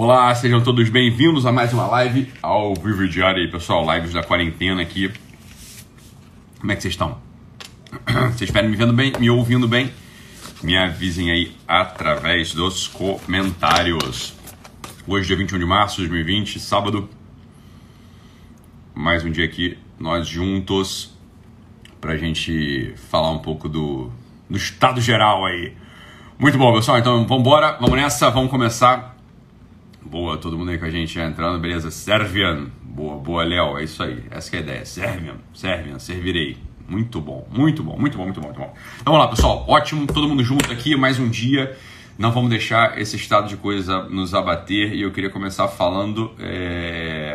Olá, 0.00 0.32
sejam 0.32 0.62
todos 0.62 0.88
bem-vindos 0.90 1.44
a 1.44 1.50
mais 1.50 1.72
uma 1.72 1.84
live 1.88 2.32
ao 2.40 2.72
vivo 2.72 3.08
diário 3.08 3.42
aí, 3.42 3.50
pessoal. 3.50 3.84
Lives 3.96 4.12
da 4.12 4.22
quarentena 4.22 4.80
aqui. 4.80 5.12
Como 6.60 6.70
é 6.70 6.76
que 6.76 6.82
vocês 6.82 6.94
estão? 6.94 7.18
Vocês 8.30 8.42
esperam 8.42 8.68
me 8.68 8.76
vendo 8.76 8.92
bem, 8.92 9.12
me 9.18 9.28
ouvindo 9.28 9.66
bem? 9.66 9.92
Me 10.62 10.76
avisem 10.76 11.32
aí 11.32 11.56
através 11.66 12.54
dos 12.54 12.86
comentários. 12.86 14.34
Hoje, 15.04 15.26
dia 15.26 15.36
21 15.36 15.58
de 15.58 15.64
março 15.64 15.96
de 15.96 16.06
2020, 16.06 16.60
sábado. 16.60 17.10
Mais 18.94 19.24
um 19.24 19.32
dia 19.32 19.46
aqui, 19.46 19.76
nós 19.98 20.28
juntos, 20.28 21.12
pra 22.00 22.16
gente 22.16 22.94
falar 23.10 23.32
um 23.32 23.40
pouco 23.40 23.68
do, 23.68 24.12
do 24.48 24.56
estado 24.56 25.00
geral 25.00 25.44
aí. 25.44 25.72
Muito 26.38 26.56
bom, 26.56 26.72
pessoal. 26.72 27.00
Então 27.00 27.26
vamos 27.26 27.40
embora, 27.40 27.72
vamos 27.80 27.96
nessa, 27.96 28.30
vamos 28.30 28.48
começar 28.48 29.17
Boa, 30.10 30.38
todo 30.38 30.56
mundo 30.56 30.70
aí 30.70 30.78
com 30.78 30.86
a 30.86 30.90
gente 30.90 31.12
já 31.12 31.26
entrando, 31.26 31.60
beleza? 31.60 31.90
Servian, 31.90 32.68
boa, 32.82 33.18
boa, 33.18 33.44
Léo, 33.44 33.76
é 33.76 33.84
isso 33.84 34.02
aí, 34.02 34.24
essa 34.30 34.56
é 34.56 34.58
a 34.58 34.62
ideia. 34.62 34.86
Servian, 34.86 35.34
Servian, 35.52 35.98
servirei. 35.98 36.56
Muito 36.88 37.20
bom, 37.20 37.46
muito 37.50 37.82
bom, 37.82 37.98
muito 37.98 38.16
bom, 38.16 38.24
muito 38.24 38.40
bom, 38.40 38.46
muito 38.46 38.58
bom. 38.58 38.74
Então 39.02 39.12
vamos 39.12 39.20
lá, 39.20 39.28
pessoal, 39.28 39.66
ótimo, 39.68 40.06
todo 40.06 40.26
mundo 40.26 40.42
junto 40.42 40.72
aqui, 40.72 40.96
mais 40.96 41.18
um 41.18 41.28
dia. 41.28 41.76
Não 42.16 42.32
vamos 42.32 42.48
deixar 42.48 42.98
esse 42.98 43.16
estado 43.16 43.48
de 43.48 43.58
coisa 43.58 44.04
nos 44.04 44.34
abater 44.34 44.94
e 44.94 45.02
eu 45.02 45.12
queria 45.12 45.28
começar 45.28 45.68
falando. 45.68 46.32
É 46.38 47.27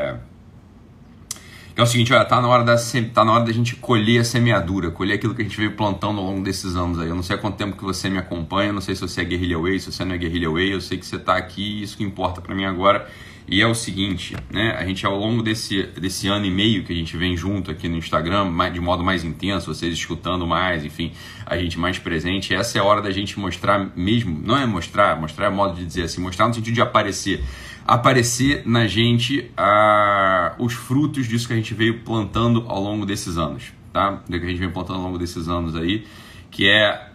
que 1.74 1.82
é 1.82 1.84
o 1.84 1.88
seguinte, 1.88 2.14
olha, 2.14 2.24
tá 2.24 2.40
na 2.40 2.48
hora 2.48 2.64
da 2.64 2.76
tá 3.14 3.26
na 3.26 3.34
hora 3.34 3.46
da 3.46 3.52
gente 3.52 3.76
colher 3.76 4.20
a 4.20 4.24
semeadura, 4.24 4.92
colher 4.92 5.16
aquilo 5.16 5.34
que 5.34 5.42
a 5.42 5.46
gente 5.46 5.58
veio 5.58 5.72
plantando 5.72 6.20
ao 6.20 6.26
longo 6.26 6.44
desses 6.44 6.76
anos 6.76 7.00
aí. 7.00 7.10
Eu 7.10 7.16
não 7.16 7.24
sei 7.24 7.36
há 7.36 7.40
quanto 7.40 7.58
tempo 7.58 7.76
que 7.76 7.84
você 7.84 8.10
me 8.10 8.20
acompanha, 8.20 8.72
não 8.72 8.82
sei 8.82 8.94
se 8.94 9.02
você 9.02 9.22
é 9.22 9.24
Guerrilla 9.24 9.60
Way, 9.60 9.80
se 9.80 9.92
você 9.92 10.06
não 10.06 10.14
é 10.14 10.18
Guerrilla 10.18 10.54
Way, 10.54 10.74
eu 10.74 10.82
sei 10.82 10.98
que 11.00 11.06
você 11.06 11.18
tá 11.18 11.36
aqui, 11.36 11.82
isso 11.82 11.98
que 11.98 12.04
importa 12.04 12.42
para 12.42 12.54
mim 12.54 12.66
agora. 12.66 13.10
E 13.48 13.62
é 13.62 13.68
o 13.68 13.76
seguinte, 13.76 14.36
né? 14.50 14.76
A 14.80 14.86
gente 14.86 15.06
ao 15.06 15.18
longo 15.18 15.44
desse, 15.44 15.84
desse 16.00 16.28
ano 16.28 16.46
e 16.46 16.52
meio 16.52 16.84
que 16.84 16.94
a 16.94 16.96
gente 16.96 17.18
vem 17.18 17.36
junto 17.36 17.72
aqui 17.72 17.90
no 17.90 17.98
Instagram, 17.98 18.48
de 18.72 18.80
modo 18.80 19.04
mais 19.04 19.24
intenso, 19.24 19.74
vocês 19.74 19.94
escutando 19.94 20.48
mais, 20.48 20.86
enfim, 20.86 21.12
a 21.46 21.58
gente 21.58 21.78
mais 21.78 22.00
presente, 22.00 22.54
essa 22.54 22.78
é 22.78 22.82
a 22.82 22.84
hora 22.86 23.02
da 23.02 23.12
gente 23.12 23.38
mostrar 23.38 23.92
mesmo, 23.96 24.40
não 24.42 24.58
é 24.58 24.66
mostrar, 24.66 25.20
mostrar 25.20 25.48
é 25.48 25.50
modo 25.50 25.76
de 25.76 25.86
dizer 25.86 26.04
assim, 26.04 26.22
mostrar 26.22 26.48
no 26.48 26.54
sentido 26.54 26.74
de 26.74 26.82
aparecer 26.82 27.44
aparecer 27.86 28.64
na 28.66 28.88
gente 28.88 29.52
ah, 29.58 30.56
os 30.58 30.74
frutos 30.74 31.28
disso 31.28 31.48
que 31.48 31.54
a 31.54 31.56
gente 31.56 31.74
veio 31.74 32.00
plantando 32.02 32.66
ao 32.68 32.82
longo 32.82 33.06
desses 33.06 33.38
anos, 33.38 33.74
tá? 33.92 34.22
Do 34.28 34.40
que 34.40 34.46
a 34.46 34.50
gente 34.50 34.60
vem 34.60 34.72
plantando 34.72 35.00
ao 35.00 35.06
longo 35.06 35.18
desses 35.18 35.48
anos 35.48 35.76
aí, 35.76 36.06
que 36.50 36.68
é 36.68 37.10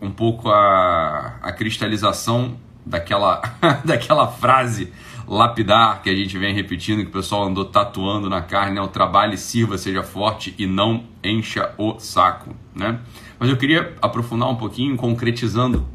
um 0.00 0.10
pouco 0.10 0.48
a, 0.50 1.38
a 1.42 1.52
cristalização 1.52 2.56
daquela, 2.84 3.42
daquela 3.84 4.28
frase 4.28 4.92
lapidar 5.26 6.02
que 6.02 6.10
a 6.10 6.14
gente 6.14 6.36
vem 6.38 6.54
repetindo, 6.54 7.00
que 7.00 7.08
o 7.08 7.12
pessoal 7.12 7.44
andou 7.44 7.64
tatuando 7.64 8.28
na 8.28 8.42
carne, 8.42 8.74
né? 8.74 8.80
o 8.82 8.88
trabalho 8.88 9.36
sirva, 9.38 9.78
seja 9.78 10.02
forte 10.02 10.54
e 10.58 10.66
não 10.66 11.04
encha 11.22 11.72
o 11.78 11.98
saco, 11.98 12.54
né? 12.74 13.00
Mas 13.38 13.48
eu 13.48 13.56
queria 13.56 13.94
aprofundar 14.02 14.48
um 14.48 14.56
pouquinho, 14.56 14.96
concretizando 14.96 15.86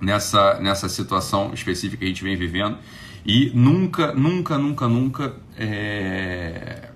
nessa, 0.00 0.58
nessa 0.60 0.88
situação 0.88 1.50
específica 1.52 1.98
que 1.98 2.04
a 2.04 2.08
gente 2.08 2.22
vem 2.22 2.36
vivendo 2.36 2.78
e 3.24 3.50
nunca, 3.54 4.12
nunca, 4.14 4.58
nunca, 4.58 4.88
nunca 4.88 5.34
é... 5.56 6.90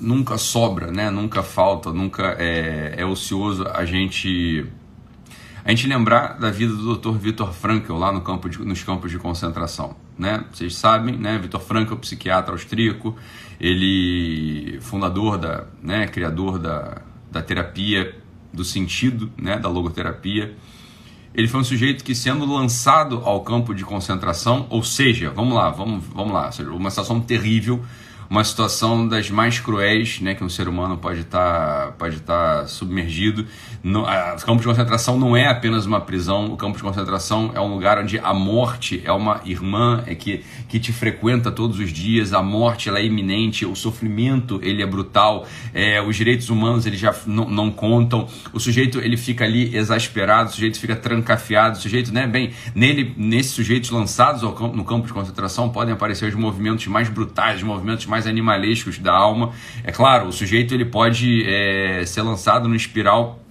nunca 0.00 0.36
sobra, 0.38 0.90
né? 0.90 1.10
Nunca 1.10 1.42
falta, 1.42 1.92
nunca 1.92 2.36
é, 2.38 2.94
é 2.98 3.06
ocioso 3.06 3.66
a 3.68 3.84
gente 3.84 4.66
a 5.64 5.70
gente 5.70 5.86
lembrar 5.86 6.38
da 6.40 6.50
vida 6.50 6.74
do 6.74 6.96
Dr. 6.96 7.16
Viktor 7.16 7.52
Frankl 7.52 7.94
lá 7.94 8.10
no 8.10 8.20
campo 8.20 8.48
de, 8.48 8.58
nos 8.58 8.82
campos 8.82 9.12
de 9.12 9.18
concentração, 9.18 9.94
né? 10.18 10.44
Vocês 10.52 10.74
sabem, 10.74 11.16
né? 11.16 11.38
Viktor 11.38 11.60
Frankl, 11.60 11.94
psiquiatra 11.94 12.52
austríaco, 12.52 13.16
ele 13.60 14.80
fundador 14.80 15.38
da, 15.38 15.66
né, 15.80 16.08
criador 16.08 16.58
da, 16.58 17.00
da 17.30 17.40
terapia 17.40 18.12
do 18.52 18.64
sentido, 18.64 19.30
né, 19.36 19.56
da 19.56 19.68
logoterapia. 19.68 20.54
Ele 21.34 21.48
foi 21.48 21.60
um 21.60 21.64
sujeito 21.64 22.04
que, 22.04 22.14
sendo 22.14 22.44
lançado 22.44 23.22
ao 23.24 23.40
campo 23.42 23.74
de 23.74 23.84
concentração, 23.84 24.66
ou 24.68 24.82
seja, 24.82 25.30
vamos 25.30 25.54
lá, 25.54 25.70
vamos, 25.70 26.04
vamos 26.14 26.32
lá, 26.32 26.50
uma 26.74 26.90
situação 26.90 27.20
terrível, 27.20 27.82
uma 28.28 28.44
situação 28.44 29.06
das 29.06 29.30
mais 29.30 29.58
cruéis 29.58 30.20
né, 30.20 30.34
que 30.34 30.42
um 30.42 30.48
ser 30.48 30.68
humano 30.68 30.96
pode 30.96 31.20
estar 31.20 31.86
tá, 31.86 31.92
pode 31.92 32.20
tá 32.20 32.66
submergido. 32.66 33.46
No, 33.82 34.06
a, 34.06 34.34
o 34.34 34.46
campo 34.46 34.60
de 34.60 34.66
concentração 34.66 35.18
não 35.18 35.36
é 35.36 35.46
apenas 35.46 35.84
uma 35.84 36.00
prisão, 36.00 36.46
o 36.46 36.56
campo 36.56 36.76
de 36.76 36.82
concentração 36.82 37.52
é 37.54 37.60
um 37.60 37.68
lugar 37.68 37.98
onde 37.98 38.18
a 38.18 38.32
morte 38.32 39.02
é 39.04 39.12
uma 39.12 39.40
irmã 39.44 40.02
é 40.06 40.14
que, 40.14 40.42
que 40.68 40.78
te 40.78 40.92
frequenta 40.92 41.50
todos 41.50 41.78
os 41.78 41.92
dias, 41.92 42.32
a 42.32 42.42
morte 42.42 42.88
ela 42.88 42.98
é 42.98 43.04
iminente, 43.04 43.66
o 43.66 43.74
sofrimento 43.76 44.58
ele 44.62 44.82
é 44.82 44.86
brutal, 44.86 45.46
é, 45.74 46.00
os 46.00 46.16
direitos 46.16 46.48
humanos 46.48 46.86
eles 46.86 46.98
já 46.98 47.14
não 47.26 47.70
contam, 47.70 48.26
o 48.52 48.60
sujeito 48.60 48.98
ele 48.98 49.16
fica 49.16 49.44
ali 49.44 49.76
exasperado, 49.76 50.48
o 50.48 50.52
sujeito 50.52 50.78
fica 50.78 50.96
trancafiado, 50.96 51.76
o 51.76 51.80
sujeito, 51.80 52.12
né, 52.14 52.26
bem, 52.26 52.52
nele, 52.74 53.12
nesses 53.16 53.52
sujeitos 53.52 53.90
lançados 53.90 54.42
ao 54.42 54.52
no 54.72 54.84
campo 54.84 55.06
de 55.06 55.12
concentração 55.12 55.68
podem 55.68 55.92
aparecer 55.92 56.28
os 56.28 56.34
movimentos 56.34 56.86
mais 56.86 57.08
brutais, 57.08 57.56
os 57.56 57.62
movimentos 57.62 58.06
mais 58.06 58.22
mais 58.22 58.26
animalescos 58.26 58.98
da 58.98 59.12
alma. 59.12 59.52
É 59.84 59.90
claro, 59.90 60.28
o 60.28 60.32
sujeito 60.32 60.72
ele 60.74 60.84
pode 60.84 61.44
é, 61.46 62.04
ser 62.06 62.22
lançado 62.22 62.68
no 62.68 62.74
espiral 62.74 63.41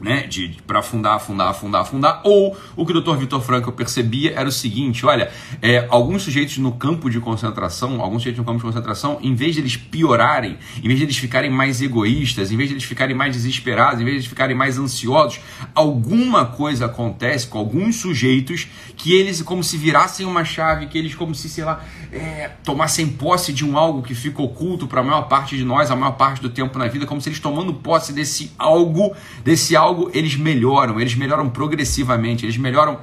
né, 0.00 0.26
de, 0.26 0.48
de 0.48 0.62
para 0.62 0.80
afundar, 0.80 1.16
afundar, 1.16 1.48
afundar, 1.48 1.82
afundar. 1.82 2.20
Ou 2.24 2.56
o 2.74 2.86
que 2.86 2.92
o 2.92 3.00
Dr. 3.00 3.16
Vitor 3.16 3.40
Franco 3.40 3.70
percebia 3.72 4.32
era 4.34 4.48
o 4.48 4.52
seguinte: 4.52 5.04
olha, 5.04 5.30
é, 5.60 5.86
alguns 5.90 6.22
sujeitos 6.22 6.58
no 6.58 6.72
campo 6.72 7.10
de 7.10 7.20
concentração, 7.20 8.00
alguns 8.00 8.22
sujeitos 8.22 8.38
no 8.38 8.44
campo 8.44 8.58
de 8.58 8.64
concentração, 8.64 9.18
em 9.22 9.34
vez 9.34 9.54
de 9.54 9.60
eles 9.60 9.76
piorarem, 9.76 10.58
em 10.78 10.86
vez 10.86 10.98
de 10.98 11.04
eles 11.04 11.16
ficarem 11.16 11.50
mais 11.50 11.82
egoístas, 11.82 12.50
em 12.50 12.56
vez 12.56 12.68
de 12.68 12.74
eles 12.74 12.84
ficarem 12.84 13.14
mais 13.14 13.34
desesperados, 13.34 14.00
em 14.00 14.04
vez 14.04 14.14
de 14.14 14.20
eles 14.20 14.26
ficarem 14.26 14.56
mais 14.56 14.78
ansiosos, 14.78 15.40
alguma 15.74 16.46
coisa 16.46 16.86
acontece 16.86 17.46
com 17.46 17.58
alguns 17.58 17.96
sujeitos 17.96 18.66
que 18.96 19.14
eles, 19.14 19.42
como 19.42 19.62
se 19.62 19.76
virassem 19.76 20.26
uma 20.26 20.44
chave, 20.44 20.86
que 20.86 20.98
eles, 20.98 21.14
como 21.14 21.34
se, 21.34 21.48
sei 21.48 21.64
lá, 21.64 21.84
é, 22.12 22.50
tomassem 22.64 23.08
posse 23.08 23.52
de 23.52 23.64
um 23.64 23.76
algo 23.76 24.02
que 24.02 24.14
fica 24.14 24.42
oculto 24.42 24.86
para 24.86 25.00
a 25.00 25.04
maior 25.04 25.22
parte 25.22 25.56
de 25.56 25.64
nós, 25.64 25.90
a 25.90 25.96
maior 25.96 26.12
parte 26.12 26.42
do 26.42 26.50
tempo 26.50 26.78
na 26.78 26.88
vida, 26.88 27.06
como 27.06 27.20
se 27.20 27.28
eles 27.28 27.40
tomando 27.40 27.72
posse 27.74 28.12
desse 28.12 28.52
algo, 28.58 29.14
desse 29.44 29.76
algo 29.76 30.10
eles 30.12 30.36
melhoram, 30.36 31.00
eles 31.00 31.14
melhoram 31.14 31.48
progressivamente, 31.48 32.44
eles 32.44 32.56
melhoram 32.56 32.98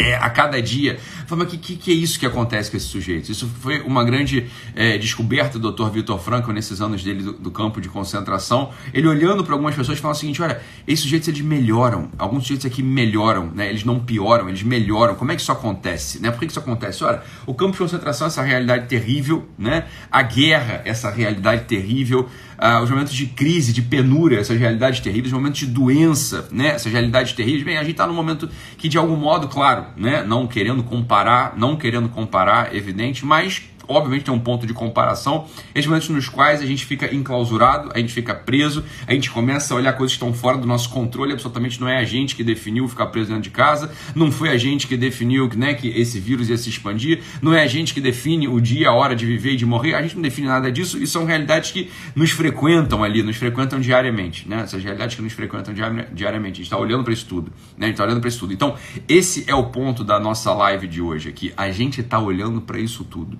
é, 0.00 0.14
a 0.14 0.30
cada 0.30 0.60
dia. 0.60 0.98
Fala, 1.26 1.44
mas 1.44 1.52
o 1.52 1.58
que, 1.58 1.76
que, 1.76 1.90
é 1.90 1.94
isso 1.94 2.18
que 2.18 2.26
acontece 2.26 2.70
com 2.70 2.76
esses 2.76 2.88
sujeitos? 2.88 3.28
Isso 3.28 3.46
foi 3.60 3.80
uma 3.80 4.04
grande 4.04 4.46
é, 4.74 4.96
descoberta 4.96 5.58
do 5.58 5.70
Dr. 5.70 5.90
Vitor 5.90 6.18
Franco 6.18 6.52
nesses 6.52 6.80
anos 6.80 7.02
dele 7.02 7.22
do, 7.22 7.32
do 7.32 7.50
campo 7.50 7.80
de 7.80 7.88
concentração. 7.88 8.70
Ele 8.92 9.06
olhando 9.06 9.44
para 9.44 9.54
algumas 9.54 9.74
pessoas 9.74 9.98
fala 9.98 10.14
o 10.14 10.16
seguinte: 10.16 10.40
olha, 10.40 10.60
esses 10.86 11.04
sujeitos 11.04 11.28
eles 11.28 11.40
melhoram, 11.42 12.10
alguns 12.18 12.44
sujeitos 12.44 12.66
aqui 12.66 12.82
melhoram, 12.82 13.50
né? 13.54 13.68
eles 13.68 13.84
não 13.84 14.00
pioram, 14.00 14.48
eles 14.48 14.62
melhoram. 14.62 15.14
Como 15.14 15.30
é 15.30 15.36
que 15.36 15.42
isso 15.42 15.52
acontece? 15.52 16.20
Né? 16.20 16.30
Por 16.30 16.40
que, 16.40 16.46
que 16.46 16.52
isso 16.52 16.60
acontece? 16.60 17.04
Olha, 17.04 17.22
o 17.46 17.54
campo 17.54 17.72
de 17.72 17.78
concentração, 17.78 18.26
essa 18.26 18.42
realidade 18.42 18.86
terrível, 18.86 19.46
né? 19.58 19.86
a 20.10 20.22
guerra, 20.22 20.82
essa 20.84 21.10
realidade 21.10 21.64
terrível, 21.64 22.28
ah, 22.64 22.80
os 22.80 22.88
momentos 22.88 23.12
de 23.12 23.26
crise, 23.26 23.72
de 23.72 23.82
penúria, 23.82 24.38
essas 24.38 24.56
realidades 24.56 25.00
terríveis, 25.00 25.32
os 25.32 25.32
momentos 25.32 25.58
de 25.58 25.66
doença, 25.66 26.48
né? 26.52 26.68
essas 26.68 26.92
realidades 26.92 27.32
terríveis. 27.32 27.64
Bem, 27.64 27.76
a 27.76 27.80
gente 27.82 27.90
está 27.90 28.06
num 28.06 28.14
momento 28.14 28.48
que, 28.78 28.88
de 28.88 28.96
algum 28.96 29.16
modo, 29.16 29.48
claro, 29.48 29.86
né? 29.96 30.22
não 30.22 30.46
querendo 30.46 30.80
comparar, 30.84 31.54
não 31.56 31.74
querendo 31.74 32.08
comparar, 32.08 32.72
evidente, 32.72 33.26
mas 33.26 33.60
obviamente 33.88 34.24
tem 34.24 34.34
um 34.34 34.38
ponto 34.38 34.66
de 34.66 34.74
comparação, 34.74 35.46
esses 35.74 35.86
momentos 35.86 36.08
nos 36.08 36.28
quais 36.28 36.60
a 36.60 36.66
gente 36.66 36.84
fica 36.84 37.14
enclausurado, 37.14 37.90
a 37.94 37.98
gente 37.98 38.12
fica 38.12 38.34
preso, 38.34 38.84
a 39.06 39.12
gente 39.12 39.30
começa 39.30 39.74
a 39.74 39.76
olhar 39.76 39.92
coisas 39.94 40.16
que 40.16 40.22
estão 40.22 40.32
fora 40.34 40.58
do 40.58 40.66
nosso 40.66 40.90
controle, 40.90 41.32
absolutamente 41.32 41.80
não 41.80 41.88
é 41.88 41.98
a 41.98 42.04
gente 42.04 42.34
que 42.34 42.44
definiu 42.44 42.88
ficar 42.88 43.06
preso 43.06 43.28
dentro 43.28 43.42
de 43.42 43.50
casa, 43.50 43.92
não 44.14 44.30
foi 44.30 44.50
a 44.50 44.56
gente 44.56 44.86
que 44.86 44.96
definiu 44.96 45.48
né, 45.56 45.74
que 45.74 45.88
esse 45.88 46.18
vírus 46.20 46.48
ia 46.48 46.56
se 46.56 46.68
expandir, 46.68 47.20
não 47.40 47.54
é 47.54 47.62
a 47.62 47.66
gente 47.66 47.94
que 47.94 48.00
define 48.00 48.48
o 48.48 48.60
dia, 48.60 48.88
a 48.88 48.92
hora 48.92 49.14
de 49.14 49.26
viver 49.26 49.52
e 49.52 49.56
de 49.56 49.66
morrer, 49.66 49.94
a 49.94 50.02
gente 50.02 50.14
não 50.14 50.22
define 50.22 50.46
nada 50.46 50.70
disso 50.70 51.02
e 51.02 51.06
são 51.06 51.24
realidades 51.24 51.70
que 51.70 51.90
nos 52.14 52.30
frequentam 52.30 53.02
ali, 53.02 53.22
nos 53.22 53.36
frequentam 53.36 53.80
diariamente, 53.80 54.48
né? 54.48 54.62
essas 54.62 54.82
realidades 54.82 55.16
que 55.16 55.22
nos 55.22 55.32
frequentam 55.32 55.74
diariamente, 56.12 56.52
a 56.52 56.56
gente 56.56 56.62
está 56.62 56.78
olhando 56.78 57.04
para 57.04 57.12
isso 57.12 57.26
tudo, 57.26 57.52
né? 57.76 57.86
a 57.86 57.88
gente 57.88 57.94
está 57.94 58.04
olhando 58.04 58.20
para 58.20 58.28
isso 58.28 58.38
tudo. 58.38 58.52
Então, 58.52 58.76
esse 59.08 59.44
é 59.48 59.54
o 59.54 59.64
ponto 59.64 60.04
da 60.04 60.18
nossa 60.18 60.52
live 60.52 60.86
de 60.86 61.00
hoje 61.00 61.28
aqui, 61.28 61.52
a 61.56 61.70
gente 61.70 62.00
está 62.00 62.18
olhando 62.18 62.60
para 62.60 62.78
isso 62.78 63.04
tudo. 63.04 63.38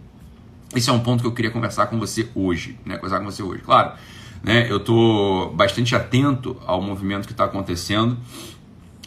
Esse 0.74 0.88
é 0.88 0.92
um 0.92 1.00
ponto 1.00 1.20
que 1.20 1.26
eu 1.26 1.32
queria 1.32 1.50
conversar 1.50 1.86
com 1.86 1.98
você 1.98 2.28
hoje, 2.34 2.78
né? 2.84 2.96
Conversar 2.96 3.18
com 3.18 3.26
você 3.26 3.42
hoje. 3.42 3.62
Claro, 3.62 3.92
né? 4.42 4.70
Eu 4.70 4.78
estou 4.78 5.52
bastante 5.54 5.94
atento 5.94 6.56
ao 6.66 6.80
movimento 6.80 7.26
que 7.26 7.32
está 7.32 7.44
acontecendo, 7.44 8.16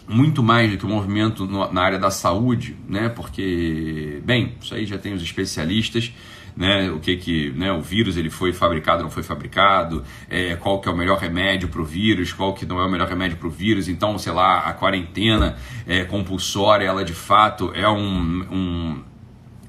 muito 0.08 0.44
mais 0.44 0.72
do 0.72 0.78
que 0.78 0.86
o 0.86 0.88
movimento 0.88 1.46
no, 1.46 1.72
na 1.74 1.82
área 1.82 1.98
da 1.98 2.12
saúde, 2.12 2.76
né? 2.88 3.10
Porque, 3.10 4.22
bem, 4.24 4.54
isso 4.62 4.76
aí 4.76 4.86
já 4.86 5.00
tem 5.00 5.14
os 5.14 5.24
especialistas, 5.24 6.14
né? 6.56 6.92
O 6.92 7.00
que 7.00 7.18
que, 7.18 7.50
né? 7.54 7.72
O 7.74 7.82
vírus 7.82 8.16
ele 8.16 8.30
foi 8.30 8.54
fabricado, 8.54 9.02
não 9.02 9.10
foi 9.10 9.24
fabricado? 9.24 10.04
É, 10.30 10.56
qual 10.56 10.80
que 10.80 10.88
é 10.88 10.92
o 10.92 10.96
melhor 10.96 11.18
remédio 11.18 11.68
para 11.68 11.82
o 11.82 11.86
vírus? 11.86 12.32
Qual 12.32 12.54
que 12.54 12.64
não 12.64 12.80
é 12.80 12.86
o 12.86 12.90
melhor 12.90 13.08
remédio 13.08 13.38
para 13.38 13.48
o 13.48 13.52
vírus? 13.52 13.88
Então, 13.88 14.16
sei 14.20 14.34
lá, 14.34 14.60
a 14.60 14.74
quarentena 14.74 15.56
é, 15.88 16.04
compulsória, 16.04 16.86
ela 16.86 17.04
de 17.04 17.14
fato 17.14 17.72
é 17.74 17.90
um, 17.90 18.46
um 18.52 19.15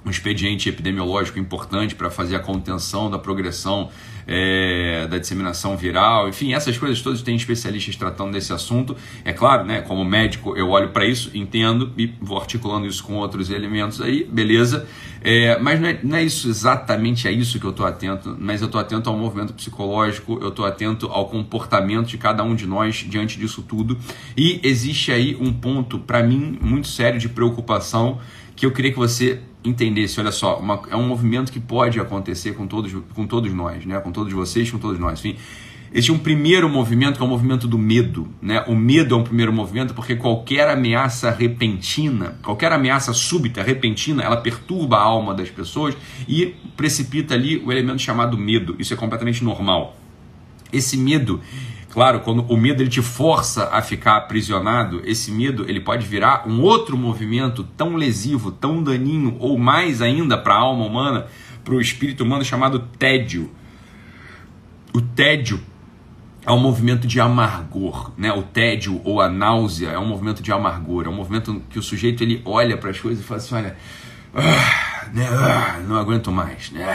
um 0.06 0.11
expediente 0.11 0.69
epidemiológico 0.69 1.38
importante 1.38 1.97
para 1.97 2.08
fazer 2.08 2.37
a 2.37 2.38
contenção 2.38 3.11
da 3.11 3.19
progressão 3.19 3.91
é, 4.26 5.06
da 5.08 5.19
disseminação 5.19 5.76
viral, 5.76 6.29
enfim, 6.29 6.53
essas 6.53 6.76
coisas 6.76 7.00
todas 7.00 7.23
tem 7.23 7.37
especialistas 7.37 7.94
tratando 7.97 8.32
desse 8.32 8.53
assunto. 8.53 8.97
É 9.25 9.32
claro, 9.32 9.64
né, 9.64 9.82
como 9.82 10.05
médico 10.05 10.56
eu 10.56 10.70
olho 10.70 10.88
para 10.88 11.05
isso, 11.05 11.31
entendo 11.35 11.93
e 11.97 12.12
vou 12.20 12.38
articulando 12.38 12.87
isso 12.87 13.05
com 13.05 13.14
outros 13.14 13.50
elementos 13.50 14.00
aí, 14.00 14.25
beleza. 14.25 14.87
É, 15.23 15.58
mas 15.58 15.81
não 15.81 15.88
é, 15.88 16.00
não 16.03 16.17
é, 16.17 16.25
isso 16.25 16.49
exatamente 16.49 17.26
a 17.26 17.32
isso 17.32 17.59
que 17.59 17.67
eu 17.67 17.70
estou 17.70 17.87
atento, 17.87 18.37
mas 18.38 18.61
eu 18.61 18.67
estou 18.67 18.81
atento 18.81 19.09
ao 19.09 19.17
movimento 19.17 19.52
psicológico, 19.55 20.38
eu 20.41 20.49
estou 20.49 20.64
atento 20.64 21.06
ao 21.06 21.29
comportamento 21.29 22.06
de 22.09 22.19
cada 22.19 22.43
um 22.44 22.55
de 22.55 22.67
nós 22.67 22.97
diante 23.09 23.38
disso 23.38 23.62
tudo. 23.62 23.99
E 24.37 24.61
existe 24.62 25.11
aí 25.11 25.37
um 25.41 25.52
ponto, 25.52 25.99
para 25.99 26.23
mim, 26.23 26.59
muito 26.61 26.88
sério 26.88 27.19
de 27.19 27.29
preocupação 27.29 28.20
que 28.56 28.64
eu 28.64 28.73
queria 28.73 28.91
que 28.91 28.99
você 28.99 29.41
entendesse, 29.68 30.18
olha 30.20 30.32
só, 30.32 30.58
uma, 30.58 30.80
é 30.90 30.96
um 30.96 31.06
movimento 31.06 31.52
que 31.52 31.60
pode 31.60 31.98
acontecer 32.00 32.54
com 32.54 32.66
todos, 32.66 32.92
com 33.14 33.26
todos 33.26 33.52
nós, 33.52 33.84
né? 33.84 33.98
com 34.00 34.12
todos 34.12 34.32
vocês, 34.32 34.70
com 34.70 34.78
todos 34.78 34.98
nós. 34.98 35.18
Enfim, 35.18 35.36
existe 35.92 36.12
um 36.12 36.18
primeiro 36.18 36.68
movimento 36.68 37.16
que 37.16 37.22
é 37.22 37.26
o 37.26 37.28
movimento 37.28 37.66
do 37.66 37.78
medo. 37.78 38.28
Né? 38.40 38.64
O 38.66 38.74
medo 38.74 39.14
é 39.14 39.18
um 39.18 39.24
primeiro 39.24 39.52
movimento 39.52 39.94
porque 39.94 40.16
qualquer 40.16 40.68
ameaça 40.68 41.30
repentina, 41.30 42.38
qualquer 42.42 42.72
ameaça 42.72 43.12
súbita, 43.12 43.62
repentina, 43.62 44.22
ela 44.22 44.36
perturba 44.36 44.96
a 44.96 45.02
alma 45.02 45.34
das 45.34 45.50
pessoas 45.50 45.96
e 46.28 46.54
precipita 46.76 47.34
ali 47.34 47.58
o 47.58 47.72
elemento 47.72 48.02
chamado 48.02 48.36
medo. 48.36 48.76
Isso 48.78 48.94
é 48.94 48.96
completamente 48.96 49.42
normal. 49.42 49.96
Esse 50.72 50.96
medo 50.96 51.40
Claro, 51.96 52.20
quando 52.20 52.43
o 52.43 52.58
medo 52.58 52.82
ele 52.82 52.90
te 52.90 53.00
força 53.00 53.70
a 53.72 53.81
ficar 53.81 54.19
aprisionado, 54.19 55.00
esse 55.06 55.32
medo 55.32 55.64
ele 55.66 55.81
pode 55.81 56.06
virar 56.06 56.46
um 56.46 56.60
outro 56.60 56.94
movimento 56.94 57.64
tão 57.75 57.96
lesivo, 57.96 58.52
tão 58.52 58.82
daninho, 58.82 59.34
ou 59.40 59.56
mais 59.56 60.02
ainda 60.02 60.37
para 60.37 60.52
a 60.52 60.58
alma 60.58 60.84
humana, 60.84 61.26
para 61.64 61.72
o 61.72 61.81
espírito 61.81 62.22
humano, 62.22 62.44
chamado 62.44 62.81
tédio. 62.98 63.50
O 64.93 65.00
tédio 65.00 65.58
é 66.44 66.52
um 66.52 66.58
movimento 66.58 67.06
de 67.06 67.19
amargor, 67.19 68.12
né? 68.14 68.31
O 68.31 68.42
tédio 68.42 69.00
ou 69.02 69.19
a 69.19 69.31
náusea 69.31 69.88
é 69.88 69.99
um 69.99 70.06
movimento 70.06 70.42
de 70.42 70.52
amargor, 70.52 71.06
é 71.06 71.08
um 71.08 71.16
movimento 71.16 71.62
que 71.70 71.78
o 71.78 71.82
sujeito 71.82 72.22
ele 72.22 72.42
olha 72.44 72.76
para 72.76 72.90
as 72.90 73.00
coisas 73.00 73.25
e 73.25 73.26
fala 73.26 73.40
assim, 73.40 73.54
olha, 73.54 73.76
ah, 74.34 75.08
né, 75.14 75.26
ah, 75.31 75.81
não 75.88 75.96
aguento 75.96 76.31
mais, 76.31 76.70
né? 76.72 76.94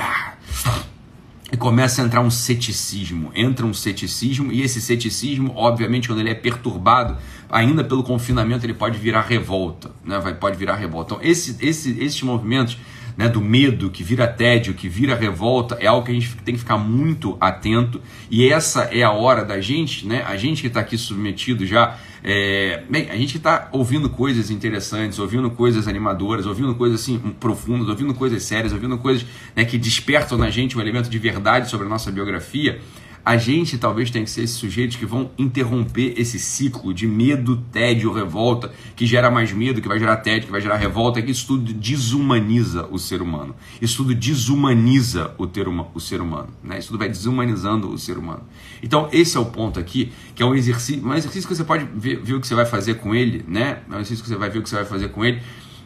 E 1.51 1.57
começa 1.57 2.01
a 2.01 2.05
entrar 2.05 2.21
um 2.21 2.31
ceticismo. 2.31 3.31
Entra 3.35 3.65
um 3.65 3.73
ceticismo, 3.73 4.51
e 4.51 4.61
esse 4.61 4.79
ceticismo, 4.79 5.51
obviamente, 5.55 6.07
quando 6.07 6.19
ele 6.19 6.29
é 6.29 6.35
perturbado, 6.35 7.17
ainda 7.49 7.83
pelo 7.83 8.03
confinamento, 8.03 8.65
ele 8.65 8.73
pode 8.73 8.97
virar 8.97 9.21
revolta. 9.21 9.91
Né? 10.03 10.17
Vai, 10.19 10.33
pode 10.33 10.55
virar 10.55 10.75
revolta. 10.75 11.15
Então, 11.15 11.27
esse, 11.29 11.57
esse, 11.59 11.91
esses 11.99 12.21
movimentos 12.21 12.77
né, 13.17 13.27
do 13.27 13.41
medo, 13.41 13.89
que 13.89 14.03
vira 14.03 14.25
tédio, 14.25 14.73
que 14.73 14.87
vira 14.87 15.13
revolta, 15.13 15.77
é 15.79 15.87
algo 15.87 16.05
que 16.05 16.11
a 16.11 16.13
gente 16.13 16.33
tem 16.37 16.53
que 16.53 16.61
ficar 16.61 16.77
muito 16.77 17.35
atento. 17.41 18.01
E 18.29 18.49
essa 18.49 18.83
é 18.83 19.03
a 19.03 19.11
hora 19.11 19.43
da 19.43 19.59
gente, 19.59 20.07
né, 20.07 20.23
a 20.25 20.37
gente 20.37 20.61
que 20.61 20.67
está 20.67 20.79
aqui 20.79 20.97
submetido 20.97 21.65
já, 21.65 21.97
é, 22.23 22.83
bem, 22.89 23.09
a 23.09 23.15
gente 23.15 23.37
está 23.37 23.67
ouvindo 23.71 24.09
coisas 24.09 24.51
interessantes, 24.51 25.17
ouvindo 25.17 25.49
coisas 25.49 25.87
animadoras, 25.87 26.45
ouvindo 26.45 26.75
coisas 26.75 27.01
assim 27.01 27.17
profundas, 27.39 27.89
ouvindo 27.89 28.13
coisas 28.13 28.43
sérias, 28.43 28.73
ouvindo 28.73 28.97
coisas 28.97 29.25
né, 29.55 29.65
que 29.65 29.77
despertam 29.77 30.37
na 30.37 30.49
gente 30.49 30.77
um 30.77 30.81
elemento 30.81 31.09
de 31.09 31.17
verdade 31.17 31.69
sobre 31.69 31.87
a 31.87 31.89
nossa 31.89 32.11
biografia 32.11 32.79
a 33.23 33.37
gente 33.37 33.77
talvez 33.77 34.09
tenha 34.09 34.25
que 34.25 34.31
ser 34.31 34.43
esses 34.43 34.55
sujeitos 34.55 34.97
que 34.97 35.05
vão 35.05 35.31
interromper 35.37 36.13
esse 36.17 36.39
ciclo 36.39 36.93
de 36.93 37.07
medo, 37.07 37.57
tédio, 37.71 38.11
revolta, 38.11 38.71
que 38.95 39.05
gera 39.05 39.29
mais 39.29 39.51
medo, 39.51 39.81
que 39.81 39.87
vai 39.87 39.99
gerar 39.99 40.17
tédio, 40.17 40.47
que 40.47 40.51
vai 40.51 40.61
gerar 40.61 40.77
revolta, 40.77 41.21
que 41.21 41.31
isso 41.31 41.47
tudo 41.47 41.73
desumaniza 41.73 42.87
o 42.91 42.97
ser 42.97 43.21
humano. 43.21 43.55
Isso 43.81 43.97
tudo 43.97 44.15
desumaniza 44.15 45.33
o, 45.37 45.45
ter 45.45 45.67
uma, 45.67 45.87
o 45.93 45.99
ser 45.99 46.21
humano. 46.21 46.49
Né? 46.63 46.79
Isso 46.79 46.87
tudo 46.87 46.99
vai 46.99 47.09
desumanizando 47.09 47.89
o 47.89 47.97
ser 47.97 48.17
humano. 48.17 48.41
Então, 48.81 49.07
esse 49.11 49.37
é 49.37 49.39
o 49.39 49.45
ponto 49.45 49.79
aqui, 49.79 50.11
que 50.33 50.41
é 50.41 50.45
um 50.45 50.55
exercício, 50.55 51.05
um 51.05 51.13
exercício 51.13 51.47
que 51.47 51.55
você 51.55 51.63
pode 51.63 51.87
ver, 51.93 52.19
ver 52.21 52.33
o 52.33 52.41
que 52.41 52.47
você 52.47 52.55
vai 52.55 52.65
fazer 52.65 52.95
com 52.95 53.13
ele, 53.13 53.45
né? 53.47 53.79
É 53.89 53.93
um 53.93 53.99
exercício 53.99 54.23
que 54.23 54.29
você 54.29 54.35
vai 54.35 54.49
ver 54.49 54.59
o 54.59 54.63
que 54.63 54.69
você 54.69 54.75
vai 54.75 54.85
fazer 54.85 55.09
com 55.09 55.23
ele 55.23 55.41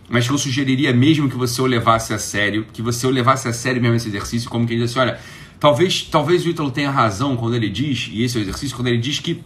mas 0.10 0.28
que 0.28 0.34
eu 0.34 0.38
sugeriria 0.38 0.94
mesmo 0.94 1.30
que 1.30 1.36
você 1.36 1.62
o 1.62 1.66
levasse 1.66 2.14
a 2.14 2.20
sério, 2.20 2.66
que 2.72 2.82
você 2.82 3.08
o 3.08 3.10
levasse 3.10 3.48
a 3.48 3.54
sério 3.54 3.82
mesmo 3.82 3.96
esse 3.96 4.08
exercício, 4.08 4.50
como 4.50 4.68
quem 4.68 4.78
diz 4.78 4.92
assim, 4.92 5.00
olha, 5.00 5.20
Talvez, 5.60 6.04
talvez 6.04 6.46
o 6.46 6.50
Ítalo 6.50 6.72
tenha 6.72 6.92
razão 6.92 7.36
quando 7.36 7.56
ele 7.56 7.70
diz, 7.70 8.10
e 8.12 8.24
esse 8.24 8.38
é 8.38 8.42
o 8.42 8.44
exercício, 8.44 8.76
quando 8.76 8.88
ele 8.88 8.98
diz 8.98 9.20
que 9.20 9.44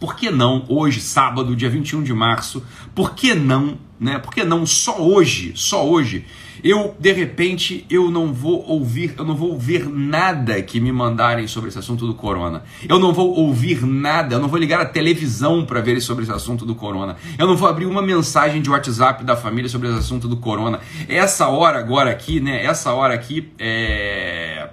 por 0.00 0.16
que 0.16 0.30
não 0.30 0.64
hoje, 0.66 0.98
sábado, 0.98 1.54
dia 1.54 1.68
21 1.68 2.02
de 2.02 2.14
março, 2.14 2.64
por 2.94 3.14
que 3.14 3.34
não, 3.34 3.76
né? 4.00 4.18
Por 4.18 4.32
que 4.32 4.42
não 4.42 4.64
só 4.64 4.98
hoje, 4.98 5.52
só 5.54 5.86
hoje, 5.86 6.24
eu 6.64 6.96
de 6.98 7.12
repente 7.12 7.84
eu 7.90 8.10
não 8.10 8.32
vou 8.32 8.64
ouvir, 8.66 9.14
eu 9.18 9.24
não 9.26 9.36
vou 9.36 9.50
ouvir 9.50 9.86
nada 9.86 10.62
que 10.62 10.80
me 10.80 10.90
mandarem 10.90 11.46
sobre 11.46 11.68
esse 11.68 11.78
assunto 11.78 12.06
do 12.06 12.14
corona. 12.14 12.64
Eu 12.88 12.98
não 12.98 13.12
vou 13.12 13.34
ouvir 13.34 13.84
nada, 13.84 14.36
eu 14.36 14.40
não 14.40 14.48
vou 14.48 14.58
ligar 14.58 14.80
a 14.80 14.86
televisão 14.86 15.66
para 15.66 15.82
ver 15.82 16.00
sobre 16.00 16.22
esse 16.22 16.32
assunto 16.32 16.64
do 16.64 16.74
corona. 16.74 17.16
Eu 17.38 17.46
não 17.46 17.56
vou 17.56 17.68
abrir 17.68 17.84
uma 17.84 18.00
mensagem 18.00 18.62
de 18.62 18.70
WhatsApp 18.70 19.22
da 19.22 19.36
família 19.36 19.68
sobre 19.68 19.88
esse 19.88 19.98
assunto 19.98 20.26
do 20.26 20.38
corona. 20.38 20.80
Essa 21.08 21.48
hora 21.48 21.78
agora 21.78 22.10
aqui, 22.10 22.40
né? 22.40 22.64
Essa 22.64 22.94
hora 22.94 23.12
aqui 23.12 23.52
é 23.58 24.70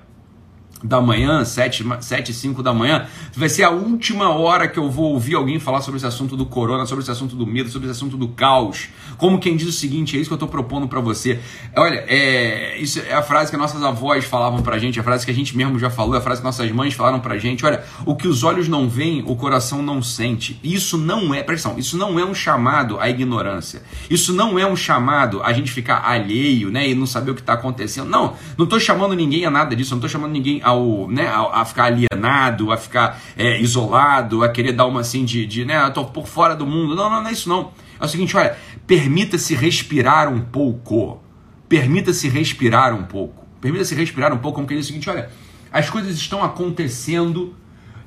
da 0.88 1.02
manhã, 1.02 1.44
7, 1.44 1.86
7 2.00 2.34
5 2.34 2.64
da 2.64 2.74
manhã, 2.74 3.06
vai 3.36 3.50
ser 3.50 3.64
a 3.64 3.70
última 3.70 4.30
hora 4.30 4.68
que 4.68 4.80
eu 4.80 4.90
vou 4.90 5.14
ouvir 5.14 5.36
alguém 5.36 5.60
falar 5.60 5.82
sobre 5.82 5.98
esse 5.98 6.06
assunto 6.06 6.38
do 6.38 6.46
corona, 6.46 6.86
sobre 6.86 7.04
esse 7.04 7.12
assunto 7.12 7.36
do 7.36 7.46
medo, 7.46 7.70
sobre 7.70 7.90
esse 7.90 7.98
assunto 7.98 8.16
do 8.16 8.30
caos. 8.30 8.88
Como 9.18 9.40
quem 9.40 9.58
diz 9.58 9.68
o 9.68 9.72
seguinte, 9.72 10.16
é 10.16 10.20
isso 10.20 10.30
que 10.30 10.34
eu 10.34 10.38
estou 10.38 10.50
propondo 10.50 10.88
para 10.88 11.00
você. 11.00 11.40
Olha, 11.76 12.06
é, 12.08 12.78
isso 12.80 13.00
é 13.00 13.14
a 13.14 13.22
frase 13.22 13.52
que 13.52 13.58
nossas 13.58 13.84
avós 13.84 14.26
falavam 14.26 14.62
pra 14.62 14.78
gente, 14.78 15.00
a 15.00 15.04
frase 15.04 15.26
que 15.26 15.32
a 15.32 15.36
gente 15.36 15.56
mesmo 15.58 15.78
já 15.78 15.90
falou, 15.90 16.16
a 16.16 16.22
frase 16.22 16.42
que 16.42 16.46
nossas 16.46 16.72
mães 16.72 16.94
falaram 16.94 17.20
pra 17.20 17.38
gente. 17.38 17.66
Olha, 17.66 17.84
o 18.06 18.16
que 18.16 18.28
os 18.28 18.44
olhos 18.44 18.68
não 18.68 18.88
veem, 18.88 19.24
o 19.26 19.36
coração 19.36 19.82
não 19.82 20.02
sente. 20.02 20.60
Isso 20.64 20.98
não 20.98 21.34
é, 21.34 21.44
pressão, 21.44 21.78
isso 21.78 21.98
não 21.98 22.18
é 22.20 22.26
um 22.26 22.34
chamado 22.34 23.00
à 23.00 23.10
ignorância. 23.10 23.82
Isso 24.10 24.34
não 24.34 24.58
é 24.58 24.66
um 24.66 24.76
chamado 24.76 25.44
a 25.44 25.52
gente 25.52 25.72
ficar 25.72 26.04
alheio, 26.06 26.72
né, 26.72 26.90
e 26.90 26.96
não 26.96 27.06
saber 27.06 27.32
o 27.32 27.36
que 27.36 27.42
está 27.42 27.54
acontecendo. 27.54 28.08
Não, 28.08 28.36
não 28.58 28.64
estou 28.64 28.80
chamando 28.80 29.14
ninguém 29.14 29.46
a 29.46 29.52
nada 29.52 29.76
disso, 29.76 29.92
não 29.92 29.98
estou 29.98 30.10
chamando 30.10 30.32
ninguém 30.32 30.62
ao, 30.78 31.10
né, 31.10 31.28
a, 31.28 31.62
a 31.62 31.66
ficar 31.66 31.86
alienado, 31.86 32.72
a 32.72 32.78
ficar 32.78 33.20
é, 33.36 33.60
isolado, 33.60 34.44
a 34.44 34.50
querer 34.50 34.72
dar 34.72 34.86
uma 34.86 35.02
assim 35.02 35.26
de, 35.26 35.46
de 35.46 35.66
né, 35.66 35.84
eu 35.84 35.92
tô 35.92 36.06
por 36.06 36.28
fora 36.28 36.56
do 36.56 36.66
mundo. 36.66 36.96
Não, 36.96 37.10
não, 37.10 37.22
não 37.22 37.30
é 37.30 37.32
isso 37.34 37.50
não. 37.50 37.72
É 38.00 38.06
o 38.06 38.08
seguinte, 38.08 38.36
olha, 38.38 38.56
permita-se 38.86 39.56
respirar 39.56 40.32
um 40.32 40.42
pouco. 40.42 41.22
Permita-se 41.68 42.30
respirar 42.30 42.94
um 42.94 43.04
pouco. 43.04 43.46
Permita-se 43.60 43.96
respirar 43.96 44.34
um 44.34 44.38
pouco, 44.38 44.56
como 44.56 44.68
que 44.68 44.76
diz 44.76 44.86
o 44.86 44.88
seguinte, 44.88 45.10
olha, 45.10 45.30
as 45.72 45.90
coisas 45.90 46.16
estão 46.16 46.44
acontecendo 46.44 47.56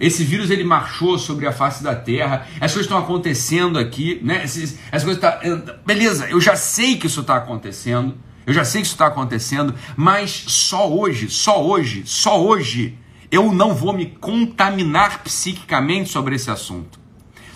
esse 0.00 0.24
vírus 0.24 0.50
ele 0.50 0.64
marchou 0.64 1.18
sobre 1.18 1.46
a 1.46 1.52
face 1.52 1.84
da 1.84 1.94
Terra. 1.94 2.46
As 2.54 2.72
coisas 2.72 2.86
estão 2.86 2.96
acontecendo 2.96 3.78
aqui, 3.78 4.18
né? 4.24 4.42
Essas, 4.42 5.04
coisas 5.04 5.20
tá, 5.20 5.38
beleza, 5.84 6.26
eu 6.30 6.40
já 6.40 6.56
sei 6.56 6.96
que 6.96 7.06
isso 7.06 7.20
está 7.20 7.36
acontecendo. 7.36 8.16
Eu 8.46 8.52
já 8.52 8.64
sei 8.64 8.80
que 8.80 8.86
isso 8.86 8.94
está 8.94 9.06
acontecendo, 9.06 9.74
mas 9.96 10.30
só 10.48 10.90
hoje, 10.90 11.28
só 11.28 11.64
hoje, 11.64 12.02
só 12.06 12.42
hoje, 12.42 12.96
eu 13.30 13.52
não 13.52 13.74
vou 13.74 13.92
me 13.92 14.06
contaminar 14.06 15.22
psiquicamente 15.22 16.10
sobre 16.10 16.34
esse 16.34 16.50
assunto. 16.50 17.00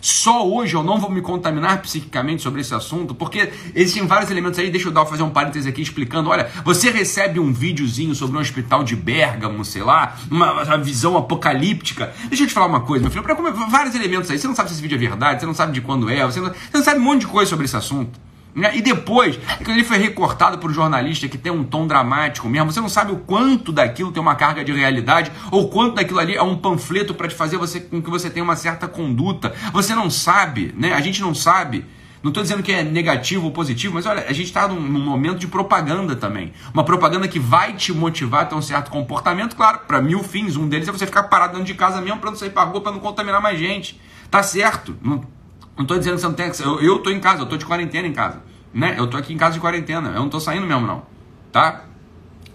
Só 0.04 0.46
hoje 0.46 0.74
eu 0.74 0.82
não 0.82 1.00
vou 1.00 1.10
me 1.10 1.22
contaminar 1.22 1.80
psiquicamente 1.80 2.42
sobre 2.42 2.60
esse 2.60 2.74
assunto, 2.74 3.14
porque 3.14 3.50
existem 3.74 4.06
vários 4.06 4.30
elementos 4.30 4.58
aí. 4.58 4.70
Deixa 4.70 4.88
eu 4.88 4.92
dar, 4.92 5.06
fazer 5.06 5.22
um 5.22 5.30
parênteses 5.30 5.66
aqui 5.66 5.80
explicando. 5.80 6.28
Olha, 6.28 6.50
você 6.62 6.90
recebe 6.90 7.40
um 7.40 7.50
videozinho 7.50 8.14
sobre 8.14 8.36
um 8.36 8.40
hospital 8.40 8.84
de 8.84 8.94
Bérgamo, 8.94 9.64
sei 9.64 9.82
lá, 9.82 10.18
uma, 10.30 10.62
uma 10.62 10.76
visão 10.76 11.16
apocalíptica. 11.16 12.12
Deixa 12.28 12.44
eu 12.44 12.46
te 12.46 12.52
falar 12.52 12.66
uma 12.66 12.82
coisa, 12.82 13.02
meu 13.02 13.10
filho. 13.10 13.24
Vários 13.70 13.94
elementos 13.94 14.30
aí. 14.30 14.38
Você 14.38 14.46
não 14.46 14.54
sabe 14.54 14.68
se 14.68 14.74
esse 14.74 14.82
vídeo 14.82 14.96
é 14.96 14.98
verdade, 14.98 15.40
você 15.40 15.46
não 15.46 15.54
sabe 15.54 15.72
de 15.72 15.80
quando 15.80 16.10
é, 16.10 16.22
você 16.22 16.38
não, 16.38 16.50
você 16.50 16.76
não 16.76 16.84
sabe 16.84 17.00
um 17.00 17.02
monte 17.02 17.20
de 17.20 17.28
coisa 17.28 17.48
sobre 17.48 17.64
esse 17.64 17.74
assunto. 17.74 18.20
Né? 18.54 18.76
E 18.76 18.82
depois, 18.82 19.38
quando 19.64 19.76
ele 19.76 19.84
foi 19.84 19.99
recortado 19.99 20.58
por 20.58 20.70
um 20.70 20.75
jornalista 20.75 21.28
que 21.28 21.37
tem 21.37 21.50
um 21.50 21.64
tom 21.64 21.87
dramático 21.87 22.49
mesmo, 22.49 22.70
você 22.70 22.80
não 22.80 22.88
sabe 22.88 23.12
o 23.12 23.16
quanto 23.16 23.73
daquilo 23.73 24.12
tem 24.12 24.23
uma 24.23 24.37
carga 24.37 24.64
de 24.64 24.73
realidade, 24.73 25.32
ou 25.50 25.68
quanto 25.68 25.96
daquilo 25.96 26.20
ali 26.20 26.37
é 26.37 26.42
um 26.42 26.56
panfleto 26.56 27.14
para 27.14 27.26
te 27.26 27.34
fazer 27.34 27.56
você 27.56 27.80
com 27.80 28.00
que 28.00 28.11
você 28.11 28.30
tenha 28.30 28.44
uma 28.44 28.54
certa 28.54 28.87
conduta. 28.87 29.52
Você 29.73 29.94
não 29.94 30.08
sabe, 30.08 30.73
né? 30.76 30.92
A 30.92 31.00
gente 31.00 31.20
não 31.20 31.34
sabe. 31.34 31.84
Não 32.23 32.30
estou 32.30 32.42
dizendo 32.42 32.62
que 32.62 32.73
é 32.73 32.82
negativo 32.82 33.44
ou 33.44 33.50
positivo, 33.50 33.92
mas 33.92 34.06
olha, 34.06 34.25
a 34.26 34.32
gente 34.32 34.46
está 34.46 34.66
num, 34.66 34.80
num, 34.80 35.04
momento 35.04 35.38
de 35.38 35.46
propaganda 35.46 36.16
também. 36.16 36.54
Uma 36.73 36.82
propaganda 36.82 37.28
que 37.28 37.38
vai 37.38 37.75
te 37.75 37.92
motivar 37.92 38.42
a 38.42 38.44
ter 38.46 38.54
um 38.54 38.62
certo 38.62 38.90
comportamento, 38.90 39.54
claro, 39.54 39.80
para 39.87 40.00
mil 40.00 40.23
fins. 40.23 40.56
Um 40.56 40.66
deles 40.66 40.88
é 40.88 40.92
você 40.92 41.04
ficar 41.04 41.25
parado 41.25 41.52
dentro 41.52 41.66
de 41.66 41.75
casa 41.75 42.00
mesmo 42.00 42.20
para 42.20 42.30
não 42.30 42.38
sair 42.38 42.49
para 42.49 42.62
rua, 42.62 42.80
para 42.80 42.92
não 42.92 42.99
contaminar 42.99 43.42
mais 43.42 43.58
gente. 43.58 44.00
Tá 44.30 44.42
certo. 44.42 44.96
Não, 45.02 45.23
não 45.76 45.82
estou 45.82 45.98
dizendo 45.98 46.14
que 46.14 46.20
você 46.20 46.26
não 46.26 46.34
tem 46.34 46.50
que. 46.50 46.62
Eu, 46.62 46.80
eu 46.80 46.98
tô 47.00 47.10
em 47.10 47.20
casa, 47.20 47.42
eu 47.42 47.46
tô 47.46 47.56
de 47.56 47.64
quarentena 47.64 48.06
em 48.06 48.12
casa. 48.12 48.42
Né? 48.72 48.94
Eu 48.98 49.06
tô 49.06 49.16
aqui 49.16 49.32
em 49.32 49.36
casa 49.36 49.54
de 49.54 49.60
quarentena. 49.60 50.08
Eu 50.08 50.20
não 50.20 50.28
tô 50.28 50.40
saindo 50.40 50.66
mesmo, 50.66 50.86
não. 50.86 51.02
Tá? 51.52 51.84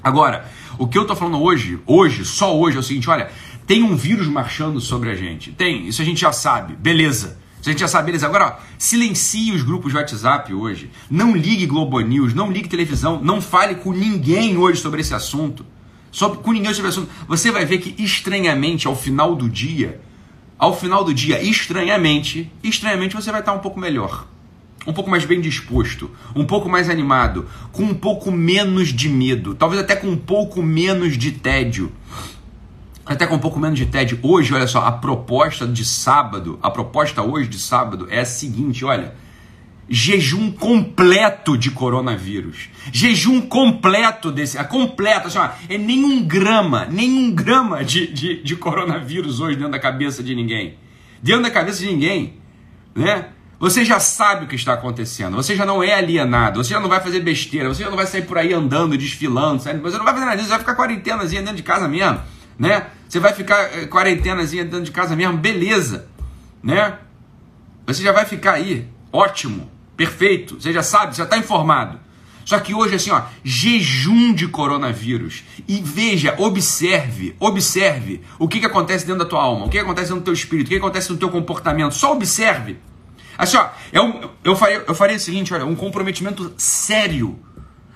Agora, 0.04 0.50
o 0.78 0.88
que 0.88 0.98
eu 0.98 1.06
tô 1.06 1.16
falando 1.16 1.42
hoje, 1.42 1.80
hoje, 1.86 2.26
só 2.26 2.58
hoje, 2.58 2.78
é 2.78 2.80
o 2.80 2.84
seguinte: 2.84 3.10
olha, 3.10 3.30
tem 3.68 3.84
um 3.84 3.96
vírus 3.96 4.28
marchando 4.28 4.80
sobre 4.80 5.10
a 5.10 5.16
gente. 5.16 5.52
Tem, 5.52 5.88
isso 5.88 6.02
a 6.02 6.06
gente 6.06 6.22
já 6.22 6.32
sabe. 6.32 6.76
Beleza. 6.76 7.38
A 7.60 7.70
gente 7.70 7.82
já 7.82 7.90
sabe 7.90 8.12
eles 8.12 8.24
agora, 8.24 8.46
ó, 8.46 8.64
silencie 8.78 9.52
os 9.52 9.64
grupos 9.64 9.92
de 9.92 9.98
WhatsApp 9.98 10.54
hoje. 10.54 10.90
Não 11.10 11.36
ligue 11.36 11.66
Globo 11.66 12.00
News, 12.00 12.34
não 12.34 12.50
ligue 12.50 12.70
televisão, 12.70 13.20
não 13.22 13.42
fale 13.42 13.76
com 13.76 13.92
ninguém 13.92 14.58
hoje 14.58 14.80
sobre 14.80 15.02
esse 15.02 15.14
assunto. 15.14 15.66
Só 16.10 16.30
com 16.30 16.54
ninguém 16.54 16.74
sobre 16.74 16.90
esse 16.90 17.00
assunto. 17.00 17.12
Você 17.28 17.52
vai 17.52 17.66
ver 17.66 17.80
que 17.80 18.02
estranhamente 18.02 18.88
ao 18.88 18.96
final 18.96 19.36
do 19.36 19.50
dia, 19.50 20.00
ao 20.60 20.76
final 20.76 21.04
do 21.04 21.14
dia, 21.14 21.42
estranhamente, 21.42 22.52
estranhamente 22.62 23.16
você 23.16 23.32
vai 23.32 23.40
estar 23.40 23.54
um 23.54 23.60
pouco 23.60 23.80
melhor. 23.80 24.28
Um 24.86 24.94
pouco 24.94 25.10
mais 25.10 25.26
bem 25.26 25.40
disposto, 25.40 26.12
um 26.36 26.46
pouco 26.46 26.70
mais 26.70 26.90
animado, 26.90 27.48
com 27.72 27.84
um 27.84 27.94
pouco 27.94 28.32
menos 28.32 28.90
de 28.90 29.10
medo, 29.10 29.56
talvez 29.56 29.82
até 29.82 29.96
com 29.96 30.08
um 30.08 30.18
pouco 30.18 30.62
menos 30.62 31.18
de 31.18 31.32
tédio 31.32 31.92
até 33.10 33.26
com 33.26 33.36
um 33.36 33.40
pouco 33.40 33.60
menos 33.60 33.80
de 33.80 33.88
TED. 33.88 34.20
Hoje, 34.22 34.54
olha 34.54 34.68
só, 34.68 34.86
a 34.86 34.92
proposta 34.92 35.66
de 35.66 35.84
sábado, 35.84 36.60
a 36.62 36.70
proposta 36.70 37.24
hoje 37.24 37.50
de 37.50 37.58
sábado 37.58 38.08
é 38.08 38.20
a 38.20 38.26
seguinte, 38.26 38.86
olha, 38.86 39.16
jejum 39.90 40.52
completo 40.52 41.58
de 41.58 41.72
coronavírus. 41.72 42.70
Jejum 42.92 43.42
completo 43.42 44.32
desse, 44.32 44.58
é 44.58 44.64
completo, 44.64 45.28
assim, 45.28 45.40
ó, 45.40 45.50
é 45.68 45.78
nem 45.78 46.06
um 46.06 46.24
grama, 46.24 46.86
nem 46.86 47.10
um 47.10 47.32
grama 47.32 47.84
de, 47.84 48.08
de, 48.08 48.44
de 48.44 48.56
coronavírus 48.56 49.40
hoje 49.40 49.56
dentro 49.56 49.72
da 49.72 49.80
cabeça 49.80 50.22
de 50.22 50.36
ninguém. 50.36 50.78
Dentro 51.22 51.44
da 51.44 51.52
cabeça 51.52 51.80
de 51.80 51.88
ninguém, 51.88 52.36
né? 52.96 53.30
Você 53.60 53.84
já 53.84 54.00
sabe 54.00 54.46
o 54.46 54.48
que 54.48 54.56
está 54.56 54.74
acontecendo, 54.74 55.36
você 55.36 55.54
já 55.54 55.66
não 55.66 55.84
é 55.84 55.94
alienado, 55.94 56.64
você 56.64 56.74
já 56.74 56.80
não 56.80 56.88
vai 56.88 57.02
fazer 57.02 57.20
besteira, 57.20 57.68
você 57.68 57.84
já 57.84 57.90
não 57.90 57.98
vai 57.98 58.08
sair 58.08 58.22
por 58.22 58.38
aí 58.38 58.54
andando, 58.54 58.98
desfilando, 58.98 59.62
você 59.62 59.74
não 59.74 59.82
vai 60.06 60.14
fazer 60.14 60.26
nada 60.26 60.38
disso, 60.38 60.48
você 60.48 60.52
vai 60.52 60.60
ficar 60.60 60.76
quarentenazinha 60.76 61.42
dentro 61.42 61.58
de 61.58 61.64
casa 61.64 61.86
mesmo, 61.86 62.22
né? 62.58 62.88
Você 63.10 63.20
vai 63.20 63.34
ficar 63.34 63.60
eh, 63.78 63.86
quarentenazinha 63.88 64.64
dentro 64.64 64.84
de 64.84 64.92
casa 64.92 65.14
mesmo, 65.14 65.36
beleza, 65.36 66.08
né? 66.64 67.00
Você 67.86 68.02
já 68.02 68.14
vai 68.14 68.24
ficar 68.24 68.54
aí, 68.54 68.88
ótimo, 69.12 69.70
perfeito, 70.00 70.56
você 70.62 70.72
já 70.72 70.82
sabe, 70.82 71.14
já 71.14 71.26
está 71.26 71.38
informado. 71.38 72.00
Só 72.46 72.58
que 72.58 72.74
hoje, 72.74 72.96
assim, 72.96 73.12
ó, 73.12 73.24
jejum 73.44 74.34
de 74.34 74.48
coronavírus. 74.48 75.44
E 75.68 75.82
veja, 75.82 76.36
observe, 76.38 77.36
observe 77.38 78.22
o 78.40 78.48
que, 78.48 78.62
que 78.62 78.66
acontece 78.66 79.06
dentro 79.06 79.26
da 79.26 79.30
tua 79.30 79.44
alma, 79.44 79.66
o 79.66 79.70
que, 79.70 79.78
que 79.78 79.84
acontece 79.84 80.14
do 80.14 80.22
teu 80.22 80.34
espírito, 80.34 80.68
o 80.68 80.70
que, 80.70 80.76
que 80.76 80.82
acontece 80.82 81.12
no 81.12 81.18
teu 81.18 81.30
comportamento. 81.30 81.94
Só 81.94 82.14
observe. 82.14 82.78
Assim, 83.38 83.58
ó, 83.58 83.68
eu, 83.92 84.32
eu, 84.42 84.56
faria, 84.56 84.86
eu 84.88 84.96
faria 84.96 85.18
o 85.18 85.20
seguinte, 85.20 85.54
olha, 85.54 85.66
um 85.66 85.76
comprometimento 85.76 86.54
sério 86.56 87.38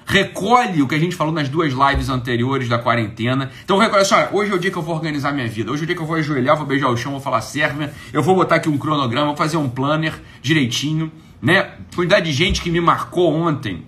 recolhe 0.06 0.82
o 0.82 0.88
que 0.90 0.96
a 0.96 1.00
gente 1.00 1.16
falou 1.16 1.34
nas 1.34 1.48
duas 1.48 1.72
lives 1.72 2.10
anteriores 2.10 2.68
da 2.68 2.78
quarentena. 2.78 3.50
Então 3.64 3.78
recolhe 3.78 4.02
assim, 4.02 4.16
olha, 4.16 4.30
hoje 4.34 4.52
é 4.52 4.56
o 4.56 4.60
dia 4.60 4.70
que 4.70 4.78
eu 4.78 4.82
vou 4.82 4.94
organizar 4.94 5.32
minha 5.32 5.48
vida. 5.48 5.72
Hoje 5.72 5.84
é 5.84 5.86
o 5.86 5.88
dia 5.88 5.96
que 5.96 6.02
eu 6.02 6.06
vou 6.06 6.18
ajoelhar, 6.18 6.58
vou 6.58 6.66
beijar 6.66 6.90
o 6.90 6.98
chão, 6.98 7.14
vou 7.14 7.22
falar 7.22 7.40
serve, 7.40 7.90
eu 8.12 8.22
vou 8.22 8.36
botar 8.36 8.56
aqui 8.56 8.68
um 8.68 8.78
cronograma, 8.78 9.28
vou 9.28 9.38
fazer 9.38 9.56
um 9.56 9.70
planner 9.70 10.22
direitinho, 10.42 11.10
né? 11.44 11.72
Quantidade 11.94 12.26
de 12.26 12.32
gente 12.32 12.62
que 12.62 12.72
me 12.72 12.80
marcou 12.80 13.34
ontem, 13.34 13.86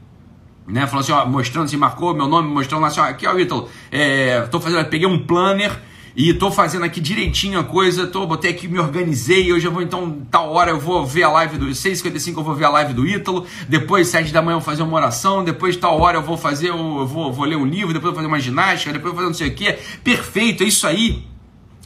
né? 0.68 0.86
Falou 0.88 1.00
assim, 1.00 1.14
ó, 1.14 1.26
mostrando, 1.26 1.66
assim, 1.66 1.78
marcou 1.78 2.14
meu 2.14 2.28
nome, 2.28 2.50
mostrando 2.50 2.86
assim, 2.86 3.00
ó, 3.00 3.04
aqui 3.04 3.26
ó, 3.26 3.40
Ítalo, 3.40 3.70
é, 3.90 4.42
tô 4.42 4.60
fazendo, 4.60 4.86
peguei 4.90 5.08
um 5.08 5.26
planner 5.26 5.72
e 6.18 6.34
tô 6.34 6.52
fazendo 6.52 6.84
aqui 6.84 7.00
direitinho 7.00 7.58
a 7.58 7.64
coisa, 7.64 8.08
tô, 8.08 8.28
botei 8.28 8.52
aqui, 8.52 8.68
me 8.68 8.78
organizei, 8.78 9.54
hoje 9.54 9.66
eu 9.66 9.72
vou 9.72 9.82
então, 9.82 10.22
tal 10.30 10.52
hora 10.52 10.72
eu 10.72 10.80
vou 10.80 11.06
ver 11.06 11.24
a 11.24 11.30
live 11.30 11.58
do 11.58 11.68
6h55 11.68 12.38
eu 12.38 12.44
vou 12.44 12.56
ver 12.56 12.66
a 12.66 12.70
live 12.70 12.94
do 12.94 13.08
Ítalo, 13.08 13.46
depois 13.70 14.10
7 14.10 14.34
da 14.34 14.42
manhã 14.42 14.56
eu 14.56 14.60
vou 14.60 14.66
fazer 14.66 14.84
uma 14.84 14.96
oração, 14.98 15.42
depois 15.42 15.78
tal 15.78 16.00
hora 16.00 16.18
eu 16.18 16.22
vou 16.22 16.38
fazer, 16.38 16.70
eu 16.70 17.08
vou, 17.08 17.32
vou 17.32 17.46
ler 17.46 17.56
um 17.56 17.66
livro, 17.66 17.94
depois 17.94 18.10
eu 18.10 18.12
vou 18.12 18.16
fazer 18.16 18.28
uma 18.28 18.40
ginástica, 18.40 18.92
depois 18.92 19.14
eu 19.14 19.16
vou 19.16 19.24
fazer 19.24 19.28
não 19.28 19.34
sei 19.34 19.48
o 19.50 19.56
que, 19.56 19.80
perfeito, 20.04 20.62
é 20.62 20.68
isso 20.68 20.86
aí, 20.86 21.26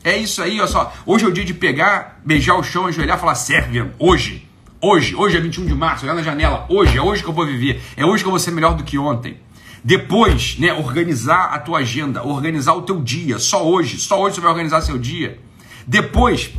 é 0.03 0.17
isso 0.17 0.41
aí, 0.41 0.59
olha 0.59 0.67
só, 0.67 0.91
hoje 1.05 1.25
é 1.25 1.27
o 1.27 1.31
dia 1.31 1.45
de 1.45 1.53
pegar, 1.53 2.19
beijar 2.25 2.55
o 2.55 2.63
chão, 2.63 2.88
ajoelhar 2.88 3.17
e 3.17 3.19
falar, 3.19 3.35
serve, 3.35 3.85
hoje, 3.99 4.48
hoje, 4.81 5.15
hoje 5.15 5.38
é 5.38 5.39
21 5.39 5.65
de 5.65 5.74
março, 5.74 6.05
olhar 6.05 6.15
na 6.15 6.24
janela, 6.24 6.65
hoje, 6.69 6.98
é 6.98 7.01
hoje 7.01 7.24
que 7.24 7.29
eu 7.29 7.33
vou 7.33 7.45
viver, 7.45 7.81
é 7.95 8.05
hoje 8.05 8.24
que 8.24 8.27
eu 8.27 8.31
vou 8.31 8.39
ser 8.39 8.51
melhor 8.51 8.75
do 8.75 8.83
que 8.83 8.98
ontem, 8.98 9.38
depois, 9.83 10.57
né, 10.59 10.74
organizar 10.74 11.53
a 11.53 11.59
tua 11.59 11.79
agenda, 11.79 12.24
organizar 12.24 12.74
o 12.74 12.81
teu 12.81 13.01
dia. 13.01 13.39
Só 13.39 13.65
hoje, 13.65 13.98
só 13.98 14.21
hoje 14.21 14.36
você 14.36 14.41
vai 14.41 14.51
organizar 14.51 14.81
seu 14.81 14.98
dia. 14.98 15.39
Depois, 15.88 16.53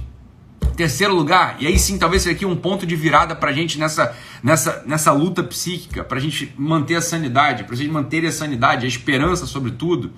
terceiro 0.74 1.14
lugar, 1.14 1.56
e 1.60 1.66
aí 1.66 1.78
sim, 1.78 1.98
talvez 1.98 2.22
seja 2.22 2.34
aqui 2.34 2.46
um 2.46 2.56
ponto 2.56 2.86
de 2.86 2.96
virada 2.96 3.36
para 3.36 3.50
a 3.50 3.52
gente 3.52 3.78
nessa, 3.78 4.16
nessa, 4.42 4.82
nessa 4.86 5.12
luta 5.12 5.42
psíquica, 5.42 6.02
para 6.02 6.16
a 6.16 6.20
gente 6.20 6.52
manter 6.56 6.96
a 6.96 7.02
sanidade, 7.02 7.64
para 7.64 7.74
a 7.74 7.76
gente 7.76 7.90
manter 7.90 8.24
a 8.24 8.32
sanidade, 8.32 8.86
a 8.86 8.88
esperança 8.88 9.46
sobre 9.46 9.72
tudo 9.72 10.10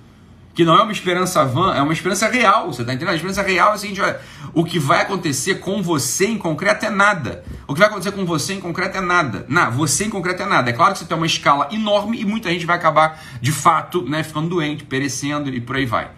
que 0.54 0.64
não 0.64 0.76
é 0.76 0.82
uma 0.82 0.92
esperança 0.92 1.44
vã, 1.44 1.74
é 1.74 1.80
uma 1.80 1.92
esperança 1.92 2.28
real, 2.28 2.66
você 2.66 2.82
está 2.82 2.92
entendendo? 2.92 3.12
A 3.12 3.16
esperança 3.16 3.42
real 3.42 3.74
é 3.74 4.00
olha, 4.00 4.20
o 4.52 4.64
que 4.64 4.78
vai 4.78 5.00
acontecer 5.00 5.56
com 5.56 5.82
você 5.82 6.26
em 6.26 6.36
concreto 6.36 6.84
é 6.84 6.90
nada. 6.90 7.42
O 7.66 7.72
que 7.72 7.80
vai 7.80 7.88
acontecer 7.88 8.12
com 8.12 8.26
você 8.26 8.54
em 8.54 8.60
concreto 8.60 8.98
é 8.98 9.00
nada. 9.00 9.46
Não, 9.48 9.70
você 9.70 10.04
em 10.04 10.10
concreto 10.10 10.42
é 10.42 10.46
nada. 10.46 10.68
É 10.68 10.72
claro 10.72 10.92
que 10.92 10.98
você 10.98 11.06
tem 11.06 11.16
uma 11.16 11.26
escala 11.26 11.68
enorme 11.72 12.20
e 12.20 12.24
muita 12.24 12.50
gente 12.50 12.66
vai 12.66 12.76
acabar, 12.76 13.22
de 13.40 13.50
fato, 13.50 14.02
né, 14.02 14.22
ficando 14.22 14.48
doente, 14.48 14.84
perecendo 14.84 15.48
e 15.48 15.60
por 15.60 15.76
aí 15.76 15.86
vai. 15.86 16.10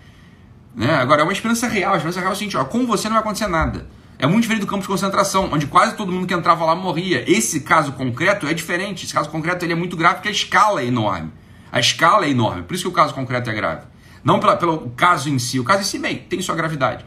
Né? 0.75 0.93
Agora, 0.97 1.21
é 1.21 1.25
uma 1.25 1.33
esperança 1.33 1.69
real. 1.69 1.95
A 1.95 1.97
esperança 1.97 2.19
real 2.19 2.33
é 2.33 2.35
o 2.35 2.39
seguinte, 2.39 2.57
ó, 2.57 2.65
com 2.65 2.85
você 2.87 3.09
não 3.09 3.15
vai 3.15 3.23
acontecer 3.23 3.47
nada. 3.47 3.87
É 4.19 4.27
muito 4.27 4.43
diferente 4.43 4.63
do 4.63 4.67
campo 4.67 4.83
de 4.83 4.89
concentração, 4.89 5.51
onde 5.53 5.67
quase 5.67 5.95
todo 5.95 6.11
mundo 6.11 6.27
que 6.27 6.35
entrava 6.35 6.65
lá 6.65 6.75
morria. 6.75 7.25
Esse 7.31 7.61
caso 7.61 7.93
concreto 7.93 8.47
é 8.47 8.55
diferente. 8.55 9.05
Esse 9.05 9.15
caso 9.15 9.29
concreto 9.31 9.65
ele 9.65 9.73
é 9.73 9.77
muito 9.77 9.97
grave 9.97 10.17
porque 10.17 10.29
a 10.29 10.33
escala 10.33 10.81
é 10.81 10.87
enorme. 10.87 11.33
A 11.71 11.79
escala 11.79 12.25
é 12.27 12.31
enorme. 12.31 12.63
Por 12.63 12.75
isso 12.75 12.85
que 12.85 12.89
o 12.89 12.93
caso 12.93 13.15
concreto 13.15 13.51
é 13.51 13.55
grave. 13.55 13.94
Não 14.25 14.41
pela, 14.41 14.57
pelo 14.57 14.91
caso 14.91 15.29
em 15.29 15.39
si. 15.39 15.61
O 15.61 15.65
caso 15.65 15.83
em 15.83 15.85
si, 15.85 15.99
bem, 15.99 16.19
tem 16.19 16.41
sua 16.41 16.55
gravidade. 16.55 17.05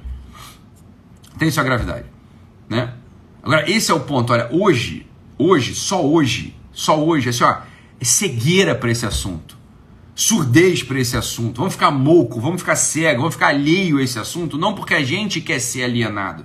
Tem 1.39 1.50
sua 1.50 1.63
gravidade. 1.63 2.05
Né? 2.69 2.93
Agora, 3.41 3.69
esse 3.69 3.91
é 3.91 3.93
o 3.93 4.01
ponto. 4.01 4.31
Olha, 4.31 4.47
hoje, 4.51 5.07
hoje, 5.38 5.74
só 5.74 6.05
hoje, 6.05 6.55
só 6.71 7.03
hoje, 7.03 7.29
assim, 7.29 7.43
ó, 7.43 7.57
é 8.00 8.05
cegueira 8.05 8.75
para 8.75 8.91
esse 8.91 9.05
assunto. 9.05 9.57
Surdez 10.13 10.83
para 10.83 11.00
esse 11.00 11.17
assunto. 11.17 11.57
Vamos 11.57 11.74
ficar 11.74 11.91
moco, 11.91 12.39
vamos 12.39 12.62
ficar 12.62 12.75
cego, 12.75 13.21
vamos 13.21 13.36
ficar 13.36 13.47
alheio 13.47 13.97
a 13.97 14.03
esse 14.03 14.19
assunto, 14.19 14.57
não 14.57 14.74
porque 14.74 14.93
a 14.93 15.03
gente 15.03 15.41
quer 15.41 15.59
ser 15.59 15.83
alienado, 15.83 16.43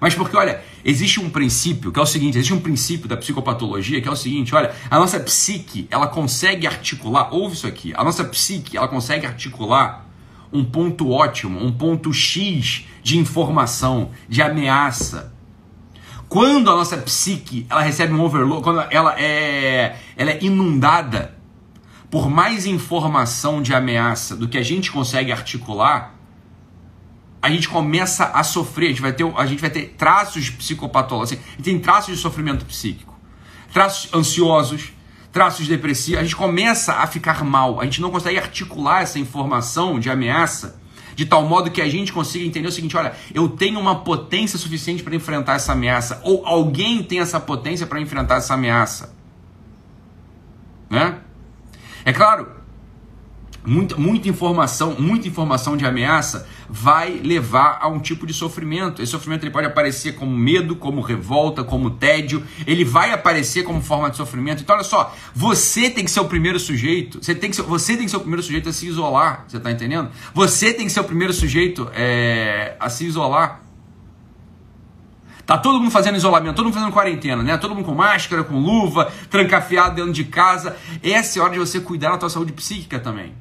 mas 0.00 0.14
porque, 0.14 0.34
olha, 0.34 0.62
existe 0.82 1.20
um 1.20 1.28
princípio 1.28 1.92
que 1.92 1.98
é 1.98 2.02
o 2.02 2.06
seguinte: 2.06 2.38
existe 2.38 2.54
um 2.54 2.60
princípio 2.60 3.06
da 3.06 3.16
psicopatologia 3.16 4.00
que 4.00 4.08
é 4.08 4.10
o 4.10 4.16
seguinte: 4.16 4.54
olha, 4.54 4.74
a 4.90 4.98
nossa 4.98 5.20
psique, 5.20 5.86
ela 5.90 6.06
consegue 6.06 6.66
articular, 6.66 7.32
ouve 7.32 7.54
isso 7.54 7.66
aqui, 7.66 7.92
a 7.94 8.02
nossa 8.02 8.24
psique, 8.24 8.76
ela 8.76 8.88
consegue 8.88 9.26
articular 9.26 10.09
um 10.52 10.64
ponto 10.64 11.10
ótimo, 11.10 11.64
um 11.64 11.72
ponto 11.72 12.12
X 12.12 12.86
de 13.02 13.18
informação, 13.18 14.10
de 14.28 14.42
ameaça. 14.42 15.32
Quando 16.28 16.70
a 16.70 16.76
nossa 16.76 16.96
psique 16.96 17.66
ela 17.68 17.80
recebe 17.80 18.12
um 18.12 18.20
overload, 18.20 18.62
quando 18.62 18.80
ela 18.90 19.20
é, 19.20 19.96
ela 20.16 20.30
é 20.30 20.42
inundada 20.42 21.36
por 22.10 22.28
mais 22.28 22.66
informação 22.66 23.62
de 23.62 23.72
ameaça 23.72 24.36
do 24.36 24.48
que 24.48 24.58
a 24.58 24.62
gente 24.62 24.90
consegue 24.90 25.30
articular, 25.30 26.14
a 27.42 27.48
gente 27.48 27.68
começa 27.68 28.26
a 28.26 28.42
sofrer, 28.42 28.86
a 28.86 28.88
gente 28.90 29.00
vai 29.00 29.12
ter, 29.12 29.24
a 29.36 29.46
gente 29.46 29.60
vai 29.60 29.70
ter 29.70 29.94
traços 29.96 30.50
psicopatológicos, 30.50 31.38
assim, 31.38 31.54
a 31.58 31.62
tem 31.62 31.78
traços 31.78 32.16
de 32.16 32.20
sofrimento 32.20 32.64
psíquico, 32.66 33.18
traços 33.72 34.12
ansiosos, 34.12 34.92
traços 35.32 35.68
depressivos, 35.68 36.20
a 36.20 36.22
gente 36.22 36.36
começa 36.36 36.94
a 36.94 37.06
ficar 37.06 37.44
mal, 37.44 37.80
a 37.80 37.84
gente 37.84 38.00
não 38.00 38.10
consegue 38.10 38.38
articular 38.38 39.02
essa 39.02 39.18
informação 39.18 39.98
de 40.00 40.10
ameaça 40.10 40.80
de 41.14 41.26
tal 41.26 41.44
modo 41.46 41.70
que 41.70 41.82
a 41.82 41.88
gente 41.88 42.12
consiga 42.12 42.46
entender 42.46 42.68
o 42.68 42.72
seguinte: 42.72 42.96
olha, 42.96 43.12
eu 43.34 43.48
tenho 43.48 43.78
uma 43.78 43.96
potência 43.96 44.58
suficiente 44.58 45.02
para 45.02 45.14
enfrentar 45.14 45.54
essa 45.54 45.72
ameaça, 45.72 46.20
ou 46.24 46.46
alguém 46.46 47.02
tem 47.02 47.20
essa 47.20 47.38
potência 47.38 47.86
para 47.86 48.00
enfrentar 48.00 48.36
essa 48.36 48.54
ameaça. 48.54 49.14
Né? 50.88 51.18
É 52.06 52.12
claro, 52.12 52.48
muita, 53.64 53.96
muita 53.96 54.28
informação, 54.28 54.96
muita 54.98 55.28
informação 55.28 55.76
de 55.76 55.84
ameaça 55.84 56.46
vai 56.68 57.20
levar 57.22 57.78
a 57.80 57.88
um 57.88 57.98
tipo 57.98 58.26
de 58.26 58.32
sofrimento. 58.32 59.02
Esse 59.02 59.12
sofrimento 59.12 59.44
ele 59.44 59.50
pode 59.50 59.66
aparecer 59.66 60.14
como 60.14 60.36
medo, 60.36 60.76
como 60.76 61.00
revolta, 61.00 61.64
como 61.64 61.90
tédio. 61.90 62.42
Ele 62.66 62.84
vai 62.84 63.12
aparecer 63.12 63.64
como 63.64 63.80
forma 63.82 64.10
de 64.10 64.16
sofrimento. 64.16 64.62
Então, 64.62 64.76
olha 64.76 64.84
só, 64.84 65.14
você 65.34 65.90
tem 65.90 66.04
que 66.04 66.10
ser 66.10 66.20
o 66.20 66.26
primeiro 66.26 66.58
sujeito. 66.58 67.22
Você 67.22 67.34
tem 67.34 67.50
que 67.50 67.56
ser, 67.56 67.62
você 67.62 67.96
tem 67.96 68.04
que 68.04 68.10
ser 68.10 68.16
o 68.16 68.20
primeiro 68.20 68.42
sujeito 68.42 68.68
a 68.68 68.72
se 68.72 68.86
isolar. 68.86 69.44
Você 69.48 69.56
está 69.56 69.70
entendendo? 69.70 70.10
Você 70.32 70.72
tem 70.72 70.86
que 70.86 70.92
ser 70.92 71.00
o 71.00 71.04
primeiro 71.04 71.32
sujeito 71.32 71.90
é, 71.94 72.76
a 72.78 72.88
se 72.88 73.04
isolar. 73.04 73.62
Tá 75.44 75.58
todo 75.58 75.80
mundo 75.80 75.90
fazendo 75.90 76.16
isolamento, 76.16 76.54
todo 76.54 76.66
mundo 76.66 76.74
fazendo 76.74 76.92
quarentena, 76.92 77.42
né? 77.42 77.56
Todo 77.56 77.74
mundo 77.74 77.84
com 77.84 77.92
máscara, 77.92 78.44
com 78.44 78.54
luva, 78.54 79.12
trancafiado 79.28 79.96
dentro 79.96 80.12
de 80.12 80.22
casa. 80.22 80.76
Essa 81.02 81.38
é 81.38 81.42
a 81.42 81.44
hora 81.44 81.54
de 81.54 81.58
você 81.58 81.80
cuidar 81.80 82.10
da 82.10 82.18
tua 82.18 82.30
saúde 82.30 82.52
psíquica 82.52 83.00
também. 83.00 83.34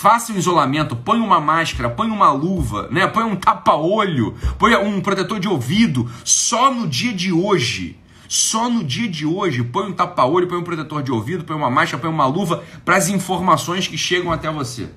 Faça 0.00 0.32
um 0.32 0.36
isolamento, 0.38 0.96
põe 0.96 1.20
uma 1.20 1.38
máscara, 1.38 1.90
põe 1.90 2.08
uma 2.08 2.32
luva, 2.32 2.88
né? 2.90 3.06
põe 3.06 3.22
um 3.22 3.36
tapa-olho, 3.36 4.34
põe 4.58 4.74
um 4.74 4.98
protetor 4.98 5.38
de 5.38 5.46
ouvido, 5.46 6.10
só 6.24 6.72
no 6.72 6.88
dia 6.88 7.12
de 7.12 7.30
hoje. 7.30 7.98
Só 8.26 8.70
no 8.70 8.82
dia 8.82 9.06
de 9.06 9.26
hoje, 9.26 9.62
põe 9.62 9.90
um 9.90 9.92
tapa-olho, 9.92 10.46
põe 10.46 10.56
um 10.56 10.62
protetor 10.62 11.02
de 11.02 11.12
ouvido, 11.12 11.44
põe 11.44 11.54
uma 11.54 11.68
máscara, 11.68 12.00
põe 12.00 12.08
uma 12.10 12.24
luva 12.24 12.64
para 12.82 12.96
as 12.96 13.10
informações 13.10 13.86
que 13.88 13.98
chegam 13.98 14.32
até 14.32 14.50
você 14.50 14.88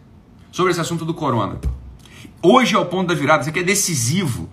sobre 0.53 0.71
esse 0.71 0.79
assunto 0.79 1.03
do 1.03 1.13
corona. 1.13 1.59
Hoje 2.41 2.73
é 2.73 2.79
o 2.79 2.85
ponto 2.85 3.09
da 3.09 3.13
virada, 3.13 3.41
isso 3.41 3.49
aqui 3.49 3.59
é 3.59 3.63
decisivo. 3.63 4.49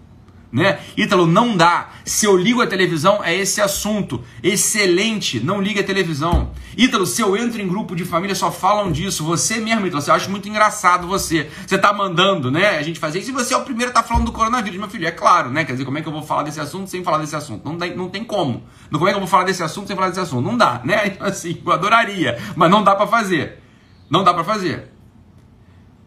Né? 0.53 0.81
Ítalo, 0.97 1.27
não 1.27 1.57
dá. 1.57 1.91
Se 2.05 2.27
eu 2.27 2.37
ligo 2.37 2.61
a 2.61 2.67
televisão, 2.67 3.23
é 3.23 3.35
esse 3.35 3.61
assunto. 3.61 4.23
Excelente, 4.43 5.39
não 5.39 5.61
liga 5.61 5.81
a 5.81 5.85
televisão. 5.85 6.51
Ítalo, 6.77 7.07
se 7.07 7.23
eu 7.23 7.37
entro 7.37 7.61
em 7.61 7.69
grupo 7.69 7.95
de 7.95 8.05
família, 8.05 8.35
só 8.35 8.51
falam 8.51 8.91
disso. 8.91 9.25
Você 9.25 9.61
mesmo, 9.61 9.87
Ítalo, 9.87 10.03
você 10.03 10.11
acha 10.11 10.29
muito 10.29 10.49
engraçado 10.49 11.07
você. 11.07 11.49
Você 11.67 11.79
tá 11.79 11.93
mandando, 11.93 12.51
né? 12.51 12.79
A 12.79 12.83
gente 12.83 12.99
fazer 12.99 13.21
isso 13.21 13.31
e 13.31 13.33
você 13.33 13.55
é 13.55 13.57
o 13.57 13.63
primeiro 13.63 13.91
a 13.93 13.95
tá 13.95 14.03
falando 14.03 14.27
do 14.27 14.33
coronavírus, 14.33 14.79
meu 14.79 14.89
filho. 14.89 15.07
É 15.07 15.13
claro, 15.13 15.51
né? 15.51 15.65
Quer 15.65 15.73
dizer, 15.73 15.85
como 15.85 15.99
é 15.99 16.03
que 16.03 16.09
eu 16.09 16.13
vou 16.13 16.23
falar 16.23 16.43
desse 16.43 16.61
assunto 16.61 16.91
sem 16.91 17.05
falar 17.05 17.19
desse 17.19 17.37
assunto? 17.37 17.65
Não 17.65 17.79
tem, 17.79 17.97
não 17.97 18.09
tem 18.09 18.25
como. 18.25 18.65
Como 18.91 19.07
é 19.07 19.11
que 19.11 19.17
eu 19.17 19.21
vou 19.21 19.29
falar 19.29 19.45
desse 19.45 19.63
assunto 19.63 19.87
sem 19.87 19.95
falar 19.95 20.09
desse 20.09 20.21
assunto? 20.21 20.45
Não 20.45 20.57
dá, 20.57 20.81
né? 20.85 21.01
Então, 21.21 21.27
assim, 21.27 21.61
eu 21.65 21.73
adoraria, 21.73 22.39
mas 22.57 22.71
não 22.71 22.83
dá 22.83 22.95
para 22.95 23.07
fazer. 23.07 23.61
Não 24.09 24.25
dá 24.25 24.33
para 24.33 24.45
fazer. 24.45 24.91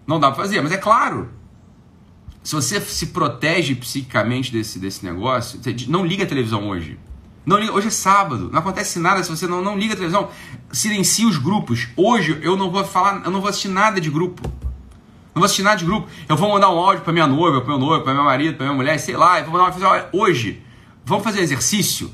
Não 0.07 0.19
dá 0.19 0.31
para 0.31 0.43
fazer, 0.43 0.61
mas 0.61 0.71
é 0.71 0.77
claro 0.77 1.42
se 2.43 2.53
você 2.53 2.81
se 2.81 3.07
protege 3.07 3.73
psiquicamente 3.73 4.51
desse, 4.51 4.77
desse 4.77 5.05
negócio, 5.05 5.59
não 5.87 6.05
liga 6.05 6.25
a 6.25 6.27
televisão 6.27 6.67
hoje. 6.67 6.99
Não 7.45 7.57
liga, 7.57 7.71
hoje 7.71 7.87
é 7.87 7.91
sábado, 7.91 8.49
não 8.51 8.59
acontece 8.59 8.99
nada 8.99 9.23
se 9.23 9.29
você 9.29 9.47
não, 9.47 9.61
não 9.61 9.77
liga 9.77 9.93
a 9.93 9.95
televisão. 9.95 10.29
Silencie 10.71 11.25
os 11.25 11.37
grupos. 11.37 11.87
Hoje 11.95 12.39
eu 12.41 12.57
não 12.57 12.69
vou 12.69 12.83
falar, 12.83 13.21
eu 13.23 13.31
não 13.31 13.39
vou 13.39 13.49
assistir 13.49 13.69
nada 13.69 13.99
de 13.99 14.09
grupo. 14.09 14.43
Não 15.33 15.39
vou 15.39 15.45
assistir 15.45 15.63
nada 15.63 15.77
de 15.77 15.85
grupo. 15.85 16.07
Eu 16.27 16.35
vou 16.35 16.49
mandar 16.49 16.69
um 16.69 16.77
áudio 16.77 17.01
para 17.01 17.13
minha 17.13 17.27
noiva, 17.27 17.61
para 17.61 17.69
meu 17.69 17.79
noivo, 17.79 18.03
para 18.03 18.13
meu 18.13 18.23
marido, 18.23 18.55
para 18.57 18.65
minha 18.65 18.75
mulher, 18.75 18.97
sei 18.99 19.15
lá. 19.15 19.39
Eu 19.39 19.45
vou 19.45 19.53
mandar 19.53 19.75
uma 19.75 19.89
olha, 19.89 20.09
hoje, 20.11 20.61
vamos 21.05 21.23
fazer 21.23 21.39
exercício? 21.39 22.11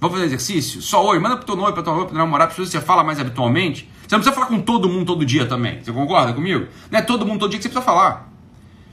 Vamos 0.00 0.14
fazer 0.16 0.26
exercício? 0.26 0.82
Só 0.82 1.04
hoje. 1.04 1.20
Manda 1.20 1.36
pro 1.36 1.46
teu 1.46 1.56
noivo, 1.56 1.72
pra 1.72 1.82
tua 1.82 1.92
noiva, 1.92 2.06
pra 2.06 2.14
tua 2.14 2.24
namorada, 2.24 2.52
pra 2.52 2.64
você 2.64 2.80
fala 2.80 3.02
mais 3.02 3.18
habitualmente. 3.18 3.88
Você 4.06 4.14
não 4.14 4.20
precisa 4.20 4.32
falar 4.32 4.46
com 4.46 4.60
todo 4.60 4.88
mundo 4.88 5.06
todo 5.06 5.24
dia 5.24 5.46
também. 5.46 5.82
Você 5.82 5.92
concorda 5.92 6.32
comigo? 6.32 6.66
Não 6.90 6.98
é 6.98 7.02
todo 7.02 7.26
mundo 7.26 7.40
todo 7.40 7.50
dia 7.50 7.58
que 7.58 7.62
você 7.64 7.68
precisa 7.68 7.84
falar. 7.84 8.27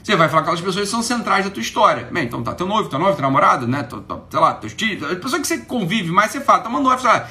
Você 0.06 0.16
vai 0.16 0.30
falar 0.30 0.44
com 0.44 0.52
aquelas 0.52 0.62
pessoas 0.62 0.86
que 0.86 0.92
são 0.92 1.02
centrais 1.02 1.46
da 1.46 1.50
tua 1.50 1.62
história. 1.62 2.08
Bem, 2.12 2.26
então 2.26 2.44
tá, 2.44 2.54
teu 2.54 2.68
noivo, 2.68 2.88
teu 2.88 3.00
noivo, 3.00 3.16
teu 3.16 3.24
namorado, 3.24 3.66
né? 3.66 3.82
Teu, 3.82 4.02
teu, 4.02 4.24
sei 4.30 4.40
lá, 4.40 4.54
teus 4.54 4.76
tios, 4.76 5.02
a 5.02 5.16
pessoa 5.16 5.42
que 5.42 5.48
você 5.48 5.58
convive 5.58 6.12
mais, 6.12 6.30
você 6.30 6.40
fala, 6.40 6.60
tá 6.60 6.70
mandando 6.70 6.96
um 6.96 7.22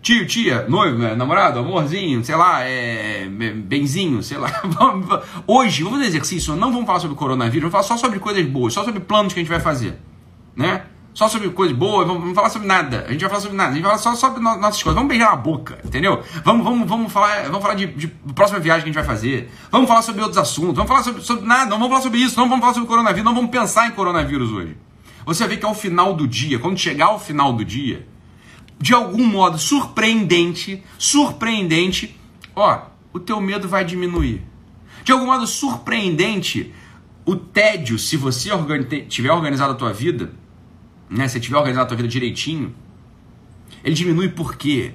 tio, 0.00 0.26
tia, 0.26 0.64
noivo, 0.66 0.96
né, 0.96 1.14
namorado, 1.14 1.58
amorzinho, 1.58 2.24
sei 2.24 2.34
lá, 2.34 2.62
é, 2.62 3.28
benzinho, 3.28 4.22
sei 4.22 4.38
lá. 4.38 4.50
Hoje, 5.46 5.82
vamos 5.82 5.98
fazer 5.98 6.08
exercício, 6.08 6.56
não 6.56 6.72
vamos 6.72 6.86
falar 6.86 7.00
sobre 7.00 7.18
coronavírus, 7.18 7.70
vamos 7.70 7.86
falar 7.86 7.98
só 7.98 8.02
sobre 8.02 8.18
coisas 8.18 8.46
boas, 8.46 8.72
só 8.72 8.82
sobre 8.82 9.00
planos 9.00 9.34
que 9.34 9.40
a 9.40 9.42
gente 9.42 9.52
vai 9.52 9.60
fazer, 9.60 10.00
né? 10.56 10.86
Só 11.14 11.28
sobre 11.28 11.50
coisas 11.50 11.76
boas, 11.76 12.06
vamos, 12.06 12.22
vamos 12.22 12.34
falar 12.34 12.48
sobre 12.48 12.66
nada. 12.66 13.04
A 13.06 13.12
gente 13.12 13.20
vai 13.20 13.28
falar 13.28 13.42
sobre 13.42 13.56
nada, 13.56 13.70
a 13.70 13.74
gente 13.74 13.82
vai 13.82 13.90
falar 13.98 14.02
só 14.02 14.14
sobre 14.14 14.42
no, 14.42 14.56
nossas 14.56 14.82
coisas. 14.82 14.94
Vamos 14.94 15.08
beijar 15.08 15.30
na 15.30 15.36
boca, 15.36 15.78
entendeu? 15.84 16.22
Vamos, 16.42 16.64
vamos, 16.64 16.88
vamos 16.88 17.12
falar, 17.12 17.44
vamos 17.44 17.60
falar 17.60 17.74
de, 17.74 17.86
de, 17.86 18.08
próxima 18.34 18.58
viagem 18.58 18.84
que 18.84 18.88
a 18.88 18.92
gente 18.92 19.06
vai 19.06 19.16
fazer. 19.16 19.50
Vamos 19.70 19.88
falar 19.88 20.00
sobre 20.00 20.22
outros 20.22 20.38
assuntos. 20.38 20.74
Vamos 20.74 20.88
falar 20.88 21.02
sobre, 21.02 21.22
sobre 21.22 21.46
nada, 21.46 21.66
não 21.66 21.78
vamos 21.78 21.90
falar 21.90 22.02
sobre 22.02 22.18
isso, 22.20 22.38
não 22.38 22.48
vamos 22.48 22.62
falar 22.62 22.74
sobre 22.74 22.88
coronavírus, 22.88 23.24
não 23.24 23.34
vamos 23.34 23.50
pensar 23.50 23.88
em 23.88 23.90
coronavírus 23.90 24.50
hoje. 24.50 24.76
Você 25.26 25.46
ver 25.46 25.58
que 25.58 25.66
ao 25.66 25.74
final 25.74 26.14
do 26.14 26.26
dia, 26.26 26.58
quando 26.58 26.78
chegar 26.78 27.06
ao 27.06 27.18
final 27.18 27.52
do 27.52 27.64
dia, 27.64 28.08
de 28.80 28.94
algum 28.94 29.24
modo 29.24 29.58
surpreendente, 29.58 30.82
surpreendente, 30.98 32.18
ó, 32.56 32.86
o 33.12 33.20
teu 33.20 33.40
medo 33.40 33.68
vai 33.68 33.84
diminuir. 33.84 34.42
De 35.04 35.12
algum 35.12 35.26
modo 35.26 35.46
surpreendente, 35.46 36.74
o 37.24 37.36
tédio, 37.36 37.98
se 37.98 38.16
você 38.16 38.50
tiver 39.08 39.30
organizado 39.30 39.72
a 39.72 39.76
tua 39.76 39.92
vida, 39.92 40.32
né, 41.12 41.28
se 41.28 41.38
tiver 41.38 41.56
organizado 41.56 41.84
a 41.84 41.88
tua 41.88 41.96
vida 41.96 42.08
direitinho, 42.08 42.74
ele 43.84 43.94
diminui 43.94 44.30
por 44.30 44.56
quê? 44.56 44.94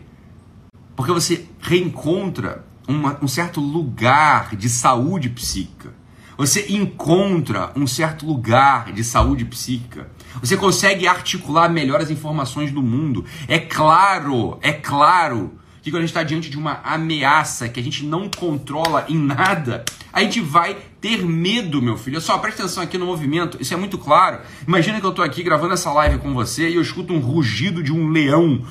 Porque 0.95 1.12
você 1.12 1.45
reencontra 1.62 2.65
uma, 2.88 3.17
um 3.21 3.27
certo 3.27 3.62
lugar 3.62 4.55
de 4.55 4.67
saúde 4.67 5.29
psíquica. 5.29 5.93
Você 6.38 6.67
encontra 6.69 7.71
um 7.75 7.86
certo 7.86 8.25
lugar 8.25 8.91
de 8.91 9.03
saúde 9.03 9.43
psíquica. 9.45 10.09
Você 10.39 10.55
consegue 10.55 11.07
articular 11.07 11.69
melhor 11.69 12.00
as 12.00 12.09
informações 12.09 12.71
do 12.71 12.81
mundo. 12.81 13.25
É 13.47 13.59
claro, 13.59 14.57
é 14.62 14.71
claro 14.71 15.53
que 15.81 15.89
quando 15.89 16.03
a 16.03 16.05
gente 16.05 16.09
está 16.09 16.24
diante 16.24 16.50
de 16.50 16.57
uma 16.57 16.79
ameaça 16.83 17.69
que 17.69 17.79
a 17.79 17.83
gente 17.83 18.05
não 18.05 18.29
controla 18.29 19.05
em 19.09 19.17
nada, 19.17 19.83
a 20.12 20.21
gente 20.21 20.39
vai 20.39 20.77
ter 21.08 21.24
medo, 21.24 21.82
meu 21.82 21.98
filho. 21.98 22.20
Só 22.20 22.38
presta 22.38 22.63
atenção 22.63 22.84
aqui 22.84 22.98
no 22.98 23.06
movimento, 23.06 23.58
isso 23.62 23.74
é 23.74 23.78
muito 23.78 23.98
claro. 23.98 24.39
Imagina 24.67 25.00
que 25.00 25.06
eu 25.06 25.12
estou 25.12 25.24
aqui 25.24 25.41
gravando 25.41 25.74
essa 25.74 25.89
live 25.93 26.17
com 26.17 26.34
você 26.34 26.67
e 26.70 26.76
eu 26.76 26.82
escuto 26.82 27.13
um 27.13 27.20
rugido 27.20 27.82
de 27.82 27.93
um 27.93 28.10
leão 28.10 28.62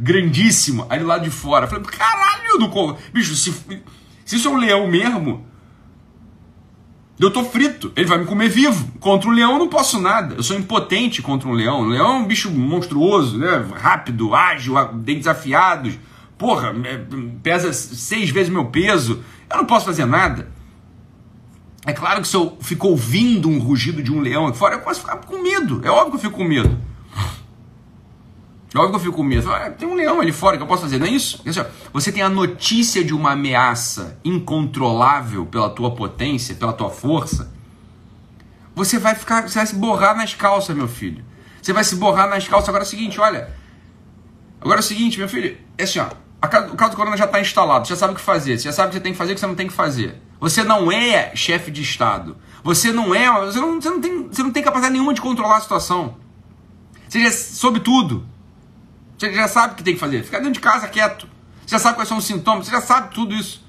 grandíssimo 0.00 0.86
ali 0.88 1.04
lá 1.04 1.18
de 1.18 1.28
fora. 1.28 1.66
Eu 1.66 1.68
falei, 1.68 1.84
caralho, 1.84 2.58
do 2.58 2.96
bicho, 3.12 3.34
se, 3.34 3.52
se 4.24 4.36
isso 4.36 4.48
é 4.48 4.50
um 4.50 4.56
leão 4.56 4.86
mesmo, 4.86 5.46
eu 7.20 7.30
tô 7.30 7.44
frito, 7.44 7.92
ele 7.94 8.06
vai 8.06 8.18
me 8.18 8.24
comer 8.24 8.48
vivo. 8.48 8.92
Contra 8.98 9.28
um 9.28 9.32
leão 9.32 9.52
eu 9.52 9.58
não 9.58 9.68
posso 9.68 10.00
nada. 10.00 10.36
Eu 10.36 10.42
sou 10.42 10.56
impotente 10.56 11.20
contra 11.20 11.48
um 11.48 11.52
leão. 11.52 11.82
O 11.82 11.84
leão 11.84 12.16
é 12.16 12.18
um 12.20 12.26
bicho 12.26 12.50
monstruoso, 12.50 13.36
né? 13.36 13.62
Rápido, 13.74 14.34
ágil, 14.34 14.74
desafiados. 14.94 15.98
Porra, 16.38 16.74
é, 16.84 17.00
pesa 17.42 17.72
seis 17.72 18.30
vezes 18.30 18.50
meu 18.50 18.66
peso. 18.66 19.22
Eu 19.50 19.58
não 19.58 19.64
posso 19.64 19.86
fazer 19.86 20.04
nada. 20.04 20.48
É 21.86 21.92
claro 21.92 22.20
que 22.20 22.26
se 22.26 22.36
eu 22.36 22.58
fico 22.60 22.88
ouvindo 22.88 23.48
um 23.48 23.60
rugido 23.60 24.02
de 24.02 24.12
um 24.12 24.20
leão 24.20 24.46
aqui 24.46 24.58
fora, 24.58 24.74
eu 24.74 24.80
posso 24.80 25.00
ficar 25.00 25.18
com 25.18 25.40
medo. 25.40 25.80
É 25.84 25.90
óbvio 25.90 26.10
que 26.10 26.16
eu 26.16 26.20
fico 26.30 26.36
com 26.36 26.44
medo. 26.44 26.76
É 28.74 28.78
óbvio 28.78 28.90
que 28.90 28.96
eu 28.96 29.00
fico 29.00 29.16
com 29.16 29.22
medo. 29.22 29.50
Ah, 29.52 29.70
tem 29.70 29.88
um 29.88 29.94
leão 29.94 30.20
ali 30.20 30.32
fora 30.32 30.56
que 30.56 30.62
eu 30.62 30.66
posso 30.66 30.82
fazer, 30.82 30.98
não 30.98 31.06
é 31.06 31.10
isso? 31.10 31.42
Você 31.92 32.10
tem 32.10 32.22
a 32.22 32.28
notícia 32.28 33.04
de 33.04 33.14
uma 33.14 33.32
ameaça 33.32 34.18
incontrolável 34.24 35.46
pela 35.46 35.70
tua 35.70 35.92
potência, 35.94 36.56
pela 36.56 36.72
tua 36.72 36.90
força. 36.90 37.54
Você 38.74 38.98
vai 38.98 39.14
ficar, 39.14 39.48
você 39.48 39.54
vai 39.54 39.66
se 39.66 39.76
borrar 39.76 40.16
nas 40.16 40.34
calças, 40.34 40.76
meu 40.76 40.88
filho. 40.88 41.24
Você 41.62 41.72
vai 41.72 41.84
se 41.84 41.96
borrar 41.96 42.28
nas 42.28 42.46
calças. 42.46 42.68
Agora 42.68 42.82
é 42.82 42.86
o 42.86 42.90
seguinte, 42.90 43.20
olha. 43.20 43.54
Agora 44.60 44.80
é 44.80 44.82
o 44.82 44.84
seguinte, 44.84 45.18
meu 45.18 45.28
filho. 45.28 45.56
É 45.78 45.84
assim, 45.84 46.00
ó. 46.00 46.08
O 46.46 46.76
caso 46.76 46.90
do 46.92 46.96
corona 46.96 47.16
já 47.16 47.24
está 47.24 47.40
instalado. 47.40 47.86
Você 47.86 47.94
já 47.94 48.00
sabe 48.00 48.12
o 48.12 48.16
que 48.16 48.22
fazer. 48.22 48.58
Você 48.58 48.64
já 48.64 48.72
sabe 48.72 48.88
o 48.88 48.90
que 48.90 48.96
você 48.96 49.02
tem 49.02 49.12
que 49.12 49.18
fazer 49.18 49.30
e 49.30 49.32
o 49.32 49.34
que 49.34 49.40
você 49.40 49.46
não 49.46 49.54
tem 49.54 49.66
que 49.66 49.72
fazer. 49.72 50.20
Você 50.40 50.64
não 50.64 50.90
é 50.90 51.34
chefe 51.34 51.70
de 51.70 51.82
Estado. 51.82 52.36
Você 52.62 52.92
não 52.92 53.14
é. 53.14 53.30
Você 53.46 53.60
não, 53.60 53.80
você 53.80 53.90
não, 53.90 54.00
tem, 54.00 54.28
você 54.28 54.42
não 54.42 54.50
tem 54.50 54.62
capacidade 54.62 54.92
nenhuma 54.92 55.14
de 55.14 55.20
controlar 55.20 55.56
a 55.56 55.60
situação. 55.60 56.16
Você 57.08 57.22
já 57.22 57.30
soube 57.30 57.80
tudo. 57.80 58.26
Você 59.16 59.32
já 59.32 59.48
sabe 59.48 59.74
o 59.74 59.76
que 59.76 59.82
tem 59.82 59.94
que 59.94 60.00
fazer. 60.00 60.22
Ficar 60.22 60.38
dentro 60.38 60.54
de 60.54 60.60
casa 60.60 60.88
quieto. 60.88 61.28
Você 61.64 61.72
já 61.72 61.78
sabe 61.78 61.96
quais 61.96 62.08
são 62.08 62.18
os 62.18 62.24
sintomas. 62.24 62.66
Você 62.66 62.72
já 62.72 62.80
sabe 62.80 63.14
tudo 63.14 63.34
isso. 63.34 63.64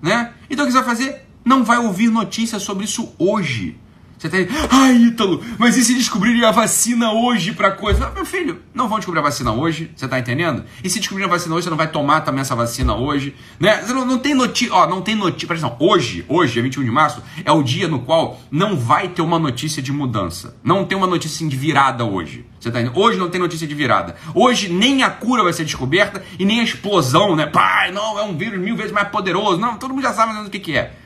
Né? 0.00 0.32
Então 0.50 0.64
o 0.64 0.66
que 0.66 0.72
você 0.72 0.78
vai 0.78 0.88
fazer? 0.88 1.28
Não 1.44 1.64
vai 1.64 1.78
ouvir 1.78 2.08
notícias 2.08 2.62
sobre 2.62 2.84
isso 2.84 3.14
hoje. 3.18 3.78
Você 4.22 4.36
aí, 4.36 4.48
ai 4.70 4.94
Ítalo, 4.94 5.42
mas 5.58 5.76
e 5.76 5.82
se 5.82 5.94
descobrirem 5.94 6.44
a 6.44 6.52
vacina 6.52 7.12
hoje 7.12 7.52
para 7.52 7.72
coisa? 7.72 8.08
Meu 8.10 8.24
filho, 8.24 8.62
não 8.72 8.88
vão 8.88 8.98
descobrir 8.98 9.18
a 9.18 9.22
vacina 9.22 9.50
hoje, 9.50 9.90
você 9.96 10.06
tá 10.06 10.16
entendendo? 10.16 10.62
E 10.84 10.88
se 10.88 11.00
descobrir 11.00 11.24
a 11.24 11.26
vacina 11.26 11.56
hoje, 11.56 11.64
você 11.64 11.70
não 11.70 11.76
vai 11.76 11.90
tomar 11.90 12.20
também 12.20 12.40
essa 12.40 12.54
vacina 12.54 12.94
hoje, 12.94 13.34
né? 13.58 13.82
Você 13.82 13.92
não, 13.92 14.06
não 14.06 14.18
tem 14.18 14.32
notícia, 14.32 14.72
ó, 14.72 14.86
não 14.86 15.02
tem 15.02 15.16
notícia, 15.16 15.48
presta 15.48 15.66
atenção, 15.66 15.88
hoje, 15.88 16.24
hoje, 16.28 16.52
dia 16.52 16.62
21 16.62 16.84
de 16.84 16.90
março, 16.92 17.20
é 17.44 17.50
o 17.50 17.64
dia 17.64 17.88
no 17.88 17.98
qual 17.98 18.40
não 18.48 18.76
vai 18.76 19.08
ter 19.08 19.22
uma 19.22 19.40
notícia 19.40 19.82
de 19.82 19.90
mudança. 19.90 20.54
Não 20.62 20.84
tem 20.84 20.96
uma 20.96 21.08
notícia 21.08 21.44
de 21.48 21.56
virada 21.56 22.04
hoje. 22.04 22.46
Você 22.60 22.70
tá 22.70 22.80
entendendo? 22.80 23.02
Hoje 23.02 23.18
não 23.18 23.28
tem 23.28 23.40
notícia 23.40 23.66
de 23.66 23.74
virada. 23.74 24.14
Hoje 24.32 24.68
nem 24.68 25.02
a 25.02 25.10
cura 25.10 25.42
vai 25.42 25.52
ser 25.52 25.64
descoberta 25.64 26.22
e 26.38 26.44
nem 26.44 26.60
a 26.60 26.62
explosão, 26.62 27.34
né? 27.34 27.46
Pai, 27.46 27.90
não, 27.90 28.16
é 28.16 28.22
um 28.22 28.36
vírus 28.36 28.60
mil 28.60 28.76
vezes 28.76 28.92
mais 28.92 29.08
poderoso. 29.08 29.58
Não, 29.58 29.76
todo 29.76 29.92
mundo 29.92 30.02
já 30.02 30.12
sabe 30.12 30.46
o 30.46 30.48
que, 30.48 30.60
que 30.60 30.76
é. 30.76 31.01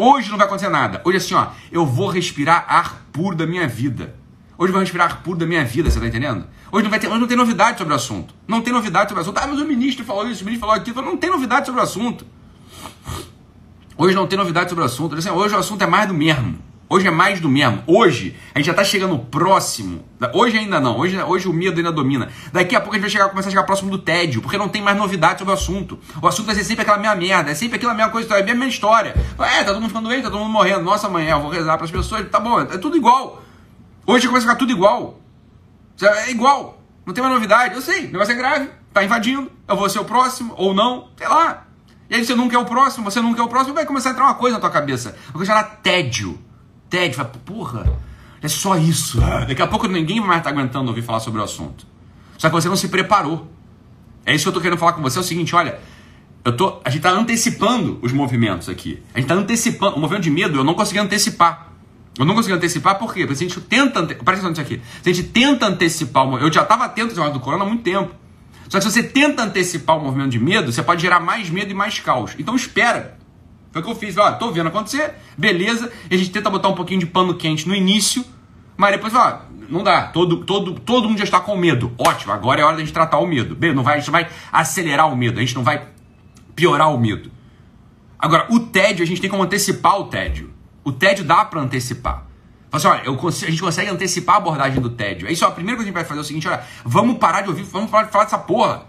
Hoje 0.00 0.30
não 0.30 0.38
vai 0.38 0.46
acontecer 0.46 0.68
nada. 0.68 1.02
Hoje 1.04 1.16
assim, 1.16 1.34
ó, 1.34 1.48
eu 1.72 1.84
vou 1.84 2.08
respirar 2.08 2.64
ar 2.68 3.04
puro 3.12 3.34
da 3.34 3.44
minha 3.44 3.66
vida. 3.66 4.14
Hoje 4.56 4.68
eu 4.68 4.72
vou 4.72 4.80
respirar 4.80 5.10
ar 5.10 5.22
puro 5.24 5.36
da 5.36 5.44
minha 5.44 5.64
vida, 5.64 5.90
você 5.90 5.98
tá 5.98 6.06
entendendo? 6.06 6.46
Hoje 6.70 6.84
não, 6.84 6.90
vai 6.90 7.00
ter, 7.00 7.08
hoje 7.08 7.18
não 7.18 7.26
tem 7.26 7.36
novidade 7.36 7.78
sobre 7.78 7.92
o 7.92 7.96
assunto. 7.96 8.32
Não 8.46 8.60
tem 8.60 8.72
novidade 8.72 9.08
sobre 9.08 9.20
o 9.20 9.22
assunto. 9.22 9.38
Ah, 9.38 9.46
mas 9.48 9.60
o 9.60 9.64
ministro 9.64 10.04
falou 10.04 10.28
isso, 10.28 10.42
o 10.42 10.44
ministro 10.44 10.68
falou 10.68 10.80
aquilo. 10.80 11.02
Não 11.02 11.16
tem 11.16 11.28
novidade 11.28 11.66
sobre 11.66 11.80
o 11.80 11.82
assunto. 11.82 12.24
Hoje 13.96 14.14
não 14.14 14.28
tem 14.28 14.38
novidade 14.38 14.68
sobre 14.68 14.84
o 14.84 14.86
assunto. 14.86 15.16
Assim, 15.16 15.30
hoje 15.30 15.56
o 15.56 15.58
assunto 15.58 15.82
é 15.82 15.86
mais 15.88 16.06
do 16.06 16.14
mesmo. 16.14 16.60
Hoje 16.90 17.06
é 17.06 17.10
mais 17.10 17.38
do 17.38 17.50
mesmo. 17.50 17.82
Hoje 17.86 18.34
a 18.54 18.58
gente 18.58 18.66
já 18.66 18.72
está 18.72 18.82
chegando 18.82 19.18
próximo. 19.18 20.02
Hoje 20.32 20.56
ainda 20.56 20.80
não. 20.80 20.96
Hoje, 20.96 21.22
hoje 21.22 21.46
o 21.46 21.52
medo 21.52 21.76
ainda 21.76 21.92
domina. 21.92 22.30
Daqui 22.50 22.74
a 22.74 22.80
pouco 22.80 22.94
a 22.94 22.98
gente 22.98 23.02
vai 23.02 23.10
chegar, 23.10 23.28
começar 23.28 23.48
a 23.48 23.50
chegar 23.50 23.64
próximo 23.64 23.90
do 23.90 23.98
tédio, 23.98 24.40
porque 24.40 24.56
não 24.56 24.70
tem 24.70 24.80
mais 24.80 24.96
novidade 24.96 25.38
sobre 25.38 25.52
o 25.52 25.54
assunto. 25.54 25.98
O 26.22 26.26
assunto 26.26 26.46
vai 26.46 26.54
ser 26.54 26.64
sempre 26.64 26.82
aquela 26.82 26.96
mesma 26.96 27.14
merda, 27.14 27.50
é 27.50 27.54
sempre 27.54 27.76
aquela 27.76 27.92
mesma 27.92 28.10
coisa, 28.10 28.34
é 28.34 28.40
a 28.40 28.44
mesma 28.44 28.66
história. 28.66 29.14
É, 29.38 29.64
tá 29.64 29.66
todo 29.66 29.82
mundo 29.82 29.88
ficando 29.88 30.08
doente, 30.08 30.22
tá 30.22 30.30
todo 30.30 30.40
mundo 30.40 30.52
morrendo. 30.52 30.82
Nossa, 30.82 31.08
amanhã 31.08 31.32
eu 31.32 31.42
vou 31.42 31.50
rezar 31.50 31.76
para 31.76 31.84
as 31.84 31.90
pessoas. 31.90 32.26
Tá 32.30 32.40
bom, 32.40 32.58
é 32.58 32.78
tudo 32.78 32.96
igual. 32.96 33.42
Hoje 34.06 34.26
começa 34.26 34.46
a 34.46 34.48
ficar 34.48 34.58
tudo 34.58 34.72
igual. 34.72 35.20
É 36.00 36.30
igual. 36.30 36.82
Não 37.04 37.12
tem 37.12 37.22
mais 37.22 37.34
novidade. 37.34 37.74
Eu 37.74 37.82
sei, 37.82 38.06
o 38.06 38.12
negócio 38.12 38.32
é 38.32 38.36
grave. 38.36 38.70
Tá 38.94 39.04
invadindo. 39.04 39.52
Eu 39.68 39.76
vou 39.76 39.90
ser 39.90 39.98
o 39.98 40.06
próximo 40.06 40.54
ou 40.56 40.72
não. 40.72 41.10
Sei 41.18 41.28
lá. 41.28 41.66
E 42.08 42.14
aí 42.14 42.24
você 42.24 42.34
nunca 42.34 42.56
é 42.56 42.58
o 42.58 42.64
próximo, 42.64 43.04
você 43.04 43.20
nunca 43.20 43.42
é 43.42 43.44
o 43.44 43.48
próximo, 43.48 43.74
vai 43.74 43.84
começar 43.84 44.08
a 44.08 44.12
entrar 44.12 44.24
uma 44.24 44.34
coisa 44.34 44.56
na 44.56 44.60
tua 44.60 44.70
cabeça. 44.70 45.14
Uma 45.26 45.34
coisa 45.34 45.52
chamada 45.52 45.68
tédio 45.82 46.47
tédio, 46.88 47.16
fala, 47.16 47.28
porra, 47.44 47.98
é 48.42 48.48
só 48.48 48.76
isso. 48.76 49.20
Daqui 49.20 49.60
a 49.60 49.66
pouco 49.66 49.86
ninguém 49.88 50.20
mais 50.20 50.38
está 50.38 50.50
aguentando 50.50 50.88
ouvir 50.88 51.02
falar 51.02 51.20
sobre 51.20 51.40
o 51.40 51.44
assunto. 51.44 51.86
Só 52.36 52.48
que 52.48 52.54
você 52.54 52.68
não 52.68 52.76
se 52.76 52.88
preparou. 52.88 53.50
É 54.24 54.34
isso 54.34 54.44
que 54.44 54.48
eu 54.48 54.50
estou 54.50 54.62
querendo 54.62 54.78
falar 54.78 54.92
com 54.92 55.02
você. 55.02 55.18
É 55.18 55.20
o 55.20 55.24
seguinte, 55.24 55.54
olha, 55.54 55.78
eu 56.44 56.56
tô, 56.56 56.80
a 56.84 56.90
gente 56.90 56.98
está 56.98 57.10
antecipando 57.10 57.98
os 58.00 58.12
movimentos 58.12 58.68
aqui. 58.68 59.02
A 59.12 59.18
gente 59.18 59.24
está 59.30 59.34
antecipando. 59.34 59.96
O 59.96 60.00
movimento 60.00 60.24
de 60.24 60.30
medo 60.30 60.58
eu 60.58 60.64
não 60.64 60.74
consegui 60.74 61.00
antecipar. 61.00 61.72
Eu 62.18 62.24
não 62.24 62.34
consegui 62.34 62.54
antecipar 62.54 62.98
por 62.98 63.12
quê? 63.12 63.20
Porque 63.20 63.36
se 63.36 63.44
a 63.44 63.48
gente 63.48 63.60
tenta. 63.60 64.00
Ante... 64.00 64.14
Presta 64.14 64.48
aqui. 64.60 64.80
Se 65.02 65.10
a 65.10 65.12
gente 65.12 65.28
tenta 65.28 65.66
antecipar. 65.66 66.26
Eu 66.40 66.52
já 66.52 66.62
estava 66.62 66.84
atento 66.84 67.20
ao 67.20 67.32
do 67.32 67.40
corona 67.40 67.64
há 67.64 67.66
muito 67.66 67.82
tempo. 67.82 68.14
Só 68.68 68.78
que 68.78 68.84
se 68.84 68.90
você 68.92 69.02
tenta 69.02 69.42
antecipar 69.42 69.98
o 69.98 70.04
movimento 70.04 70.30
de 70.30 70.38
medo, 70.38 70.70
você 70.70 70.82
pode 70.82 71.00
gerar 71.02 71.20
mais 71.20 71.50
medo 71.50 71.70
e 71.70 71.74
mais 71.74 71.98
caos. 71.98 72.34
Então 72.38 72.54
espera. 72.54 73.17
Foi 73.78 73.82
o 73.82 73.84
que 73.84 73.90
eu 73.90 73.96
fiz. 73.96 74.16
Ó, 74.16 74.32
tô 74.32 74.50
vendo 74.50 74.68
acontecer, 74.68 75.14
beleza. 75.36 75.90
E 76.10 76.14
a 76.14 76.18
gente 76.18 76.30
tenta 76.30 76.50
botar 76.50 76.68
um 76.68 76.74
pouquinho 76.74 77.00
de 77.00 77.06
pano 77.06 77.34
quente 77.34 77.68
no 77.68 77.74
início, 77.74 78.24
mas 78.76 78.92
depois, 78.92 79.14
ó, 79.14 79.42
não 79.68 79.84
dá. 79.84 80.08
Todo, 80.08 80.44
todo, 80.44 80.74
todo 80.80 81.08
mundo 81.08 81.18
já 81.18 81.24
está 81.24 81.40
com 81.40 81.56
medo. 81.56 81.92
Ótimo, 81.98 82.32
agora 82.32 82.60
é 82.60 82.64
hora 82.64 82.76
da 82.76 82.80
gente 82.80 82.92
tratar 82.92 83.18
o 83.18 83.26
medo. 83.26 83.54
Bem, 83.54 83.72
não 83.74 83.82
vai, 83.82 83.96
a 83.96 83.98
gente 83.98 84.10
vai 84.10 84.28
acelerar 84.52 85.12
o 85.12 85.16
medo, 85.16 85.38
a 85.38 85.40
gente 85.40 85.54
não 85.54 85.62
vai 85.62 85.86
piorar 86.56 86.92
o 86.92 86.98
medo. 86.98 87.30
Agora, 88.18 88.46
o 88.50 88.58
tédio, 88.58 89.04
a 89.04 89.06
gente 89.06 89.20
tem 89.20 89.30
como 89.30 89.42
antecipar 89.44 90.00
o 90.00 90.04
tédio. 90.04 90.52
O 90.82 90.90
tédio 90.90 91.24
dá 91.24 91.44
para 91.44 91.60
antecipar. 91.60 92.26
Assim, 92.72 92.88
olha, 92.88 93.02
eu 93.04 93.14
a 93.14 93.30
gente 93.30 93.62
consegue 93.62 93.90
antecipar 93.90 94.36
a 94.36 94.38
abordagem 94.38 94.80
do 94.80 94.90
tédio. 94.90 95.28
É 95.28 95.32
isso, 95.32 95.44
a 95.44 95.50
primeira 95.50 95.76
coisa 95.76 95.90
que 95.90 95.96
a 95.96 96.00
gente 96.00 96.08
vai 96.08 96.08
fazer 96.08 96.20
é 96.20 96.22
o 96.22 96.26
seguinte: 96.26 96.48
olha, 96.48 96.62
vamos 96.84 97.18
parar 97.18 97.42
de 97.42 97.48
ouvir, 97.48 97.62
vamos 97.62 97.90
parar 97.90 98.06
de 98.06 98.12
falar 98.12 98.24
dessa 98.24 98.38
porra. 98.38 98.86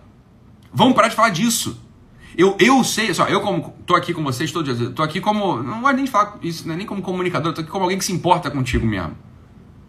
Vamos 0.74 0.96
parar 0.96 1.08
de 1.08 1.16
falar 1.16 1.30
disso. 1.30 1.89
Eu, 2.38 2.56
eu 2.60 2.84
sei, 2.84 3.14
só, 3.14 3.28
eu 3.28 3.42
como 3.42 3.74
tô 3.86 3.96
aqui 3.96 4.14
com 4.14 4.24
vocês 4.24 4.52
todos 4.52 4.72
os 4.72 4.78
dias, 4.78 4.94
tô 4.94 5.04
aqui 5.04 5.20
como, 5.20 5.62
não 5.62 5.82
vou 5.82 5.92
nem 5.92 6.06
falar 6.08 6.38
isso, 6.42 6.68
né, 6.68 6.76
nem 6.76 6.86
como 6.86 7.02
comunicador, 7.02 7.54
tô 7.54 7.62
aqui 7.62 7.70
como 7.70 7.84
alguém 7.84 7.98
que 7.98 8.06
se 8.06 8.14
importa 8.14 8.50
contigo 8.50 8.86
mesmo. 8.86 9.18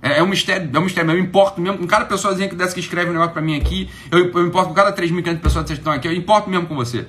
É, 0.03 0.18
é 0.18 0.22
um 0.22 0.26
mistério, 0.26 0.70
é 0.72 0.79
um 0.79 0.83
mistério, 0.83 1.11
eu 1.11 1.18
importo 1.18 1.61
mesmo 1.61 1.79
com 1.79 1.87
cada 1.87 2.07
pessoazinha 2.07 2.48
que 2.48 2.55
dessa 2.55 2.72
que 2.74 2.81
escreve 2.81 3.11
um 3.11 3.12
negócio 3.12 3.33
pra 3.33 3.42
mim 3.42 3.57
aqui, 3.57 3.90
eu, 4.11 4.18
eu 4.18 4.46
importo 4.46 4.68
com 4.70 4.74
cada 4.74 4.92
3.500 4.92 5.40
pessoas 5.40 5.66
que 5.66 5.72
estão 5.74 5.92
aqui, 5.92 6.09
eu 6.09 6.12
importo 6.12 6.48
mesmo 6.48 6.66
com 6.66 6.74
você. 6.74 7.07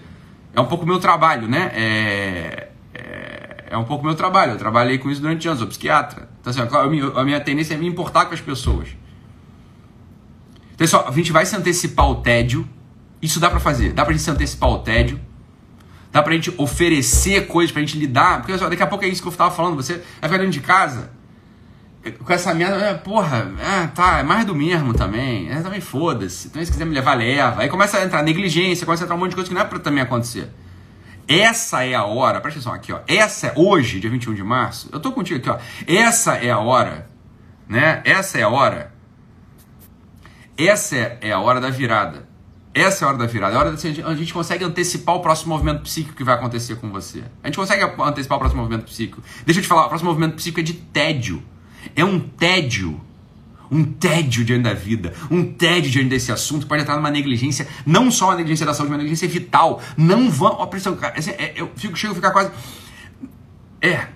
É 0.54 0.60
um 0.60 0.65
pouco 0.65 0.86
meu 0.86 1.00
trabalho, 1.00 1.48
né? 1.48 1.72
É, 1.74 2.67
é, 2.94 3.65
é 3.72 3.78
um 3.78 3.86
pouco 3.86 4.06
meu 4.06 4.15
trabalho, 4.15 4.54
eu 4.54 4.58
trabalhei 4.58 4.98
com 4.98 5.10
isso 5.10 5.22
durante 5.22 5.48
anos, 5.48 5.60
sou 5.60 5.67
psiquiatra. 5.67 6.30
Então, 6.41 6.52
assim, 6.52 6.62
a 7.15 7.24
minha, 7.24 7.39
tendência 7.39 7.74
é 7.74 7.78
me 7.78 7.88
importar 7.88 8.26
com 8.26 8.34
as 8.34 8.41
pessoas. 8.41 8.89
Então, 10.74 10.86
só, 10.88 11.08
a 11.08 11.12
gente 11.12 11.32
vai 11.32 11.46
se 11.46 11.56
antecipar 11.56 12.10
o 12.10 12.15
tédio, 12.15 12.67
isso 13.22 13.40
dá 13.40 13.50
pra 13.50 13.60
fazer, 13.60 13.94
dá 13.94 14.04
pra 14.04 14.14
gente 14.14 14.24
se 14.24 14.32
antecipar 14.32 14.70
o 14.70 14.80
tédio, 14.80 15.20
dá 16.12 16.22
pra 16.24 16.34
gente 16.34 16.54
oferecer 16.58 17.48
coisas 17.48 17.72
pra 17.72 17.82
gente 17.82 17.98
lidar, 17.98 18.42
porque 18.42 18.58
daqui 18.58 18.84
a 18.84 18.88
pouco 18.88 19.06
é 19.06 19.08
isso 19.08 19.22
que 19.22 19.28
eu 19.28 19.32
tava 19.32 19.54
falando, 19.54 19.76
você 19.76 19.94
vai 20.20 20.30
ficar 20.30 20.38
dentro 20.38 20.52
de 20.52 20.62
casa, 20.62 21.12
com 22.24 22.34
essa 22.34 22.54
merda, 22.54 22.78
é, 22.78 22.94
porra, 22.96 23.52
é, 23.60 23.88
tá, 23.88 24.20
é 24.20 24.24
mais 24.24 24.44
do 24.44 24.56
mesmo 24.56 24.94
também. 24.94 25.52
É, 25.52 25.62
também 25.62 25.80
foda-se. 25.80 26.48
Então, 26.48 26.64
se 26.66 26.72
quiser 26.72 26.86
me 26.86 26.96
levar, 26.96 27.14
leva. 27.14 27.62
Aí 27.62 27.70
começa 27.70 27.98
a 28.00 28.04
entrar 28.04 28.24
negligência, 28.24 28.86
começa 28.86 29.04
a 29.04 29.06
entrar 29.06 29.16
um 29.16 29.20
monte 29.20 29.30
de 29.30 29.36
coisa 29.36 29.48
que 29.48 29.54
não 29.54 29.62
é 29.62 29.66
pra 29.66 29.78
também 29.78 30.02
acontecer. 30.02 30.50
Essa 31.28 31.86
é 31.86 31.94
a 31.94 32.04
hora, 32.04 32.42
presta 32.42 32.60
atenção 32.60 32.74
aqui, 32.74 32.92
ó. 32.92 33.02
Essa 33.08 33.48
é 33.48 33.54
hoje, 33.56 34.00
dia 34.00 34.10
21 34.10 34.34
de 34.34 34.44
março. 34.44 34.90
Eu 34.92 35.00
tô 35.00 35.12
contigo 35.12 35.40
aqui, 35.40 35.50
ó. 35.50 35.60
Essa 35.88 36.36
é 36.36 36.50
a 36.50 36.58
hora, 36.58 37.08
né? 37.70 38.02
Essa 38.04 38.40
é 38.40 38.42
a 38.42 38.50
hora. 38.50 38.92
Essa 40.58 40.96
é 40.96 41.32
a 41.32 41.40
hora 41.40 41.62
da 41.62 41.70
virada. 41.70 42.28
Essa 42.74 43.04
é 43.04 43.06
a 43.06 43.10
hora 43.10 43.18
da 43.18 43.26
virada. 43.26 43.54
É 43.54 43.58
a 43.58 43.60
hora 43.60 43.76
de 43.76 44.02
a 44.02 44.16
gente 44.16 44.34
consegue 44.34 44.64
antecipar 44.64 45.16
o 45.16 45.20
próximo 45.20 45.54
movimento 45.54 45.82
psíquico 45.82 46.16
que 46.16 46.24
vai 46.24 46.36
acontecer 46.36 46.76
com 46.76 46.90
você. 46.90 47.24
A 47.44 47.48
gente 47.48 47.58
consegue 47.58 47.84
antecipar 47.84 48.38
o 48.38 48.40
próximo 48.40 48.62
movimento 48.62 48.86
psíquico. 48.86 49.22
Deixa 49.46 49.60
eu 49.60 49.64
te 49.64 49.68
falar, 49.68 49.86
o 49.86 49.90
próximo 49.90 50.10
movimento 50.10 50.36
psíquico 50.36 50.62
é 50.62 50.64
de 50.64 50.74
tédio. 50.74 51.44
É 51.96 52.06
um 52.06 52.20
tédio. 52.20 53.00
Um 53.70 53.86
tédio 53.86 54.44
diante 54.44 54.64
da 54.64 54.74
vida, 54.74 55.14
um 55.30 55.46
tédio 55.46 55.90
diante 55.90 56.10
desse 56.10 56.30
assunto, 56.30 56.68
pode 56.68 56.82
entrar 56.82 56.98
numa 56.98 57.10
negligência, 57.10 57.66
não 57.86 58.12
só 58.12 58.26
uma 58.26 58.36
negligência 58.36 58.66
da 58.66 58.74
saúde, 58.74 58.92
uma 58.92 58.98
negligência 58.98 59.30
vital. 59.30 59.82
Não 59.96 60.30
vão. 60.30 60.58
Ó, 60.60 60.66
pressão, 60.66 60.94
cara, 60.98 61.16
é, 61.18 61.54
eu 61.56 61.72
fico, 61.78 61.96
chego 61.96 62.12
a 62.12 62.16
ficar 62.16 62.32
quase. 62.32 62.52
É, 63.82 64.08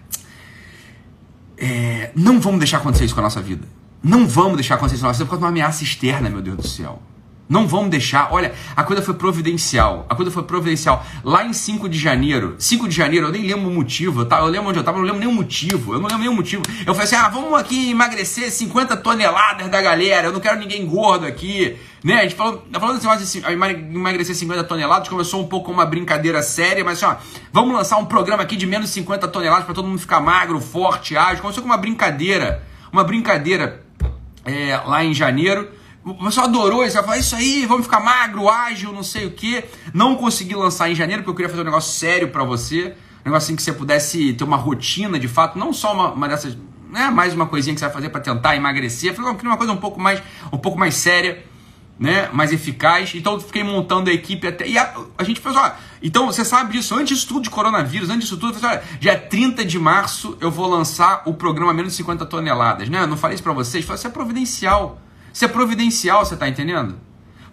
é. 1.58 2.12
Não 2.14 2.42
vamos 2.42 2.60
deixar 2.60 2.80
acontecer 2.80 3.06
isso 3.06 3.14
com 3.14 3.22
a 3.22 3.24
nossa 3.24 3.42
vida. 3.42 3.66
Não 4.04 4.28
vamos 4.28 4.56
deixar 4.56 4.76
acontecer 4.76 4.96
isso 4.96 5.04
com 5.04 5.08
a 5.08 5.12
nossa 5.12 5.20
vida 5.20 5.30
por 5.30 5.40
causa 5.40 5.40
de 5.40 5.46
uma 5.46 5.50
ameaça 5.50 5.84
externa, 5.86 6.30
meu 6.30 6.42
Deus 6.42 6.58
do 6.58 6.68
céu. 6.68 7.02
Não 7.48 7.68
vamos 7.68 7.90
deixar. 7.90 8.30
Olha, 8.32 8.54
a 8.76 8.84
coisa 8.84 9.02
foi 9.02 9.14
providencial. 9.14 10.06
A 10.10 10.16
coisa 10.16 10.32
foi 10.32 10.44
providencial. 10.44 11.06
Lá 11.24 11.46
em 11.46 11.54
5 11.54 11.88
de 11.88 11.98
janeiro, 11.98 12.56
5 12.58 12.88
de 12.88 12.96
janeiro, 12.96 13.28
eu 13.28 13.32
nem 13.32 13.44
lembro 13.44 13.70
o 13.70 13.74
motivo, 13.74 14.26
tá? 14.26 14.40
Eu 14.40 14.48
lembro 14.48 14.70
onde 14.70 14.80
eu 14.80 14.84
tava, 14.84 14.98
eu 14.98 15.02
não 15.02 15.08
lembro 15.08 15.20
nenhum 15.20 15.34
motivo. 15.34 15.94
Eu 15.94 16.00
não 16.00 16.08
lembro 16.08 16.24
nenhum 16.24 16.36
motivo. 16.36 16.64
Eu 16.86 16.94
falei 16.96 17.04
assim: 17.04 17.16
ah, 17.16 17.30
vamos 17.30 17.54
aqui 17.54 17.92
emagrecer 17.92 18.52
50 18.52 18.98
toneladas 18.98 19.70
da 19.70 19.82
galera. 19.82 20.28
Eu 20.28 20.34
não 20.34 20.40
quero 20.40 20.60
ninguém 20.60 20.86
gordo 20.88 21.26
aqui. 21.26 21.78
Né? 22.04 22.20
A 22.20 22.24
gente 22.24 22.36
falou, 22.36 22.64
tá 22.72 22.80
falando 22.80 22.98
assim, 23.08 23.42
de 23.42 23.48
emagrecer 23.52 24.36
50 24.36 24.64
toneladas, 24.66 25.08
começou 25.08 25.42
um 25.42 25.48
pouco 25.48 25.68
com 25.68 25.72
uma 25.72 25.88
brincadeira 25.88 26.44
séria, 26.44 26.84
mas 26.84 27.02
assim, 27.02 27.16
ó, 27.16 27.40
vamos 27.52 27.74
lançar 27.74 27.98
um 27.98 28.06
programa 28.06 28.44
aqui 28.44 28.56
de 28.56 28.68
menos 28.68 28.92
50 28.92 29.28
toneladas 29.28 29.66
para 29.66 29.74
todo 29.74 29.88
mundo 29.88 29.98
ficar 29.98 30.20
magro, 30.20 30.62
forte, 30.62 31.18
ágil. 31.18 31.42
Começou 31.42 31.64
com 31.64 31.70
uma 31.70 31.78
brincadeira. 31.78 32.64
Uma 32.92 33.04
brincadeira 33.04 33.84
é, 34.46 34.80
lá 34.86 35.04
em 35.04 35.14
janeiro. 35.14 35.68
O 36.06 36.14
pessoal 36.14 36.46
adorou 36.46 36.86
isso, 36.86 36.96
falou, 37.02 37.16
isso 37.16 37.36
aí, 37.36 37.66
vamos 37.66 37.88
ficar 37.88 38.00
magro, 38.00 38.48
ágil, 38.48 38.94
não 38.94 39.02
sei 39.02 39.26
o 39.26 39.32
que. 39.32 39.66
Não 39.92 40.16
consegui 40.16 40.54
lançar 40.54 40.88
em 40.88 40.94
janeiro, 40.94 41.24
porque 41.24 41.32
eu 41.32 41.36
queria 41.36 41.50
fazer 41.50 41.64
um 41.64 41.66
negócio 41.66 41.98
sério 41.98 42.28
para 42.28 42.44
você. 42.44 42.96
Um 43.22 43.30
negócio 43.30 43.48
assim 43.48 43.56
que 43.56 43.64
você 43.64 43.74
pudesse 43.74 44.34
ter 44.34 44.44
uma 44.44 44.56
rotina 44.56 45.18
de 45.18 45.28
fato, 45.28 45.58
não 45.58 45.74
só 45.74 45.92
uma, 45.94 46.12
uma 46.12 46.28
dessas, 46.28 46.56
né, 46.92 47.10
mais 47.10 47.34
uma 47.34 47.48
coisinha 47.48 47.74
que 47.74 47.80
você 47.80 47.86
vai 47.86 47.94
fazer 47.96 48.10
para 48.10 48.22
tentar 48.22 48.56
emagrecer. 48.56 49.10
Eu 49.10 49.16
falei, 49.16 49.32
eu 49.32 49.36
queria 49.36 49.50
uma 49.50 49.58
coisa 49.58 49.74
um 49.74 49.78
pouco 49.78 50.00
mais, 50.00 50.22
um 50.54 50.60
pouco 50.60 50.78
mais 50.78 50.94
séria, 50.94 51.44
né, 51.98 52.30
mais 52.32 52.54
eficaz. 52.54 53.12
Então 53.16 53.34
eu 53.34 53.40
fiquei 53.40 53.64
montando 53.64 54.08
a 54.08 54.14
equipe 54.14 54.48
até. 54.48 54.68
E 54.68 54.78
a, 54.78 54.94
a 55.18 55.24
gente 55.24 55.40
fez, 55.40 55.56
ó, 55.56 55.72
então 56.04 56.28
você 56.28 56.46
sabe 56.46 56.74
disso, 56.74 56.94
antes 56.94 57.18
disso 57.18 57.28
tudo 57.30 57.42
de 57.42 57.50
coronavírus, 57.50 58.12
antes 58.12 58.26
disso 58.26 58.38
tudo, 58.38 58.54
eu 58.54 58.60
falei, 58.60 58.78
olha, 58.78 59.00
dia 59.00 59.18
30 59.18 59.66
de 59.66 59.80
março 59.80 60.38
eu 60.40 60.52
vou 60.52 60.68
lançar 60.68 61.24
o 61.26 61.34
programa 61.34 61.74
Menos 61.74 61.94
de 61.94 61.98
50 61.98 62.28
toneladas, 62.28 62.90
né? 62.90 63.02
Eu 63.02 63.08
não 63.08 63.18
falei 63.18 63.34
isso 63.34 63.44
para 63.44 63.54
vocês, 63.54 63.84
falei, 63.84 63.98
isso 63.98 64.06
é 64.06 64.12
providencial. 64.12 65.02
Isso 65.36 65.44
é 65.44 65.50
providencial, 65.50 66.26
você 66.26 66.34
está 66.34 66.48
entendendo? 66.48 66.96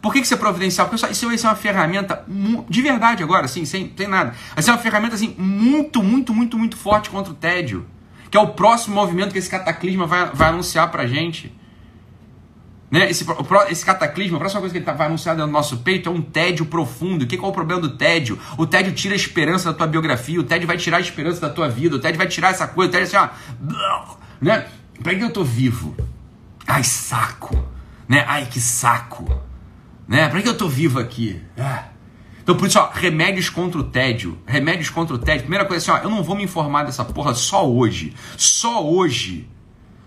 Por 0.01 0.13
que, 0.13 0.21
que 0.21 0.25
isso 0.25 0.35
é 0.35 0.37
providencial? 0.37 0.89
Porque 0.89 1.05
isso 1.11 1.27
vai 1.27 1.37
ser 1.37 1.49
uma 1.49 1.57
ferramenta 1.57 2.25
de 2.69 2.81
verdade 2.81 3.25
agora, 3.25 3.47
assim, 3.47 3.65
sem, 3.65 3.93
sem 3.97 4.07
nada. 4.07 4.37
Vai 4.55 4.63
ser 4.63 4.71
uma 4.71 4.79
ferramenta 4.79 5.17
assim, 5.17 5.35
muito, 5.37 6.01
muito, 6.01 6.33
muito, 6.33 6.57
muito 6.57 6.77
forte 6.77 7.11
contra 7.11 7.33
o 7.33 7.35
tédio. 7.35 7.85
Que 8.31 8.37
é 8.37 8.41
o 8.41 8.51
próximo 8.51 8.95
movimento 8.95 9.33
que 9.33 9.39
esse 9.41 9.51
cataclisma 9.51 10.07
vai, 10.07 10.27
vai 10.27 10.51
anunciar 10.51 10.93
pra 10.93 11.09
gente. 11.09 11.53
Né? 12.89 13.11
Esse, 13.11 13.27
esse 13.69 13.85
cataclisma, 13.85 14.37
a 14.37 14.39
próxima 14.39 14.61
coisa 14.61 14.73
que 14.73 14.79
ele 14.79 14.85
tá, 14.85 14.93
vai 14.93 15.09
anunciar 15.09 15.37
no 15.37 15.45
nosso 15.49 15.79
peito 15.79 16.09
é 16.09 16.13
um 16.13 16.23
tédio 16.23 16.67
profundo. 16.67 17.25
O 17.25 17.27
que, 17.27 17.35
é 17.35 17.43
o 17.43 17.51
problema 17.51 17.81
do 17.81 17.97
tédio? 17.97 18.39
O 18.57 18.65
tédio 18.65 18.93
tira 18.93 19.15
a 19.15 19.17
esperança 19.17 19.73
da 19.73 19.77
tua 19.77 19.89
biografia, 19.89 20.39
o 20.39 20.45
tédio 20.45 20.69
vai 20.69 20.77
tirar 20.77 20.99
a 20.99 21.01
esperança 21.01 21.41
da 21.41 21.51
tua 21.51 21.69
vida, 21.69 21.97
o 21.97 21.99
tédio 21.99 22.19
vai 22.19 22.29
tirar 22.29 22.51
essa 22.51 22.69
coisa, 22.69 22.91
o 22.91 22.93
tédio 22.93 23.09
assim, 23.09 23.17
ó. 23.17 24.15
Né? 24.41 24.69
Pra 25.03 25.13
que 25.17 25.25
eu 25.25 25.33
tô 25.33 25.43
vivo? 25.43 25.97
Ai, 26.67 26.85
saco 26.85 27.73
né? 28.13 28.27
Ai, 28.29 28.45
que 28.45 28.61
saco, 28.61 29.27
né? 30.07 30.29
Para 30.29 30.43
que 30.43 30.49
eu 30.49 30.57
tô 30.57 30.69
vivo 30.69 30.99
aqui? 30.99 31.41
Ah. 31.59 31.85
Então, 32.43 32.55
por 32.55 32.69
isso, 32.69 32.79
ó, 32.79 32.91
remédios 32.93 33.49
contra 33.49 33.81
o 33.81 33.85
tédio. 33.85 34.39
Remédios 34.45 34.91
contra 34.91 35.15
o 35.15 35.19
tédio. 35.19 35.43
Primeira 35.43 35.65
coisa 35.65 35.93
assim, 35.93 36.03
ó, 36.03 36.05
eu 36.05 36.11
não 36.11 36.23
vou 36.23 36.37
me 36.37 36.43
informar 36.45 36.85
dessa 36.85 37.07
porra 37.07 37.35
só 37.35 37.67
hoje. 37.67 38.13
Só 38.37 38.85
hoje. 38.85 39.49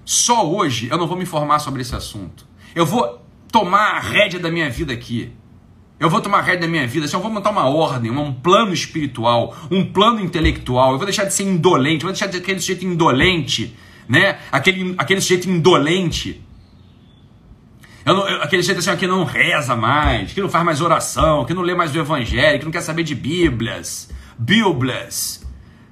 Só 0.04 0.48
hoje 0.48 0.88
eu 0.92 1.00
não 1.00 1.08
vou 1.08 1.18
me 1.18 1.24
informar 1.24 1.58
sobre 1.58 1.82
esse 1.82 1.96
assunto. 1.96 2.46
Eu 2.76 2.86
vou 2.86 3.26
tomar 3.52 3.96
a 3.96 4.00
rédea 4.00 4.40
da 4.40 4.52
minha 4.52 4.70
vida 4.70 4.94
aqui. 4.94 5.32
Eu 6.00 6.08
vou 6.08 6.22
tomar 6.22 6.40
a 6.40 6.42
rédea 6.42 6.62
da 6.62 6.68
minha 6.68 6.86
vida, 6.86 7.06
assim, 7.06 7.16
eu 7.16 7.22
vou 7.22 7.32
montar 7.32 7.50
uma 7.52 7.66
ordem, 7.68 8.12
um 8.12 8.34
plano 8.34 8.74
espiritual, 8.74 9.56
um 9.72 9.84
plano 9.84 10.20
intelectual. 10.20 10.92
Eu 10.92 10.98
vou 10.98 11.06
deixar 11.06 11.24
de 11.24 11.34
ser 11.34 11.44
indolente, 11.44 12.04
eu 12.04 12.10
vou 12.10 12.12
deixar 12.12 12.28
de 12.28 12.34
ser 12.34 12.44
aquele 12.44 12.60
sujeito 12.60 12.86
indolente, 12.86 13.76
né? 14.08 14.40
Aquele, 14.52 14.96
aquele 14.98 15.22
sujeito 15.22 15.50
indolente 15.50 16.46
não, 18.06 18.28
eu, 18.30 18.44
aquele 18.44 18.62
jeito 18.62 18.78
assim, 18.78 18.96
que 18.98 19.08
não 19.08 19.24
reza 19.24 19.76
mais, 19.76 20.32
que 20.32 20.40
não 20.40 20.48
faz 20.48 20.64
mais 20.64 20.80
oração, 20.80 21.44
que 21.44 21.56
não 21.56 21.64
lê 21.64 21.74
mais 21.74 21.94
o 21.96 22.00
evangelho, 22.00 22.60
que 22.60 22.66
não 22.66 22.72
quer 22.72 22.82
saber 22.82 23.02
de 23.02 23.16
bíblias. 23.16 24.12
Bíblias. 24.38 25.44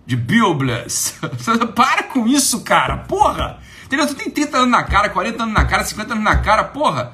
De 0.05 0.15
bíblias. 0.15 1.19
Para 1.75 2.03
com 2.03 2.27
isso, 2.27 2.63
cara. 2.63 2.97
Porra. 2.97 3.57
Entendeu? 3.85 4.05
Tu 4.05 4.13
tem 4.13 4.29
30 4.29 4.57
anos 4.57 4.69
na 4.69 4.83
cara, 4.83 5.09
40 5.09 5.41
anos 5.41 5.53
na 5.55 5.65
cara, 5.65 5.83
50 5.83 6.13
anos 6.13 6.23
na 6.23 6.37
cara, 6.37 6.65
porra. 6.65 7.13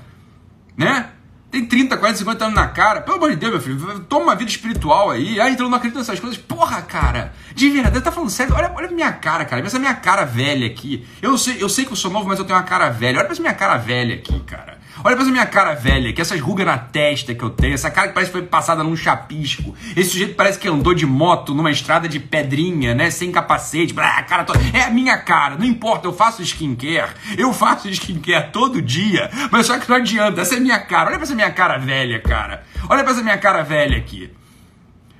Né? 0.75 1.09
Tem 1.51 1.65
30, 1.65 1.97
40, 1.97 2.19
50 2.19 2.45
anos 2.45 2.55
na 2.55 2.67
cara. 2.67 3.01
Pelo 3.01 3.17
amor 3.17 3.31
de 3.31 3.35
Deus, 3.37 3.53
meu 3.53 3.61
filho. 3.61 3.99
Toma 4.01 4.25
uma 4.25 4.35
vida 4.35 4.51
espiritual 4.51 5.09
aí. 5.09 5.41
Ah, 5.41 5.49
então 5.49 5.65
eu 5.65 5.69
não 5.69 5.77
acredito 5.77 5.97
nessas 5.97 6.19
coisas. 6.19 6.37
Porra, 6.37 6.81
cara. 6.81 7.33
De 7.55 7.69
verdade, 7.69 8.01
tá 8.01 8.11
falando 8.11 8.29
sério. 8.29 8.53
Olha, 8.55 8.71
olha 8.75 8.87
minha 8.89 9.11
cara, 9.11 9.45
cara. 9.45 9.59
Olha 9.59 9.67
essa 9.67 9.79
minha 9.79 9.95
cara 9.95 10.25
velha 10.25 10.67
aqui. 10.67 11.07
Eu 11.21 11.37
sei, 11.37 11.57
eu 11.59 11.67
sei 11.67 11.85
que 11.85 11.91
eu 11.91 11.95
sou 11.95 12.11
novo, 12.11 12.27
mas 12.27 12.37
eu 12.37 12.45
tenho 12.45 12.57
uma 12.57 12.63
cara 12.65 12.89
velha. 12.89 13.17
Olha 13.17 13.25
pra 13.25 13.33
essa 13.33 13.41
minha 13.41 13.53
cara 13.53 13.77
velha 13.77 14.15
aqui, 14.15 14.39
cara. 14.41 14.78
Olha 15.03 15.15
pra 15.15 15.23
essa 15.23 15.31
minha 15.31 15.45
cara 15.45 15.73
velha, 15.73 16.11
que 16.11 16.21
essas 16.21 16.39
rugas 16.39 16.65
na 16.65 16.77
testa 16.77 17.33
que 17.33 17.41
eu 17.43 17.49
tenho, 17.49 17.73
essa 17.73 17.89
cara 17.89 18.09
que 18.09 18.13
parece 18.13 18.31
que 18.31 18.37
foi 18.37 18.45
passada 18.45 18.83
num 18.83 18.95
chapisco. 18.95 19.73
Esse 19.95 20.11
sujeito 20.11 20.35
parece 20.35 20.59
que 20.59 20.67
andou 20.67 20.93
de 20.93 21.05
moto 21.05 21.53
numa 21.53 21.71
estrada 21.71 22.07
de 22.07 22.19
pedrinha, 22.19 22.93
né? 22.93 23.09
Sem 23.09 23.31
capacete. 23.31 23.93
Ah, 23.97 24.21
cara, 24.23 24.43
tô... 24.43 24.53
É 24.73 24.83
a 24.83 24.89
minha 24.89 25.17
cara, 25.17 25.55
não 25.55 25.65
importa, 25.65 26.07
eu 26.07 26.13
faço 26.13 26.41
skincare. 26.41 27.11
Eu 27.37 27.53
faço 27.53 27.89
skincare 27.89 28.51
todo 28.51 28.81
dia, 28.81 29.29
mas 29.51 29.67
só 29.67 29.79
que 29.79 29.89
não 29.89 29.97
adianta, 29.97 30.41
essa 30.41 30.55
é 30.55 30.59
minha 30.59 30.79
cara. 30.79 31.09
Olha 31.09 31.17
pra 31.17 31.25
essa 31.25 31.35
minha 31.35 31.51
cara 31.51 31.77
velha, 31.77 32.19
cara. 32.19 32.63
Olha 32.89 33.03
pra 33.03 33.13
essa 33.13 33.23
minha 33.23 33.37
cara 33.37 33.63
velha 33.63 33.97
aqui. 33.97 34.29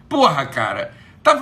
Porra, 0.09 0.45
cara. 0.45 0.91
Tá, 1.21 1.37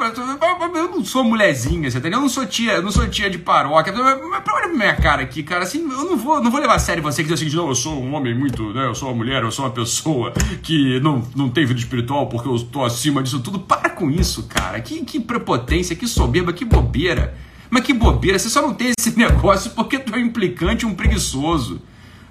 eu 0.74 0.90
não 0.90 1.06
sou 1.06 1.24
mulherzinha, 1.24 1.90
você 1.90 2.00
entendeu? 2.00 2.18
Eu 2.18 2.24
não 2.24 2.30
sou 2.30 2.46
tia, 2.48 2.74
eu 2.74 2.82
não 2.82 2.92
sou 2.92 3.08
tia 3.08 3.30
de 3.30 3.38
paróquia. 3.38 3.94
Mas 3.94 4.04
olha 4.04 4.42
pra 4.42 4.68
minha 4.70 4.96
cara 4.96 5.22
aqui, 5.22 5.44
cara, 5.44 5.64
assim, 5.64 5.82
eu 5.82 6.06
não 6.06 6.18
vou, 6.18 6.42
não 6.42 6.50
vou 6.50 6.60
levar 6.60 6.76
a 6.76 6.80
sério 6.80 7.04
você 7.04 7.22
que 7.22 7.30
diz 7.30 7.40
assim, 7.40 7.56
não, 7.56 7.70
eu 7.70 7.76
sou 7.76 8.02
um 8.02 8.14
homem 8.16 8.34
muito, 8.34 8.74
né? 8.74 8.88
Eu 8.88 8.96
sou 8.96 9.10
uma 9.10 9.16
mulher, 9.16 9.44
eu 9.44 9.52
sou 9.52 9.66
uma 9.66 9.72
pessoa 9.72 10.34
que 10.64 11.00
não, 11.00 11.24
não 11.36 11.50
tem 11.50 11.66
vida 11.66 11.80
espiritual 11.80 12.28
porque 12.28 12.50
eu 12.50 12.60
tô 12.60 12.84
acima 12.84 13.22
disso 13.22 13.40
tudo. 13.40 13.60
Para 13.60 13.92
com 13.92 14.10
isso, 14.10 14.44
cara. 14.44 14.82
Que, 14.82 15.06
que 15.06 15.20
prepotência, 15.20 15.96
que 15.96 16.08
soberba, 16.08 16.52
que 16.52 16.66
bobeira. 16.66 17.36
Mas 17.70 17.84
que 17.84 17.94
bobeira, 17.94 18.40
você 18.40 18.50
só 18.50 18.62
não 18.62 18.74
tem 18.74 18.94
esse 18.98 19.16
negócio 19.18 19.72
porque 19.72 20.00
tu 20.00 20.14
é 20.16 20.18
um 20.18 20.22
implicante, 20.22 20.86
um 20.88 20.96
preguiçoso. 20.96 21.82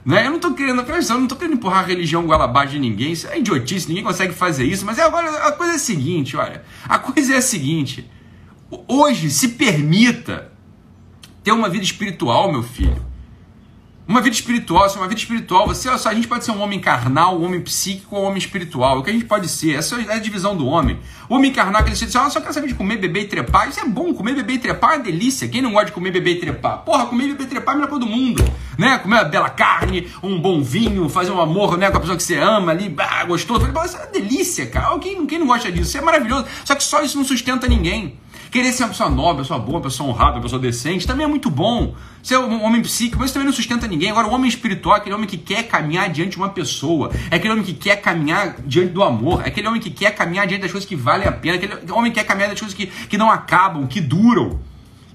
Né? 0.07 0.25
Eu 0.25 0.31
não 0.31 0.37
estou 0.37 0.55
querendo, 0.55 0.83
eu 0.83 1.14
não 1.16 1.25
estou 1.25 1.37
querendo 1.37 1.55
empurrar 1.55 1.81
a 1.81 1.87
religião 1.87 2.25
goela 2.25 2.45
abaixo 2.45 2.75
de 2.75 2.79
ninguém, 2.79 3.11
isso 3.11 3.27
é 3.27 3.40
idiotice, 3.40 3.88
ninguém 3.88 4.05
consegue 4.05 4.33
fazer 4.33 4.64
isso, 4.64 4.87
mas 4.87 4.99
é 4.99 5.03
agora 5.03 5.29
a 5.49 5.51
coisa 5.51 5.73
é 5.73 5.75
a 5.75 5.81
seguinte, 5.81 6.37
olha, 6.37 6.62
a 6.88 6.97
coisa 6.97 7.35
é 7.35 7.38
a 7.38 7.42
seguinte, 7.42 8.09
hoje 8.87 9.29
se 9.31 9.49
permita 9.49 10.53
ter 11.42 11.51
uma 11.51 11.69
vida 11.69 11.83
espiritual, 11.83 12.53
meu 12.53 12.62
filho. 12.62 13.05
Uma 14.09 14.21
vida 14.21 14.37
espiritual, 14.37 14.88
se 14.88 14.97
é 14.97 15.01
uma 15.01 15.09
vida 15.09 15.21
espiritual, 15.21 15.66
você, 15.66 15.99
só, 15.99 16.11
a 16.11 16.14
gente 16.14 16.29
pode 16.29 16.45
ser 16.45 16.53
um 16.53 16.61
homem 16.61 16.79
carnal, 16.79 17.40
um 17.40 17.45
homem 17.45 17.61
psíquico 17.61 18.14
ou 18.14 18.23
um 18.23 18.27
homem 18.27 18.38
espiritual. 18.38 19.01
O 19.01 19.03
que 19.03 19.11
a 19.11 19.12
gente 19.12 19.25
pode 19.25 19.49
ser? 19.49 19.75
Essa 19.75 20.01
é 20.01 20.14
a 20.14 20.19
divisão 20.21 20.57
do 20.57 20.64
homem. 20.64 21.01
O 21.29 21.35
homem 21.35 21.53
carnal, 21.53 21.83
aquele 21.83 21.97
diz, 21.97 22.14
ah, 22.14 22.31
só 22.31 22.40
quer 22.40 22.53
saber 22.53 22.69
de 22.69 22.75
comer, 22.75 22.99
beber 22.99 23.23
e 23.23 23.27
trepar. 23.27 23.69
Isso 23.69 23.81
é 23.81 23.85
bom, 23.85 24.14
comer, 24.14 24.37
beber 24.37 24.53
e 24.53 24.59
trepar 24.61 24.92
é 24.92 24.97
uma 24.99 25.03
delícia. 25.03 25.49
Quem 25.49 25.61
não 25.61 25.73
gosta 25.73 25.87
de 25.87 25.92
comer, 25.92 26.12
beber 26.12 26.37
e 26.37 26.38
trepar? 26.38 26.85
Porra, 26.85 27.07
comer, 27.07 27.27
beber 27.27 27.42
e 27.42 27.47
trepar 27.49 27.75
é 27.75 27.79
melhor 27.79 27.88
pra 27.88 27.99
todo 27.99 28.09
mundo. 28.09 28.45
Né? 28.79 28.97
Comer 28.99 29.16
uma 29.16 29.25
bela 29.25 29.51
carne, 29.51 30.09
um 30.23 30.40
bom 30.40 30.62
vinho, 30.62 31.09
fazer 31.09 31.33
um 31.33 31.40
amor 31.40 31.77
né, 31.77 31.90
com 31.90 31.97
a 31.97 32.01
pessoa 32.01 32.16
que 32.16 32.23
você 32.23 32.37
ama 32.37 32.71
ali, 32.71 32.95
ah, 32.99 33.25
gostoso. 33.25 33.66
Isso 33.66 33.97
é 33.97 34.01
uma 34.01 34.07
delícia, 34.07 34.66
cara. 34.66 34.97
Quem, 35.01 35.27
quem 35.27 35.40
não 35.40 35.49
gosta 35.49 35.73
disso? 35.73 35.88
Isso 35.88 35.99
é 35.99 36.01
maravilhoso. 36.01 36.47
Só 36.64 36.77
que 36.77 36.85
só 36.85 37.03
isso 37.03 37.19
não 37.19 37.25
sustenta 37.25 37.66
ninguém. 37.66 38.16
Querer 38.51 38.73
ser 38.73 38.85
uma 38.85 38.91
pessoa 38.91 39.11
nobre, 39.11 39.33
uma 39.33 39.43
pessoa 39.43 39.59
boa, 39.59 39.77
uma 39.77 39.83
pessoa 39.83 40.11
honrada, 40.11 40.37
uma 40.37 40.43
pessoa 40.43 40.61
decente, 40.61 41.07
também 41.07 41.25
é 41.25 41.29
muito 41.29 41.51
bom. 41.51 41.95
Ser 42.23 42.39
um 42.39 42.65
homem 42.65 42.83
psíquico, 42.83 43.19
mas 43.19 43.27
isso 43.27 43.35
também 43.35 43.47
não 43.47 43.53
sustenta 43.53 43.87
ninguém. 43.87 44.11
Agora, 44.11 44.27
o 44.27 44.33
homem 44.33 44.49
espiritual 44.49 44.97
é 44.97 44.99
aquele 44.99 45.15
homem 45.15 45.29
que 45.29 45.37
quer 45.37 45.65
caminhar 45.65 46.09
diante 46.11 46.33
de 46.33 46.37
uma 46.39 46.49
pessoa. 46.49 47.11
É 47.31 47.37
aquele 47.37 47.53
homem 47.53 47.65
que 47.65 47.75
quer 47.75 47.97
caminhar 47.97 48.57
diante 48.61 48.93
do 48.93 49.03
amor. 49.03 49.43
É 49.43 49.49
aquele 49.49 49.69
homem 49.69 49.81
que 49.81 49.91
quer 49.91 50.13
caminhar 50.13 50.47
diante 50.47 50.63
das 50.63 50.73
coisas 50.73 50.89
que 50.89 50.97
valem 50.97 51.29
a 51.29 51.33
pena. 51.33 51.57
É 51.57 51.59
aquele 51.59 51.93
homem 51.93 52.11
que 52.11 52.19
quer 52.19 52.27
caminhar 52.27 52.51
das 52.51 52.59
coisas 52.59 52.77
que, 52.77 52.87
que 52.87 53.17
não 53.17 53.31
acabam, 53.31 53.87
que 53.87 54.01
duram. 54.01 54.59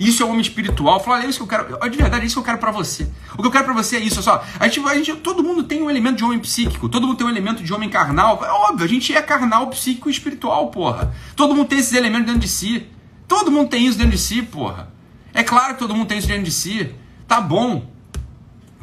Isso 0.02 0.24
é 0.24 0.26
o 0.26 0.30
homem 0.30 0.42
espiritual. 0.42 1.00
Fala, 1.00 1.18
olha, 1.18 1.28
é 1.28 1.30
isso 1.30 1.38
que 1.38 1.44
eu 1.44 1.48
quero. 1.48 1.90
De 1.90 1.98
verdade, 1.98 2.24
é 2.24 2.26
isso 2.26 2.36
que 2.36 2.40
eu 2.40 2.44
quero 2.44 2.58
para 2.58 2.72
você. 2.72 3.08
O 3.38 3.42
que 3.42 3.48
eu 3.48 3.52
quero 3.52 3.66
para 3.66 3.74
você 3.74 3.98
é 3.98 4.00
isso. 4.00 4.24
Só, 4.24 4.44
a 4.60 4.68
gente, 4.68 4.80
a 4.88 4.96
gente, 4.96 5.16
todo 5.18 5.44
mundo 5.44 5.64
tem 5.64 5.80
um 5.84 5.92
elemento 5.92 6.18
de 6.18 6.24
homem 6.24 6.40
psíquico. 6.40 6.90
Todo 6.90 7.06
mundo 7.06 7.18
tem 7.18 7.28
um 7.28 7.30
elemento 7.30 7.62
de 7.62 7.72
homem 7.72 7.88
carnal. 7.88 8.44
É 8.44 8.50
óbvio, 8.50 8.84
a 8.84 8.88
gente 8.90 9.16
é 9.16 9.22
carnal, 9.22 9.68
psíquico 9.68 10.10
e 10.10 10.12
espiritual, 10.12 10.72
porra. 10.72 11.14
Todo 11.36 11.54
mundo 11.54 11.68
tem 11.68 11.78
esses 11.78 11.94
elementos 11.94 12.26
dentro 12.26 12.42
de 12.42 12.48
si. 12.48 12.88
Todo 13.32 13.50
mundo 13.50 13.70
tem 13.70 13.88
isso 13.88 13.98
dentro 13.98 14.12
de 14.12 14.18
si, 14.18 14.42
porra. 14.42 14.90
É 15.34 15.42
claro 15.42 15.76
que 15.76 15.80
todo 15.80 15.96
mundo 15.96 16.06
tem 16.06 16.18
isso 16.18 16.28
dentro 16.28 16.44
de 16.44 16.52
si. 16.52 16.94
Tá 17.26 17.40
bom. 17.40 17.90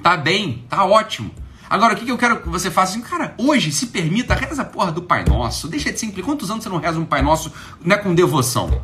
Tá 0.02 0.16
bem. 0.16 0.64
Tá 0.70 0.86
ótimo. 0.86 1.30
Agora, 1.68 1.92
o 1.92 1.96
que, 1.98 2.06
que 2.06 2.10
eu 2.10 2.16
quero 2.16 2.40
que 2.40 2.48
você 2.48 2.70
faça? 2.70 2.92
Assim, 2.92 3.02
cara, 3.02 3.34
hoje, 3.36 3.70
se 3.70 3.88
permita, 3.88 4.34
reza 4.34 4.62
a 4.62 4.64
porra 4.64 4.90
do 4.90 5.02
Pai 5.02 5.22
Nosso. 5.22 5.68
Deixa 5.68 5.92
de 5.92 6.00
simples. 6.00 6.24
Quantos 6.24 6.50
anos 6.50 6.64
você 6.64 6.70
não 6.70 6.78
reza 6.78 6.98
um 6.98 7.04
Pai 7.04 7.20
Nosso 7.20 7.52
né, 7.84 7.98
com 7.98 8.14
devoção? 8.14 8.80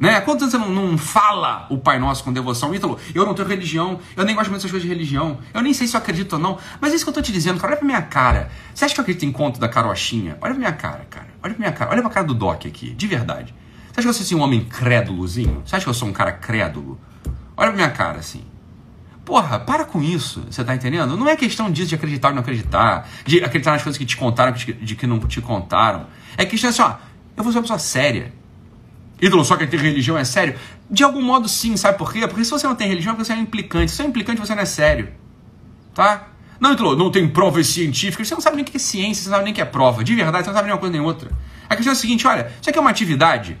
Né? 0.00 0.20
Quantos 0.22 0.52
anos 0.52 0.52
você 0.52 0.58
não, 0.58 0.88
não 0.88 0.98
fala 0.98 1.68
o 1.70 1.78
Pai 1.78 2.00
Nosso 2.00 2.24
com 2.24 2.32
devoção? 2.32 2.74
Ítalo, 2.74 2.98
eu 3.14 3.24
não 3.24 3.34
tenho 3.34 3.46
religião, 3.46 4.00
eu 4.16 4.24
nem 4.24 4.34
gosto 4.34 4.50
muito 4.50 4.62
dessas 4.62 4.72
coisas 4.72 4.82
de 4.86 4.92
religião, 4.92 5.38
eu 5.54 5.62
nem 5.62 5.72
sei 5.72 5.86
se 5.86 5.94
eu 5.94 5.98
acredito 5.98 6.32
ou 6.32 6.38
não, 6.40 6.58
mas 6.80 6.92
é 6.92 6.96
isso 6.96 7.04
que 7.04 7.08
eu 7.08 7.14
tô 7.14 7.22
te 7.22 7.30
dizendo, 7.32 7.60
cara, 7.60 7.74
olha 7.74 7.76
pra 7.78 7.86
minha 7.86 8.02
cara. 8.02 8.50
Você 8.74 8.84
acha 8.84 8.92
que 8.92 9.00
eu 9.00 9.02
acredito 9.02 9.24
em 9.24 9.32
conto 9.32 9.60
da 9.60 9.68
carochinha? 9.68 10.36
Olha 10.40 10.52
pra 10.52 10.58
minha 10.58 10.72
cara, 10.72 11.06
cara. 11.08 11.28
Olha 11.40 11.54
pra 11.54 11.58
minha 11.58 11.72
cara, 11.72 11.92
olha 11.92 12.02
pra 12.02 12.10
cara 12.10 12.26
do 12.26 12.34
Doc 12.34 12.66
aqui, 12.66 12.90
de 12.90 13.06
verdade. 13.06 13.54
Você 13.96 14.00
acha 14.00 14.02
que 14.02 14.08
eu 14.08 14.12
sou 14.12 14.22
assim, 14.24 14.34
um 14.34 14.42
homem 14.42 14.62
crédulozinho? 14.62 15.62
Você 15.64 15.74
acha 15.74 15.84
que 15.86 15.88
eu 15.88 15.94
sou 15.94 16.06
um 16.06 16.12
cara 16.12 16.30
crédulo? 16.30 17.00
Olha 17.56 17.70
pra 17.70 17.76
minha 17.76 17.90
cara 17.90 18.18
assim. 18.18 18.44
Porra, 19.24 19.58
para 19.58 19.86
com 19.86 20.02
isso, 20.02 20.44
você 20.50 20.62
tá 20.62 20.74
entendendo? 20.74 21.16
Não 21.16 21.26
é 21.26 21.34
questão 21.34 21.70
disso 21.70 21.88
de 21.88 21.94
acreditar 21.94 22.28
ou 22.28 22.34
não 22.34 22.42
acreditar, 22.42 23.08
de 23.24 23.42
acreditar 23.42 23.72
nas 23.72 23.82
coisas 23.82 23.96
que 23.96 24.04
te 24.04 24.14
contaram, 24.14 24.52
de 24.52 24.94
que 24.94 25.06
não 25.06 25.18
te 25.20 25.40
contaram. 25.40 26.08
É 26.36 26.44
questão 26.44 26.68
assim, 26.68 26.82
ó, 26.82 26.96
eu 27.38 27.42
vou 27.42 27.50
ser 27.50 27.58
uma 27.58 27.62
pessoa 27.62 27.78
séria. 27.78 28.34
Ídolo, 29.18 29.42
só 29.46 29.56
que 29.56 29.66
ter 29.66 29.80
religião 29.80 30.18
é 30.18 30.24
sério? 30.24 30.56
De 30.90 31.02
algum 31.02 31.22
modo 31.22 31.48
sim, 31.48 31.74
sabe 31.74 31.96
por 31.96 32.12
quê? 32.12 32.28
Porque 32.28 32.44
se 32.44 32.50
você 32.50 32.66
não 32.66 32.76
tem 32.76 32.88
religião, 32.88 33.16
você 33.16 33.32
é 33.32 33.36
implicante. 33.36 33.90
Se 33.90 33.96
você 33.96 34.02
é 34.02 34.06
implicante, 34.06 34.38
você 34.38 34.54
não 34.54 34.62
é 34.62 34.66
sério. 34.66 35.08
Tá? 35.94 36.28
Não, 36.60 36.74
Ídolo, 36.74 36.94
não 36.96 37.10
tem 37.10 37.26
provas 37.26 37.66
científicas. 37.68 38.28
Você 38.28 38.34
não 38.34 38.42
sabe 38.42 38.56
nem 38.56 38.62
o 38.62 38.68
que 38.68 38.76
é 38.76 38.78
ciência, 38.78 39.22
você 39.22 39.30
não 39.30 39.36
sabe 39.36 39.44
nem 39.44 39.52
o 39.52 39.54
que 39.54 39.62
é 39.62 39.64
prova. 39.64 40.04
De 40.04 40.14
verdade, 40.14 40.44
você 40.44 40.50
não 40.50 40.54
sabe 40.54 40.66
nem 40.66 40.74
uma 40.74 40.80
coisa 40.80 40.92
nem 40.92 41.00
outra. 41.00 41.30
A 41.66 41.74
questão 41.74 41.94
é 41.94 41.96
a 41.96 41.98
seguinte, 41.98 42.26
olha, 42.26 42.52
isso 42.60 42.68
aqui 42.68 42.78
é 42.78 42.82
uma 42.82 42.90
atividade 42.90 43.58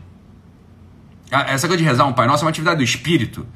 essa 1.30 1.66
coisa 1.66 1.82
de 1.82 1.84
rezar 1.84 2.06
um 2.06 2.12
Pai 2.12 2.26
Nosso 2.26 2.42
é 2.42 2.46
uma 2.46 2.50
atividade 2.50 2.78
do 2.78 2.84
espírito, 2.84 3.46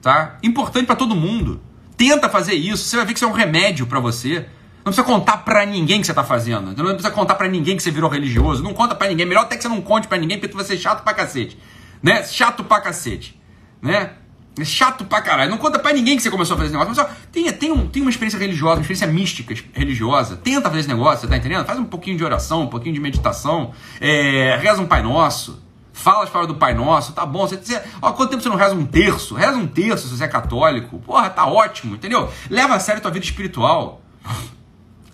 tá? 0.00 0.38
Importante 0.42 0.86
para 0.86 0.96
todo 0.96 1.14
mundo. 1.14 1.60
Tenta 1.96 2.28
fazer 2.28 2.54
isso, 2.54 2.84
você 2.84 2.96
vai 2.96 3.06
ver 3.06 3.12
que 3.12 3.18
isso 3.18 3.24
é 3.24 3.28
um 3.28 3.32
remédio 3.32 3.86
para 3.86 4.00
você. 4.00 4.46
Não 4.84 4.92
precisa 4.92 5.04
contar 5.04 5.38
para 5.38 5.64
ninguém 5.64 6.00
que 6.00 6.06
você 6.06 6.14
tá 6.14 6.24
fazendo. 6.24 6.74
Não 6.76 6.86
precisa 6.86 7.10
contar 7.10 7.36
para 7.36 7.46
ninguém 7.46 7.76
que 7.76 7.82
você 7.82 7.90
virou 7.90 8.10
religioso. 8.10 8.64
Não 8.64 8.74
conta 8.74 8.96
para 8.96 9.08
ninguém. 9.08 9.24
Melhor 9.24 9.42
até 9.42 9.56
que 9.56 9.62
você 9.62 9.68
não 9.68 9.80
conte 9.80 10.08
para 10.08 10.18
ninguém, 10.18 10.38
porque 10.38 10.48
tu 10.48 10.56
vai 10.56 10.64
ser 10.64 10.76
chato 10.76 11.04
pra 11.04 11.14
cacete. 11.14 11.56
Né? 12.02 12.24
Chato 12.24 12.64
pra 12.64 12.80
cacete. 12.80 13.40
Né? 13.80 14.10
É 14.58 14.64
chato 14.64 15.04
pra 15.04 15.22
caralho. 15.22 15.50
Não 15.50 15.58
conta 15.58 15.78
pra 15.78 15.92
ninguém 15.92 16.16
que 16.16 16.22
você 16.22 16.30
começou 16.30 16.54
a 16.54 16.56
fazer 16.56 16.70
esse 16.70 16.76
negócio. 16.76 16.94
Mas 16.96 17.14
só, 17.14 17.26
tem, 17.30 17.50
tem, 17.52 17.70
um, 17.70 17.86
tem 17.86 18.02
uma 18.02 18.10
experiência 18.10 18.38
religiosa, 18.40 18.80
uma 18.80 18.80
experiência 18.80 19.06
mística 19.06 19.54
religiosa. 19.72 20.36
Tenta 20.36 20.68
fazer 20.68 20.80
esse 20.80 20.88
negócio, 20.88 21.20
você 21.20 21.26
tá 21.28 21.36
entendendo? 21.36 21.64
Faz 21.64 21.78
um 21.78 21.84
pouquinho 21.84 22.16
de 22.16 22.24
oração, 22.24 22.62
um 22.62 22.66
pouquinho 22.66 22.92
de 22.92 23.00
meditação. 23.00 23.72
É, 24.00 24.58
reza 24.60 24.82
um 24.82 24.86
Pai 24.86 25.00
Nosso. 25.00 25.61
Fala 25.92 26.24
as 26.24 26.30
palavras 26.30 26.54
do 26.54 26.58
Pai 26.58 26.74
Nosso, 26.74 27.12
tá 27.12 27.26
bom. 27.26 27.46
Você, 27.46 27.56
você, 27.56 27.80
ó, 28.00 28.12
quanto 28.12 28.30
tempo 28.30 28.42
você 28.42 28.48
não 28.48 28.56
reza 28.56 28.74
um 28.74 28.86
terço? 28.86 29.34
Reza 29.34 29.56
um 29.56 29.66
terço 29.66 30.08
se 30.08 30.16
você 30.16 30.24
é 30.24 30.28
católico. 30.28 30.98
Porra, 31.00 31.28
tá 31.30 31.46
ótimo, 31.46 31.94
entendeu? 31.94 32.30
Leva 32.48 32.74
a 32.74 32.80
sério 32.80 32.98
a 32.98 33.02
tua 33.02 33.10
vida 33.10 33.24
espiritual. 33.24 34.00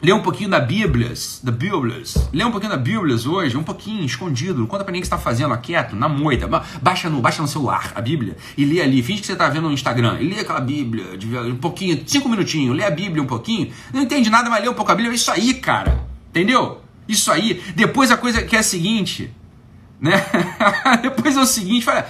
Lê 0.01 0.12
um 0.12 0.23
pouquinho 0.23 0.49
da 0.49 0.61
Bíblia, 0.61 1.12
da 1.43 1.51
Bíblia. 1.51 2.03
Lê 2.33 2.45
um 2.45 2.53
pouquinho 2.53 2.71
da 2.71 2.79
Bíblia 2.79 3.17
hoje, 3.17 3.57
um 3.57 3.64
pouquinho, 3.64 4.05
escondido. 4.05 4.64
Conta 4.69 4.85
pra 4.85 4.93
ninguém 4.93 5.01
que 5.01 5.09
você 5.09 5.11
tá 5.11 5.19
fazendo, 5.19 5.57
quieto, 5.59 5.97
na 5.97 6.09
moita. 6.09 6.47
Baixa 6.81 7.11
no, 7.11 7.21
baixa 7.21 7.43
no 7.43 7.49
celular 7.49 7.93
a 7.97 8.01
Bíblia 8.01 8.37
e 8.57 8.64
lê 8.64 8.81
ali. 8.81 9.03
Finge 9.03 9.23
que 9.23 9.27
você 9.27 9.35
tá 9.35 9.49
vendo 9.49 9.67
no 9.67 9.73
Instagram. 9.73 10.19
E 10.21 10.29
lê 10.29 10.41
aquela 10.41 10.61
Bíblia, 10.61 11.17
de, 11.17 11.37
um 11.37 11.57
pouquinho, 11.57 12.01
cinco 12.07 12.29
minutinhos. 12.29 12.77
Lê 12.77 12.85
a 12.85 12.91
Bíblia 12.91 13.21
um 13.21 13.27
pouquinho. 13.27 13.73
Não 13.93 14.03
entende 14.03 14.31
nada, 14.31 14.49
mas 14.49 14.62
lê 14.62 14.69
um 14.69 14.75
pouco 14.75 14.93
a 14.93 14.95
Bíblia. 14.95 15.12
É 15.12 15.17
isso 15.17 15.33
aí, 15.33 15.55
cara. 15.55 16.07
Entendeu? 16.31 16.81
Isso 17.09 17.33
aí. 17.33 17.61
Depois 17.75 18.12
a 18.12 18.17
coisa 18.17 18.41
que 18.43 18.55
é 18.55 18.61
a 18.61 18.62
seguinte. 18.62 19.35
Né? 20.01 20.13
Depois 21.03 21.37
é 21.37 21.41
o 21.41 21.47
seguinte, 21.47 21.85
fala, 21.85 22.07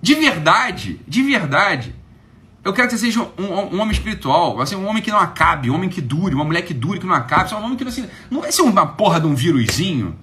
de 0.00 0.14
verdade, 0.14 1.00
de 1.06 1.22
verdade, 1.22 1.94
eu 2.64 2.72
quero 2.72 2.88
que 2.88 2.96
você 2.96 3.06
seja 3.06 3.20
um, 3.20 3.44
um, 3.44 3.76
um, 3.76 3.80
homem 3.80 3.92
espiritual, 3.92 4.60
assim, 4.60 4.76
um 4.76 4.86
homem 4.86 5.02
que 5.02 5.10
não 5.10 5.18
acabe, 5.18 5.70
um 5.70 5.74
homem 5.74 5.88
que 5.88 6.00
dure, 6.00 6.34
uma 6.34 6.44
mulher 6.44 6.62
que 6.62 6.74
dure, 6.74 6.98
que 6.98 7.06
não 7.06 7.14
acabe, 7.14 7.52
um 7.54 7.64
homem 7.64 7.76
que 7.76 7.84
não, 7.84 7.90
assim, 7.90 8.08
não 8.30 8.40
vai 8.40 8.52
ser 8.52 8.62
uma 8.62 8.86
porra 8.86 9.20
de 9.20 9.26
um 9.26 9.34
vírusinho. 9.34 10.18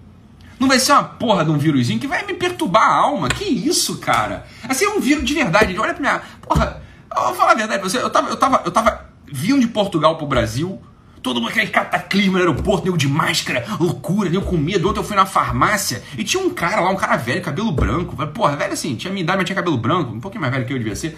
Não 0.60 0.68
vai 0.68 0.80
ser 0.80 0.94
uma 0.94 1.04
porra 1.04 1.44
de 1.44 1.52
um 1.52 1.58
vírusinho 1.58 2.00
que 2.00 2.08
vai 2.08 2.26
me 2.26 2.34
perturbar 2.34 2.84
a 2.84 2.96
alma. 2.96 3.28
Que 3.28 3.44
isso, 3.44 3.98
cara? 3.98 4.46
Assim, 4.68 4.86
é 4.86 4.90
um 4.90 5.02
vírus 5.02 5.26
de 5.26 5.34
verdade. 5.34 5.78
Olha 5.78 5.94
pra 5.94 6.02
minha. 6.02 6.22
Porra, 6.42 6.82
eu 7.14 7.24
vou 7.24 7.34
falar 7.36 7.52
a 7.52 7.56
verdade 7.56 7.80
pra 7.80 7.90
você. 7.90 7.98
Eu 7.98 8.10
tava, 8.10 8.30
eu 8.30 8.38
tava, 8.38 8.62
eu 8.64 8.72
tava. 8.72 9.06
Vindo 9.28 9.60
de 9.60 9.68
Portugal 9.68 10.18
pro 10.18 10.28
Brasil 10.28 10.80
todo 11.26 11.48
aquele 11.48 11.66
cataclisma 11.66 12.34
no 12.34 12.38
aeroporto, 12.38 12.86
nego 12.86 12.96
de 12.96 13.08
máscara, 13.08 13.66
loucura, 13.80 14.30
nego 14.30 14.46
com 14.46 14.58
medo. 14.58 14.86
Outro 14.86 15.02
eu 15.02 15.08
fui 15.08 15.16
na 15.16 15.26
farmácia 15.26 16.04
e 16.16 16.24
tinha 16.24 16.42
um 16.42 16.52
cara 16.52 16.80
lá, 16.80 16.92
um 16.92 16.96
cara 16.96 17.18
velho, 17.18 17.42
cabelo 17.42 17.72
branco. 17.72 18.16
Porra, 18.28 18.56
velho 18.56 18.74
assim, 18.74 18.96
tinha 18.96 19.12
minha 19.12 19.24
idade, 19.24 19.40
mas 19.40 19.48
tinha 19.48 19.56
cabelo 19.56 19.76
branco, 19.76 20.14
um 20.14 20.20
pouquinho 20.20 20.42
mais 20.42 20.54
velho 20.54 20.68
que 20.68 20.74
eu 20.74 20.78
devia 20.78 20.96
ser. 20.96 21.18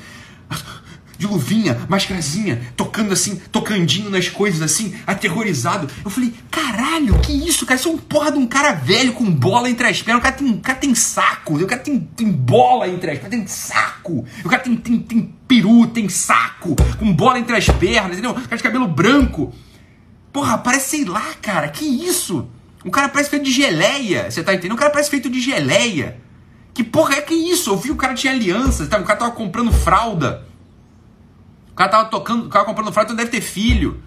De 1.18 1.28
luvinha, 1.28 1.86
mascarazinha, 1.90 2.72
tocando 2.78 3.12
assim, 3.12 3.36
tocandinho 3.52 4.10
nas 4.10 4.30
coisas 4.30 4.62
assim, 4.62 4.96
aterrorizado. 5.06 5.90
Eu 6.06 6.10
falei, 6.10 6.34
caralho, 6.50 7.20
que 7.20 7.34
isso, 7.34 7.66
cara? 7.66 7.78
Isso 7.78 7.90
é 7.90 7.92
um 7.92 7.98
porra 7.98 8.32
de 8.32 8.38
um 8.38 8.48
cara 8.48 8.72
velho 8.72 9.12
com 9.12 9.30
bola 9.30 9.70
entre 9.70 9.88
as 9.88 10.02
pernas. 10.02 10.22
O 10.22 10.24
cara 10.24 10.36
tem, 10.36 10.50
o 10.50 10.60
cara 10.60 10.80
tem 10.80 10.96
saco, 10.96 11.58
o 11.58 11.68
cara 11.68 11.82
tem, 11.82 12.00
tem 12.00 12.32
bola 12.32 12.88
entre 12.88 13.12
as 13.12 13.18
pernas, 13.18 13.38
tem 13.38 13.48
saco. 13.48 14.26
O 14.46 14.48
cara 14.48 14.64
tem, 14.64 14.78
tem, 14.78 15.00
tem 15.00 15.34
peru, 15.46 15.86
tem 15.88 16.08
saco, 16.08 16.78
com 16.98 17.12
bola 17.12 17.40
entre 17.40 17.58
as 17.58 17.68
pernas, 17.68 18.14
entendeu? 18.14 18.32
O 18.32 18.36
cara 18.36 18.56
de 18.56 18.64
cabelo 18.64 18.88
branco. 18.88 19.54
Porra, 20.32 20.58
parece, 20.58 20.90
sei 20.90 21.06
lá, 21.06 21.34
cara, 21.42 21.70
que 21.70 21.86
isso? 21.86 22.48
O 22.84 22.92
cara 22.92 23.10
parece 23.10 23.30
feito 23.30 23.44
de 23.44 23.52
geleia, 23.52 24.30
você 24.30 24.44
tá 24.44 24.54
entendendo? 24.54 24.76
O 24.76 24.80
cara 24.80 24.92
parece 24.92 25.10
feito 25.10 25.30
de 25.30 25.40
geleia. 25.42 26.22
Que 26.74 26.84
porra 26.84 27.16
é 27.16 27.22
que 27.22 27.34
isso? 27.34 27.72
Eu 27.72 27.78
vi 27.78 27.90
o 27.90 27.96
cara 27.96 28.14
tinha 28.14 28.32
aliança, 28.32 28.86
tá? 28.86 29.00
o 29.00 29.04
cara 29.04 29.18
tava 29.18 29.32
comprando 29.32 29.72
fralda. 29.72 30.46
O 31.72 31.76
cara 31.76 31.90
tava 31.90 32.06
tocando, 32.10 32.46
o 32.46 32.50
cara 32.50 32.66
comprando 32.66 32.92
fralda, 32.92 33.14
então 33.14 33.26
deve 33.26 33.32
ter 33.32 33.42
filho. 33.42 34.04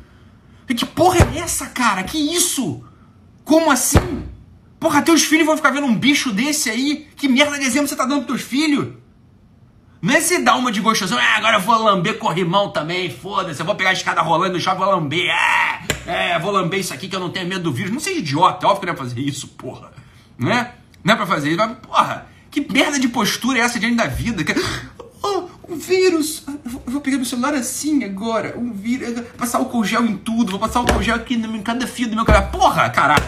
Que 0.66 0.86
porra 0.86 1.18
é 1.18 1.38
essa, 1.38 1.66
cara? 1.66 2.04
Que 2.04 2.16
isso? 2.16 2.82
Como 3.44 3.72
assim? 3.72 4.22
Porra, 4.78 5.02
teus 5.02 5.24
filhos 5.24 5.44
vão 5.44 5.56
ficar 5.56 5.70
vendo 5.70 5.86
um 5.86 5.96
bicho 5.96 6.32
desse 6.32 6.70
aí? 6.70 7.08
Que 7.16 7.28
merda 7.28 7.58
de 7.58 7.64
exemplo 7.64 7.88
você 7.88 7.96
tá 7.96 8.06
dando 8.06 8.24
pros 8.24 8.40
teus 8.40 8.48
filhos? 8.48 8.94
Não 10.02 10.14
é 10.14 10.20
se 10.20 10.38
dar 10.38 10.56
uma 10.56 10.72
de 10.72 10.80
gostosão, 10.80 11.18
ah, 11.18 11.36
agora 11.36 11.56
eu 11.56 11.60
vou 11.60 11.76
lamber 11.76 12.18
corrimão 12.18 12.70
também, 12.70 13.10
foda-se, 13.10 13.60
eu 13.60 13.66
vou 13.66 13.74
pegar 13.74 13.90
a 13.90 13.92
escada 13.92 14.22
rolando 14.22 14.54
no 14.54 14.60
shopping, 14.60 14.78
vou 14.78 14.90
lamber, 14.90 15.28
é, 15.28 15.80
é, 16.06 16.38
vou 16.38 16.50
lamber 16.50 16.80
isso 16.80 16.94
aqui 16.94 17.06
que 17.06 17.14
eu 17.14 17.20
não 17.20 17.30
tenho 17.30 17.46
medo 17.46 17.64
do 17.64 17.72
vírus. 17.72 17.92
Não 17.92 18.00
seja 18.00 18.18
idiota, 18.18 18.64
é 18.64 18.68
óbvio 18.68 18.80
que 18.80 18.86
não 18.86 18.94
ia 18.94 18.98
fazer 18.98 19.20
isso, 19.20 19.48
porra. 19.48 19.92
Né? 20.38 20.72
Não 21.04 21.14
é 21.14 21.16
pra 21.16 21.26
fazer 21.26 21.50
isso. 21.50 21.58
Mas, 21.58 21.78
porra, 21.78 22.26
que 22.50 22.60
merda 22.72 22.98
de 22.98 23.08
postura 23.08 23.58
é 23.58 23.62
essa 23.62 23.78
diante 23.78 23.96
da 23.96 24.06
vida? 24.06 24.42
Que, 24.42 24.54
oh, 25.22 25.44
um 25.68 25.76
vírus. 25.76 26.44
Eu 26.64 26.92
vou 26.92 27.00
pegar 27.00 27.16
meu 27.16 27.26
celular 27.26 27.54
assim 27.54 28.04
agora. 28.04 28.58
Um 28.58 28.72
vírus. 28.72 29.20
Passar 29.36 29.60
o 29.60 29.84
gel 29.84 30.04
em 30.04 30.16
tudo. 30.16 30.50
Vou 30.50 30.60
passar 30.60 30.80
o 30.80 31.02
gel 31.02 31.16
aqui 31.16 31.34
em 31.34 31.62
cada 31.62 31.86
fio 31.86 32.08
do 32.08 32.16
meu 32.16 32.24
cara. 32.24 32.42
Porra, 32.42 32.88
caralho. 32.90 33.24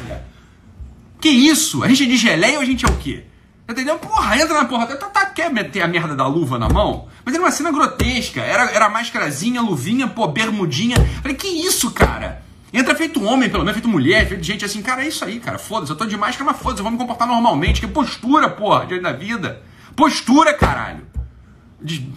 Que 1.21 1.29
isso? 1.29 1.85
A 1.85 1.89
gente 1.89 2.05
é 2.05 2.07
de 2.07 2.17
geleia 2.17 2.57
ou 2.57 2.63
a 2.63 2.65
gente 2.65 2.85
é 2.85 2.89
o 2.89 2.97
quê? 2.97 3.25
Entendeu? 3.69 3.99
Porra, 3.99 4.37
entra 4.37 4.55
na 4.55 4.65
porra. 4.65 4.87
Tá, 4.87 5.07
tá, 5.07 5.27
quer 5.27 5.51
meter 5.51 5.83
a 5.83 5.89
merda 5.89 6.15
da 6.15 6.27
luva 6.27 6.59
na 6.59 6.69
mão? 6.69 7.09
Mas 7.25 7.35
era 7.35 7.43
uma 7.43 7.51
cena 7.51 7.71
grotesca. 7.71 8.41
Era, 8.41 8.71
era 8.71 8.89
máscarazinha, 8.89 9.63
luvinha, 9.63 10.09
pô, 10.09 10.27
bermudinha. 10.29 10.97
Falei, 11.23 11.37
que 11.37 11.49
isso, 11.49 11.91
cara? 11.93 12.43
Entra 12.73 12.95
feito 12.95 13.23
homem, 13.23 13.51
pelo 13.51 13.65
menos, 13.65 13.75
feito 13.75 13.89
mulher, 13.89 14.27
feito 14.27 14.43
gente 14.43 14.65
assim, 14.65 14.81
cara, 14.81 15.05
é 15.05 15.09
isso 15.09 15.25
aí, 15.25 15.39
cara. 15.39 15.59
Foda-se, 15.59 15.93
eu 15.93 15.97
tô 15.97 16.07
de 16.07 16.17
máscara, 16.17 16.51
mas 16.51 16.61
foda-se, 16.61 16.81
eu 16.81 16.85
vou 16.85 16.93
me 16.93 16.99
comportar 16.99 17.29
normalmente. 17.29 17.81
Que 17.81 17.87
postura, 17.87 18.49
porra, 18.49 18.87
diante 18.87 19.03
da 19.03 19.13
vida. 19.13 19.63
Postura, 19.95 20.55
caralho. 20.55 21.07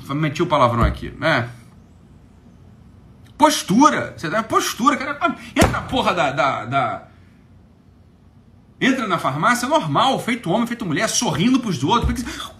Meti 0.10 0.42
o 0.42 0.48
palavrão 0.48 0.84
aqui, 0.84 1.14
né? 1.20 1.50
Postura. 3.38 4.14
Você 4.16 4.30
dá 4.30 4.42
postura, 4.44 4.96
cara. 4.96 5.36
Entra 5.56 5.68
na 5.68 5.82
porra 5.82 6.14
da, 6.14 6.32
da, 6.32 6.66
da 6.66 7.08
Entra 8.80 9.08
na 9.08 9.18
farmácia 9.18 9.68
normal, 9.68 10.20
feito 10.20 10.50
homem, 10.50 10.68
feito 10.68 10.86
mulher, 10.86 11.08
sorrindo 11.08 11.60
pros 11.60 11.84
outros. 11.84 12.06
Porque... 12.06 12.56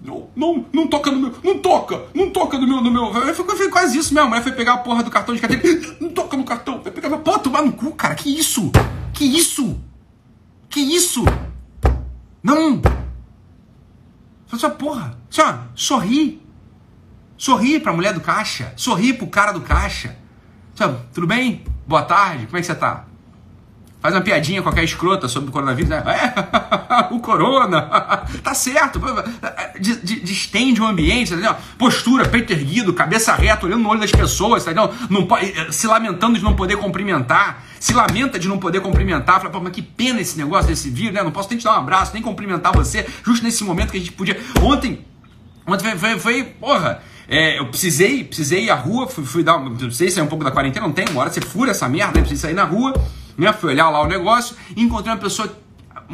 Não, 0.00 0.28
não, 0.36 0.66
não 0.72 0.86
toca 0.86 1.10
no 1.10 1.18
meu, 1.18 1.34
não 1.42 1.58
toca, 1.58 2.02
não 2.14 2.30
toca 2.30 2.58
no 2.58 2.66
meu, 2.66 2.80
no 2.80 2.90
meu. 2.90 3.24
Eu 3.24 3.70
quase 3.70 3.98
isso 3.98 4.12
mesmo. 4.12 4.28
Mulher 4.28 4.42
foi 4.42 4.52
pegar 4.52 4.74
a 4.74 4.78
porra 4.78 5.02
do 5.02 5.10
cartão 5.10 5.34
de 5.34 5.40
carteira, 5.40 5.96
não 6.00 6.10
toca 6.10 6.36
no 6.36 6.44
cartão. 6.44 6.80
Vai 6.82 6.92
pegar, 6.92 7.16
pô, 7.18 7.38
tomar 7.38 7.62
no 7.62 7.72
cu, 7.72 7.92
cara. 7.92 8.14
Que 8.14 8.28
isso? 8.38 8.70
Que 9.12 9.24
isso? 9.24 9.80
Que 10.68 10.80
isso? 10.80 11.24
Não. 12.42 12.82
Só 14.46 14.70
porra, 14.70 15.18
só 15.30 15.66
sorri. 15.74 16.42
Sorri 17.36 17.80
pra 17.80 17.92
mulher 17.92 18.12
do 18.12 18.20
caixa, 18.20 18.72
sorri 18.76 19.12
pro 19.12 19.26
cara 19.26 19.52
do 19.52 19.62
caixa. 19.62 20.16
Só, 20.74 20.88
tudo 21.12 21.26
bem? 21.26 21.64
Boa 21.86 22.02
tarde, 22.02 22.46
como 22.46 22.58
é 22.58 22.60
que 22.60 22.66
você 22.66 22.74
tá? 22.74 23.06
Faz 24.04 24.14
uma 24.14 24.20
piadinha 24.20 24.60
qualquer 24.60 24.84
escrota 24.84 25.26
sobre 25.28 25.48
o 25.48 25.52
coronavírus, 25.52 25.88
né? 25.88 26.04
É, 26.06 27.08
o 27.10 27.20
corona, 27.20 27.80
tá 28.44 28.52
certo, 28.52 29.00
distende 30.22 30.82
o 30.82 30.86
ambiente, 30.86 31.32
entendeu? 31.32 31.56
postura, 31.78 32.28
peito 32.28 32.52
erguido, 32.52 32.92
cabeça 32.92 33.34
reta, 33.34 33.64
olhando 33.64 33.82
no 33.82 33.88
olho 33.88 34.00
das 34.00 34.12
pessoas, 34.12 34.62
entendeu? 34.62 34.92
não, 35.08 35.26
eh, 35.38 35.72
se 35.72 35.86
lamentando 35.86 36.36
de 36.36 36.44
não 36.44 36.54
poder 36.54 36.76
cumprimentar, 36.76 37.64
se 37.80 37.94
lamenta 37.94 38.38
de 38.38 38.46
não 38.46 38.58
poder 38.58 38.82
cumprimentar, 38.82 39.38
fala, 39.38 39.48
pô, 39.48 39.58
mas 39.58 39.72
que 39.72 39.80
pena 39.80 40.20
esse 40.20 40.36
negócio 40.36 40.68
desse 40.68 40.90
vírus, 40.90 41.14
né? 41.14 41.22
Não 41.22 41.32
posso 41.32 41.48
nem 41.48 41.58
te 41.58 41.64
dar 41.64 41.72
um 41.72 41.78
abraço, 41.78 42.12
nem 42.12 42.22
cumprimentar 42.22 42.74
você, 42.74 43.06
justo 43.24 43.42
nesse 43.42 43.64
momento 43.64 43.90
que 43.90 43.96
a 43.96 44.00
gente 44.00 44.12
podia. 44.12 44.38
Ontem, 44.60 45.02
ontem 45.66 45.82
foi, 45.82 45.96
foi, 45.96 46.18
foi 46.18 46.44
porra. 46.44 47.00
É, 47.26 47.58
eu 47.58 47.68
precisei, 47.68 48.22
precisei 48.22 48.64
ir 48.64 48.70
à 48.70 48.74
rua, 48.74 49.08
fui, 49.08 49.24
fui 49.24 49.42
dar, 49.42 49.58
não 49.58 49.90
sei 49.90 50.10
se 50.10 50.20
é 50.20 50.22
um 50.22 50.26
pouco 50.26 50.44
da 50.44 50.50
quarentena, 50.50 50.86
não 50.86 50.92
tem, 50.92 51.06
uma 51.08 51.22
hora 51.22 51.30
você 51.32 51.40
fura 51.40 51.70
essa 51.70 51.88
merda, 51.88 52.18
né? 52.18 52.20
Precisa 52.20 52.48
sair 52.48 52.54
na 52.54 52.64
rua 52.64 52.92
né? 53.36 53.52
Fui 53.52 53.70
olhar 53.70 53.90
lá 53.90 54.02
o 54.02 54.06
negócio 54.06 54.56
e 54.76 54.82
encontrei 54.82 55.12
uma 55.12 55.20
pessoa 55.20 55.50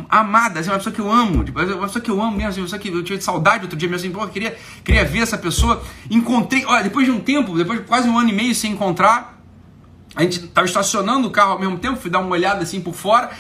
amada, 0.09 0.61
assim, 0.61 0.71
uma 0.71 0.79
pessoa 0.79 0.95
que 0.95 1.01
eu 1.01 1.11
amo, 1.11 1.45
tipo, 1.45 1.61
uma 1.61 1.87
pessoa 1.87 2.03
que 2.03 2.11
eu 2.11 2.21
amo 2.21 2.37
mesmo, 2.37 2.61
uma 2.61 2.65
pessoa 2.65 2.79
que 2.79 2.89
eu 2.89 3.03
tive 3.03 3.21
saudade 3.21 3.65
outro 3.65 3.77
dia 3.77 3.89
mesmo, 3.89 4.21
assim, 4.21 4.31
queria, 4.31 4.57
queria 4.85 5.05
ver 5.05 5.21
essa 5.21 5.37
pessoa. 5.37 5.83
Encontrei, 6.11 6.65
olha, 6.65 6.85
depois 6.85 7.07
de 7.07 7.13
um 7.13 7.21
tempo, 7.21 7.57
depois 7.57 7.81
de 7.81 7.87
quase 7.87 8.09
um 8.09 8.19
ano 8.19 8.29
e 8.29 8.33
meio 8.33 8.55
sem 8.55 8.73
encontrar, 8.73 9.39
a 10.15 10.23
gente 10.23 10.45
estava 10.45 10.67
estacionando 10.67 11.29
o 11.29 11.31
carro 11.31 11.53
ao 11.53 11.59
mesmo 11.59 11.79
tempo, 11.79 11.97
fui 11.97 12.11
dar 12.11 12.21
uma 12.21 12.31
olhada 12.31 12.63
assim 12.63 12.81
por 12.81 12.95
fora, 12.95 13.31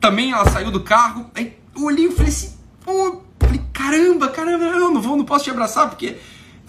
também 0.00 0.32
ela 0.32 0.48
saiu 0.48 0.70
do 0.70 0.80
carro, 0.80 1.30
aí 1.34 1.56
eu 1.76 1.84
olhei 1.84 2.06
e 2.06 2.10
falei 2.10 2.28
assim, 2.28 2.54
pô, 2.84 3.22
falei, 3.38 3.60
caramba, 3.72 4.28
caramba, 4.28 4.64
eu 4.64 4.90
não 4.90 5.00
vou, 5.00 5.16
não 5.16 5.24
posso 5.24 5.44
te 5.44 5.50
abraçar, 5.50 5.88
porque 5.88 6.16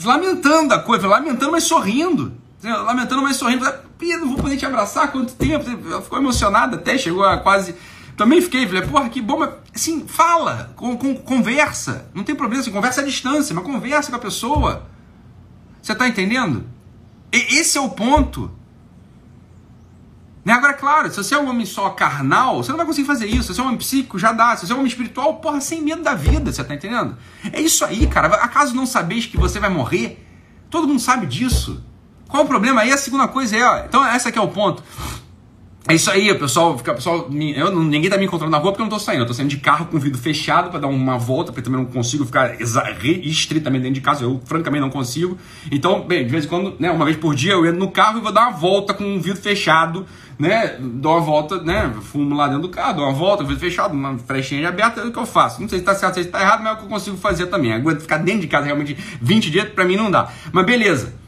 lamentando 0.04 0.74
a 0.74 0.80
coisa, 0.80 1.08
lamentando, 1.08 1.52
mas 1.52 1.64
sorrindo, 1.64 2.34
lamentando, 2.64 3.22
mas 3.22 3.38
sorrindo, 3.38 3.66
falei, 4.10 4.18
não 4.18 4.30
vou 4.30 4.38
poder 4.38 4.58
te 4.58 4.66
abraçar, 4.66 5.12
quanto 5.12 5.34
tempo, 5.34 5.70
ela 5.70 6.02
ficou 6.02 6.18
emocionada 6.20 6.76
até, 6.76 6.98
chegou 6.98 7.24
a 7.24 7.38
quase 7.38 7.76
também 8.22 8.40
fiquei, 8.40 8.68
falei, 8.68 8.84
porra, 8.84 9.10
que 9.10 9.20
bom, 9.20 9.40
mas 9.40 9.50
assim, 9.74 10.06
fala, 10.08 10.72
com, 10.76 10.96
com, 10.96 11.16
conversa. 11.16 12.10
Não 12.14 12.24
tem 12.24 12.36
problema, 12.36 12.62
assim, 12.62 12.72
conversa 12.72 13.02
à 13.02 13.04
distância, 13.04 13.56
mas 13.56 13.64
conversa 13.64 14.12
com 14.12 14.16
a 14.16 14.20
pessoa. 14.20 14.88
Você 15.82 15.94
está 15.94 16.08
entendendo? 16.08 16.66
E, 17.32 17.38
esse 17.58 17.80
é 17.80 17.82
o 17.82 17.90
ponto. 17.90 18.52
Né? 20.46 20.54
Agora, 20.54 20.74
claro, 20.74 21.10
se 21.10 21.18
você 21.18 21.34
é 21.34 21.40
um 21.40 21.50
homem 21.50 21.66
só 21.66 21.90
carnal, 21.90 22.58
você 22.64 22.70
não 22.70 22.78
vai 22.78 22.86
conseguir 22.86 23.08
fazer 23.08 23.26
isso. 23.26 23.44
Se 23.48 23.56
você 23.56 23.62
é 23.62 23.64
um 23.64 23.68
homem 23.68 23.80
psíquico, 23.80 24.20
já 24.20 24.32
dá. 24.32 24.56
Se 24.56 24.68
você 24.68 24.74
é 24.74 24.76
um 24.76 24.80
homem 24.80 24.92
espiritual, 24.92 25.38
porra, 25.38 25.60
sem 25.60 25.82
medo 25.82 26.04
da 26.04 26.14
vida, 26.14 26.52
você 26.52 26.64
tá 26.64 26.76
entendendo? 26.76 27.18
É 27.52 27.60
isso 27.60 27.84
aí, 27.84 28.06
cara. 28.06 28.28
Acaso 28.36 28.76
não 28.76 28.86
sabeis 28.86 29.26
que 29.26 29.38
você 29.38 29.60
vai 29.60 29.70
morrer? 29.70 30.24
Todo 30.70 30.88
mundo 30.88 31.00
sabe 31.00 31.26
disso. 31.26 31.84
Qual 32.32 32.44
o 32.44 32.48
problema? 32.48 32.82
Aí 32.82 32.92
a 32.92 32.98
segunda 32.98 33.28
coisa 33.28 33.58
é, 33.58 33.86
então 33.86 34.04
essa 34.06 34.30
aqui 34.30 34.40
é 34.40 34.42
o 34.42 34.48
ponto. 34.48 34.82
É 35.86 35.96
isso 35.96 36.10
aí, 36.10 36.34
pessoal, 36.36 36.78
fica, 36.78 36.94
pessoal 36.94 37.28
eu, 37.30 37.76
ninguém 37.76 38.10
tá 38.10 38.18
me 38.18 38.24
encontrando 38.24 38.52
na 38.52 38.60
rua 38.60 38.72
porque 38.72 38.82
eu 38.82 38.86
não 38.86 38.90
tô 38.90 39.00
saindo. 39.00 39.24
Eu 39.24 39.28
tô 39.28 39.34
saindo 39.34 39.50
de 39.50 39.58
carro 39.58 39.88
com 39.88 39.98
o 39.98 40.00
vidro 40.00 40.18
fechado 40.18 40.70
para 40.70 40.80
dar 40.80 40.88
uma 40.88 41.18
volta, 41.18 41.52
porque 41.52 41.62
também 41.62 41.84
não 41.84 41.92
consigo 41.92 42.26
ficar 42.26 42.56
estritamente 42.62 43.82
dentro 43.82 43.96
de 43.96 44.02
casa. 44.02 44.24
Eu, 44.24 44.40
francamente, 44.46 44.82
não 44.82 44.90
consigo. 44.90 45.38
Então, 45.70 46.08
bem, 46.08 46.24
de 46.24 46.32
vez 46.32 46.46
em 46.46 46.48
quando, 46.48 46.76
né, 46.80 46.90
uma 46.90 47.04
vez 47.04 47.18
por 47.18 47.36
dia, 47.36 47.52
eu 47.52 47.66
entro 47.66 47.80
no 47.80 47.92
carro 47.92 48.20
e 48.20 48.22
vou 48.22 48.32
dar 48.32 48.48
uma 48.48 48.58
volta 48.58 48.94
com 48.94 49.18
o 49.18 49.20
vidro 49.20 49.42
fechado, 49.42 50.06
né? 50.40 50.78
Dou 50.80 51.14
uma 51.14 51.22
volta, 51.22 51.62
né? 51.62 51.92
Fumo 52.02 52.34
lá 52.36 52.48
dentro 52.48 52.62
do 52.62 52.70
carro, 52.70 52.98
dou 52.98 53.04
uma 53.04 53.14
volta, 53.14 53.44
vidro 53.44 53.60
fechado, 53.60 53.94
uma 53.94 54.18
frechinha 54.20 54.70
aberta, 54.70 55.02
é 55.02 55.06
o 55.06 55.12
que 55.12 55.20
eu 55.20 55.26
faço. 55.26 55.62
Não 55.62 55.68
sei 55.68 55.80
se 55.80 55.86
tá 55.86 55.94
certo, 55.94 56.22
se 56.22 56.26
tá 56.26 56.40
errado, 56.40 56.64
mas 56.64 56.72
é 56.72 56.76
o 56.76 56.78
que 56.78 56.86
eu 56.86 56.90
consigo 56.90 57.18
fazer 57.18 57.48
também. 57.48 57.74
Aguento 57.74 58.00
ficar 58.00 58.20
dentro 58.20 58.42
de 58.42 58.48
casa 58.48 58.66
realmente 58.66 58.96
20 59.20 59.52
dias, 59.52 59.68
para 59.68 59.84
mim 59.84 59.98
não 59.98 60.10
dá. 60.10 60.32
Mas 60.54 60.66
beleza. 60.66 61.20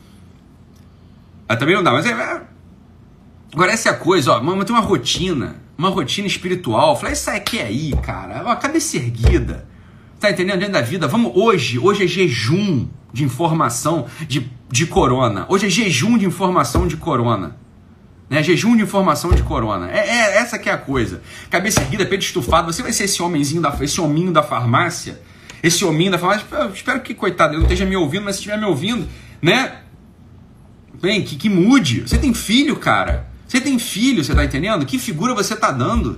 Mas 1.48 1.58
também 1.58 1.76
não 1.76 1.84
dá, 1.84 1.92
mas 1.92 2.06
é, 2.06 2.12
é 2.12 2.42
Agora, 3.54 3.72
essa 3.72 3.90
é 3.90 3.92
a 3.92 3.96
coisa, 3.96 4.32
ó, 4.32 4.42
mas 4.42 4.66
tem 4.66 4.76
uma 4.76 4.82
rotina, 4.82 5.58
uma 5.78 5.90
rotina 5.90 6.26
espiritual. 6.26 7.00
Fala, 7.00 7.14
isso 7.14 7.30
aqui 7.30 7.60
é 7.60 7.66
aí, 7.66 7.94
cara, 8.02 8.42
ó, 8.46 8.56
cabeça 8.56 8.98
erguida. 8.98 9.68
Tá 10.20 10.32
entendendo? 10.32 10.60
Dentro 10.60 10.74
da 10.74 10.82
vida, 10.82 11.08
vamos 11.08 11.34
hoje, 11.36 11.78
hoje 11.78 12.06
é 12.06 12.08
jejum 12.08 12.88
de 13.12 13.24
informação 13.24 14.08
de, 14.28 14.50
de 14.72 14.88
corona. 14.88 15.46
Hoje 15.50 15.68
é 15.68 15.70
jejum 15.70 16.18
de 16.18 16.26
informação 16.26 16.88
de 16.88 16.98
corona. 16.98 17.56
Né? 18.28 18.42
Jejum 18.42 18.76
de 18.76 18.82
informação 18.82 19.32
de 19.32 19.44
corona. 19.44 19.92
É, 19.92 20.00
é 20.00 20.38
essa 20.38 20.58
que 20.58 20.68
é 20.68 20.74
a 20.74 20.78
coisa. 20.78 21.22
Cabeça 21.52 21.82
erguida, 21.82 22.06
peito 22.06 22.24
estufado. 22.24 22.74
Você 22.74 22.82
vai 22.82 22.92
ser 22.92 23.04
esse 23.04 23.22
homenzinho 23.22 23.62
da, 23.62 23.78
esse 23.82 24.02
hominho 24.02 24.32
da 24.32 24.42
farmácia, 24.42 25.22
esse 25.62 25.86
hominho 25.86 26.12
da 26.12 26.18
farmácia. 26.18 26.48
Espero 26.74 27.02
que 27.02 27.14
coitado, 27.14 27.54
ele 27.54 27.60
não 27.60 27.66
esteja 27.66 27.86
me 27.86 27.96
ouvindo, 27.96 28.24
mas 28.24 28.38
se 28.38 28.42
estiver 28.42 28.58
me 28.58 28.66
ouvindo, 28.66 29.08
né? 29.40 29.83
Bem, 31.04 31.22
que, 31.22 31.36
que 31.36 31.50
mude. 31.50 32.00
Você 32.08 32.18
tem 32.18 32.34
filho, 32.34 32.78
cara. 32.78 33.28
Você 33.46 33.60
tem 33.60 33.78
filho, 33.78 34.24
você 34.24 34.34
tá 34.34 34.46
entendendo? 34.46 34.86
Que 34.86 34.98
figura 34.98 35.34
você 35.34 35.54
tá 35.54 35.70
dando? 35.70 36.18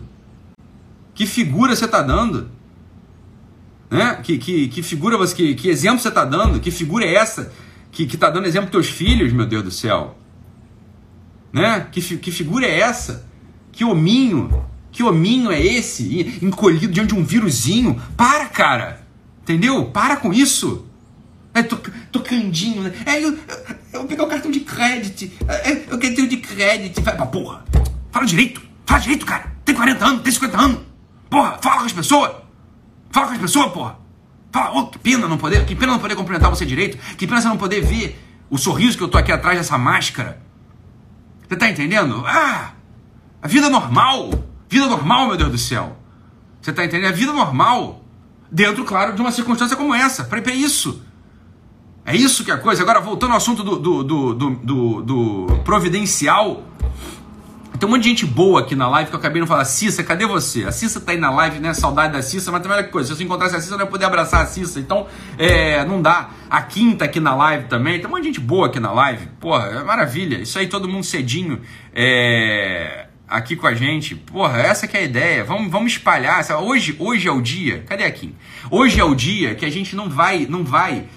Que 1.15 1.25
figura 1.25 1.75
você 1.75 1.87
tá 1.87 2.03
dando? 2.03 2.51
Né? 3.89 4.19
Que, 4.21 4.37
que, 4.37 4.67
que 4.67 4.83
figura 4.83 5.17
você. 5.17 5.33
Que, 5.33 5.55
que 5.55 5.69
exemplo 5.69 5.97
você 5.97 6.11
tá 6.11 6.23
dando? 6.23 6.59
Que 6.59 6.69
figura 6.69 7.03
é 7.03 7.15
essa 7.15 7.51
que, 7.91 8.05
que 8.05 8.15
tá 8.15 8.29
dando 8.29 8.45
exemplo 8.45 8.69
pros 8.69 8.85
teus 8.85 8.95
filhos, 8.95 9.33
meu 9.33 9.47
Deus 9.47 9.63
do 9.63 9.71
céu? 9.71 10.15
Né? 11.51 11.87
Que, 11.91 12.17
que 12.17 12.29
figura 12.29 12.67
é 12.67 12.81
essa? 12.81 13.27
Que 13.71 13.83
hominho? 13.83 14.67
Que 14.91 15.01
hominho 15.01 15.49
é 15.49 15.59
esse? 15.59 16.37
Encolhido 16.43 16.93
diante 16.93 17.15
de 17.15 17.19
um 17.19 17.25
vírusinho? 17.25 17.99
Para, 18.15 18.45
cara! 18.49 19.01
Entendeu? 19.41 19.85
Para 19.85 20.17
com 20.17 20.31
isso! 20.31 20.84
É, 21.55 21.63
tocandinho, 22.11 22.83
né? 22.83 22.93
É, 23.05 23.23
eu, 23.23 23.29
eu, 23.29 23.39
eu, 23.93 23.99
vou 24.01 24.05
pegar 24.05 24.25
o 24.25 24.27
cartão 24.27 24.51
de 24.51 24.59
crédito. 24.59 25.31
É, 25.47 25.71
é 25.71 25.85
eu 25.89 25.97
quero 25.97 26.13
ter 26.13 26.27
de 26.27 26.37
crédito. 26.37 27.01
Vai 27.01 27.15
pra 27.15 27.25
porra. 27.25 27.63
Fala 28.11 28.25
direito. 28.25 28.61
Fala 28.85 28.99
direito, 28.99 29.25
cara. 29.25 29.55
Tem 29.63 29.73
40 29.73 30.05
anos, 30.05 30.21
tem 30.21 30.33
50 30.33 30.57
anos. 30.61 30.79
Porra, 31.29 31.57
fala 31.61 31.79
com 31.79 31.85
as 31.85 31.93
pessoas. 31.93 32.31
Fala 33.09 33.27
com 33.27 33.33
as 33.33 33.39
pessoas, 33.39 33.71
porra. 33.71 33.97
Fala, 34.51 34.77
oh, 34.77 34.87
que 34.87 34.99
pena 34.99 35.29
não 35.29 35.37
poder, 35.37 35.65
que 35.65 35.73
pena 35.75 35.93
não 35.93 35.99
poder 35.99 36.15
cumprimentar 36.15 36.49
você 36.49 36.65
direito. 36.65 36.97
Que 37.15 37.25
pena 37.25 37.41
você 37.41 37.47
não 37.47 37.57
poder 37.57 37.81
ver 37.81 38.21
o 38.49 38.57
sorriso 38.57 38.97
que 38.97 39.03
eu 39.03 39.07
tô 39.07 39.17
aqui 39.17 39.31
atrás 39.31 39.57
dessa 39.57 39.77
máscara. 39.77 40.41
Você 41.47 41.55
tá 41.55 41.69
entendendo? 41.69 42.21
Ah, 42.27 42.73
a 43.41 43.47
vida 43.47 43.69
normal. 43.69 44.29
Vida 44.67 44.87
normal, 44.87 45.27
meu 45.27 45.37
Deus 45.37 45.51
do 45.51 45.57
céu. 45.57 45.97
Você 46.61 46.73
tá 46.73 46.83
entendendo? 46.83 47.13
A 47.13 47.15
vida 47.15 47.31
normal. 47.31 48.03
Dentro, 48.51 48.83
claro, 48.83 49.13
de 49.13 49.21
uma 49.21 49.31
circunstância 49.31 49.77
como 49.77 49.95
essa. 49.95 50.25
Para 50.25 50.51
isso. 50.51 51.01
É 52.05 52.15
isso 52.15 52.45
que 52.45 52.51
é 52.51 52.53
a 52.53 52.57
coisa. 52.57 52.83
Agora, 52.83 53.01
voltando 53.01 53.31
ao 53.31 53.37
assunto 53.37 53.63
do, 53.63 53.77
do, 53.77 54.03
do, 54.03 54.33
do, 54.33 55.01
do 55.01 55.59
providencial. 55.63 56.63
Tem 57.79 57.89
um 57.89 57.91
monte 57.91 58.03
de 58.03 58.09
gente 58.09 58.25
boa 58.25 58.61
aqui 58.61 58.75
na 58.75 58.87
live 58.87 59.09
que 59.09 59.15
eu 59.15 59.19
acabei 59.19 59.41
de 59.41 59.47
falar. 59.47 59.65
Cissa, 59.65 60.03
cadê 60.03 60.25
você? 60.25 60.63
A 60.63 60.71
Cissa 60.71 61.01
tá 61.01 61.11
aí 61.11 61.17
na 61.17 61.31
live, 61.31 61.59
né? 61.59 61.73
Saudade 61.73 62.13
da 62.13 62.21
Cissa, 62.21 62.51
mas 62.51 62.61
também 62.61 62.77
é 62.77 62.83
coisa. 62.83 63.13
Se 63.13 63.21
eu 63.21 63.25
encontrasse 63.25 63.55
a 63.55 63.59
Cissa, 63.59 63.73
eu 63.73 63.77
não 63.79 63.85
ia 63.85 63.91
poder 63.91 64.05
abraçar 64.05 64.43
a 64.43 64.45
Cissa. 64.45 64.79
Então, 64.79 65.07
é, 65.37 65.83
não 65.83 66.01
dá. 66.01 66.29
A 66.49 66.61
Quinta 66.61 67.05
aqui 67.05 67.19
na 67.19 67.35
live 67.35 67.65
também. 67.65 67.99
Tem 67.99 68.07
um 68.07 68.11
monte 68.11 68.21
de 68.21 68.27
gente 68.27 68.39
boa 68.39 68.67
aqui 68.67 68.79
na 68.79 68.91
live. 68.91 69.27
Porra, 69.39 69.65
é 69.65 69.83
maravilha. 69.83 70.37
Isso 70.37 70.59
aí, 70.59 70.67
todo 70.67 70.87
mundo 70.87 71.03
cedinho. 71.03 71.59
É 71.93 73.07
aqui 73.27 73.55
com 73.55 73.65
a 73.65 73.73
gente. 73.73 74.15
Porra, 74.15 74.59
essa 74.59 74.87
que 74.87 74.95
é 74.95 74.99
a 75.01 75.03
ideia. 75.03 75.43
Vamos, 75.43 75.71
vamos 75.71 75.91
espalhar. 75.91 76.45
Hoje, 76.61 76.95
hoje 76.99 77.27
é 77.27 77.31
o 77.31 77.41
dia. 77.41 77.83
Cadê 77.87 78.03
aqui? 78.03 78.33
Hoje 78.69 78.99
é 78.99 79.03
o 79.03 79.15
dia 79.15 79.55
que 79.55 79.65
a 79.65 79.71
gente 79.71 79.95
não 79.95 80.07
vai, 80.07 80.45
não 80.47 80.63
vai. 80.63 81.07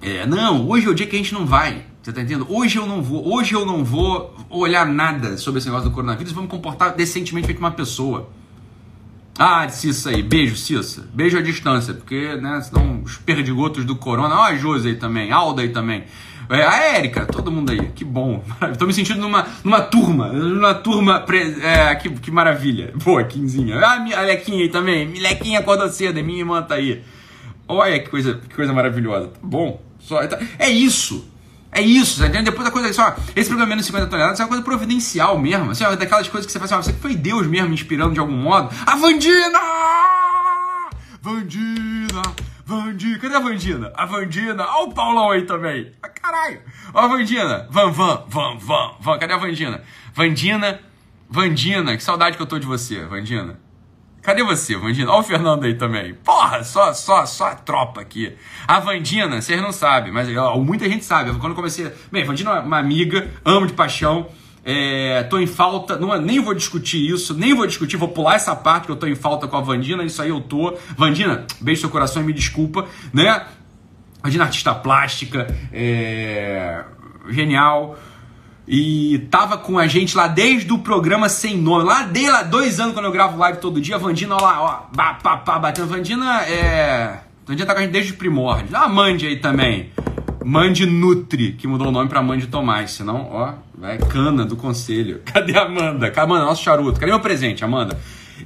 É, 0.00 0.26
não, 0.26 0.68
hoje 0.68 0.86
é 0.86 0.90
o 0.90 0.94
dia 0.94 1.06
que 1.06 1.16
a 1.16 1.18
gente 1.18 1.34
não 1.34 1.46
vai. 1.46 1.84
Você 2.02 2.12
tá 2.12 2.22
entendendo? 2.22 2.46
Hoje 2.48 2.78
eu 2.78 2.86
não 2.86 3.02
vou, 3.02 3.34
hoje 3.34 3.54
eu 3.54 3.66
não 3.66 3.84
vou 3.84 4.34
olhar 4.48 4.86
nada 4.86 5.36
sobre 5.36 5.58
esse 5.58 5.68
negócio 5.68 5.90
do 5.90 5.94
coronavírus, 5.94 6.32
vou 6.32 6.42
me 6.42 6.48
comportar 6.48 6.94
decentemente 6.94 7.46
feito 7.46 7.58
uma 7.58 7.70
pessoa. 7.70 8.30
Ah, 9.38 9.68
Cissa 9.68 10.10
aí, 10.10 10.22
beijo, 10.22 10.56
Cissa. 10.56 11.08
Beijo 11.12 11.38
à 11.38 11.42
distância, 11.42 11.94
porque, 11.94 12.34
né, 12.36 12.60
senão 12.60 13.02
os 13.02 13.18
perdigotos 13.18 13.84
do 13.84 13.94
corona. 13.94 14.34
Ó, 14.34 14.42
a 14.42 14.56
Josi 14.56 14.88
aí 14.88 14.96
também, 14.96 15.30
Alda 15.30 15.62
aí 15.62 15.68
também. 15.68 16.04
É, 16.50 16.64
a 16.64 16.96
Érica, 16.96 17.26
todo 17.26 17.52
mundo 17.52 17.70
aí, 17.70 17.90
que 17.94 18.04
bom. 18.04 18.42
Tô 18.78 18.86
me 18.86 18.92
sentindo 18.92 19.20
numa, 19.20 19.46
numa 19.62 19.82
turma, 19.82 20.32
numa 20.32 20.74
turma, 20.74 21.24
é, 21.62 21.94
que, 21.94 22.08
que 22.10 22.30
maravilha. 22.30 22.92
Boa, 23.04 23.22
Quinzinha. 23.22 23.78
Ah, 23.78 24.02
a 24.16 24.22
Lequinha 24.22 24.62
aí 24.62 24.68
também, 24.70 25.06
Milequinha 25.06 25.60
acordou 25.60 25.88
cedo, 25.90 26.24
minha 26.24 26.38
irmã 26.38 26.62
tá 26.62 26.76
aí. 26.76 27.04
Olha 27.68 28.00
que 28.00 28.08
coisa, 28.08 28.40
que 28.48 28.54
coisa 28.56 28.72
maravilhosa. 28.72 29.28
Tá 29.28 29.38
bom, 29.42 29.78
só, 30.08 30.26
tá, 30.26 30.38
é 30.58 30.70
isso. 30.70 31.30
É 31.70 31.82
isso, 31.82 32.22
tá 32.22 32.28
Depois 32.40 32.64
da 32.64 32.70
coisa, 32.70 32.88
esse 32.88 33.48
programa 33.48 33.68
menos 33.68 33.84
50 33.84 34.06
toneladas 34.06 34.40
é 34.40 34.42
uma 34.42 34.48
coisa 34.48 34.64
providencial 34.64 35.38
mesmo, 35.38 35.70
assim, 35.70 35.84
ó, 35.84 35.94
daquelas 35.94 36.26
coisas 36.26 36.46
que 36.46 36.52
você 36.52 36.58
faz 36.58 36.72
assim, 36.72 36.80
ó, 36.80 36.82
você 36.82 36.98
foi 36.98 37.14
Deus 37.14 37.46
mesmo 37.46 37.74
inspirando 37.74 38.14
de 38.14 38.20
algum 38.20 38.36
modo. 38.36 38.74
A 38.86 38.96
Vandina! 38.96 39.60
Vandina! 41.20 42.22
Vandina, 42.64 43.18
cadê 43.18 43.34
a 43.34 43.40
Vandina? 43.40 43.92
A 43.94 44.06
Vandina, 44.06 44.64
ó 44.66 44.84
o 44.84 44.92
Paulão 44.92 45.30
aí 45.30 45.42
também. 45.42 45.92
Ah, 46.02 46.08
caralho. 46.08 46.60
Ó 46.92 47.00
a 47.00 47.06
Vandina. 47.06 47.66
Van, 47.70 47.90
van, 47.92 48.24
van, 48.28 48.58
van, 48.58 48.96
van. 49.00 49.18
Cadê 49.18 49.32
a 49.32 49.38
Vandina? 49.38 49.82
Vandina, 50.14 50.80
Vandina, 51.30 51.96
que 51.96 52.02
saudade 52.02 52.36
que 52.36 52.42
eu 52.42 52.46
tô 52.46 52.58
de 52.58 52.66
você, 52.66 53.04
Vandina. 53.06 53.58
Cadê 54.28 54.42
você, 54.42 54.76
Vandina? 54.76 55.10
Olha 55.10 55.20
o 55.20 55.22
Fernando 55.22 55.64
aí 55.64 55.72
também. 55.72 56.12
Porra, 56.12 56.62
só, 56.62 56.92
só, 56.92 57.24
só 57.24 57.46
a 57.46 57.54
tropa 57.54 58.02
aqui. 58.02 58.36
A 58.66 58.78
Vandina, 58.78 59.40
vocês 59.40 59.58
não 59.58 59.72
sabem, 59.72 60.12
mas 60.12 60.28
ó, 60.36 60.54
muita 60.58 60.86
gente 60.86 61.02
sabe. 61.02 61.30
Quando 61.38 61.52
eu 61.52 61.54
comecei. 61.54 61.90
Bem, 62.12 62.24
Vandina 62.24 62.50
é 62.50 62.60
uma 62.60 62.78
amiga, 62.78 63.30
amo 63.42 63.66
de 63.66 63.72
paixão. 63.72 64.26
É, 64.62 65.22
tô 65.30 65.38
em 65.38 65.46
falta, 65.46 65.96
não, 65.96 66.14
nem 66.20 66.40
vou 66.40 66.52
discutir 66.52 67.10
isso, 67.10 67.32
nem 67.32 67.54
vou 67.54 67.66
discutir, 67.66 67.96
vou 67.96 68.08
pular 68.08 68.34
essa 68.34 68.54
parte 68.54 68.84
que 68.84 68.92
eu 68.92 68.96
tô 68.96 69.06
em 69.06 69.14
falta 69.14 69.48
com 69.48 69.56
a 69.56 69.62
Vandina, 69.62 70.04
isso 70.04 70.20
aí 70.20 70.28
eu 70.28 70.42
tô. 70.42 70.76
Vandina, 70.94 71.46
beijo 71.58 71.80
seu 71.80 71.88
coração 71.88 72.22
e 72.22 72.26
me 72.26 72.34
desculpa, 72.34 72.84
né? 73.14 73.46
Vandina, 74.22 74.44
artista 74.44 74.74
plástica, 74.74 75.46
é, 75.72 76.84
genial. 77.30 77.96
E 78.70 79.26
tava 79.30 79.56
com 79.56 79.78
a 79.78 79.86
gente 79.86 80.14
lá 80.14 80.28
desde 80.28 80.70
o 80.70 80.78
programa 80.78 81.30
Sem 81.30 81.56
Nome. 81.56 81.84
Lá 81.84 82.02
desde 82.02 82.30
lá, 82.30 82.42
dois 82.42 82.78
anos 82.78 82.92
quando 82.92 83.06
eu 83.06 83.12
gravo 83.12 83.38
live 83.38 83.58
todo 83.60 83.80
dia. 83.80 83.94
A 83.94 83.98
Vandina, 83.98 84.36
ó 84.36 84.40
lá, 84.42 84.60
ó, 84.60 84.94
pá, 84.94 85.14
pá, 85.14 85.38
pá, 85.38 85.58
batendo. 85.58 85.88
Vandina 85.88 86.42
é. 86.42 87.20
Vandina 87.46 87.66
tá 87.66 87.72
com 87.72 87.80
a 87.80 87.82
gente 87.82 87.92
desde 87.92 88.12
o 88.12 88.16
primórdio. 88.16 88.68
Uma 88.68 88.86
Mande 88.86 89.26
aí 89.26 89.36
também. 89.36 89.90
Mande 90.44 90.84
Nutri, 90.84 91.52
que 91.52 91.66
mudou 91.66 91.88
o 91.88 91.90
nome 91.90 92.10
pra 92.10 92.20
Mande 92.20 92.46
Tomás. 92.46 92.90
Senão, 92.90 93.26
ó, 93.30 93.54
vai 93.74 93.96
cana 93.96 94.44
do 94.44 94.54
conselho. 94.54 95.22
Cadê 95.24 95.56
a 95.56 95.62
Amanda? 95.62 96.10
Cadê 96.10 96.26
Amanda, 96.26 96.44
nosso 96.44 96.62
charuto? 96.62 97.00
Cadê 97.00 97.10
meu 97.10 97.20
presente, 97.20 97.64
Amanda? 97.64 97.98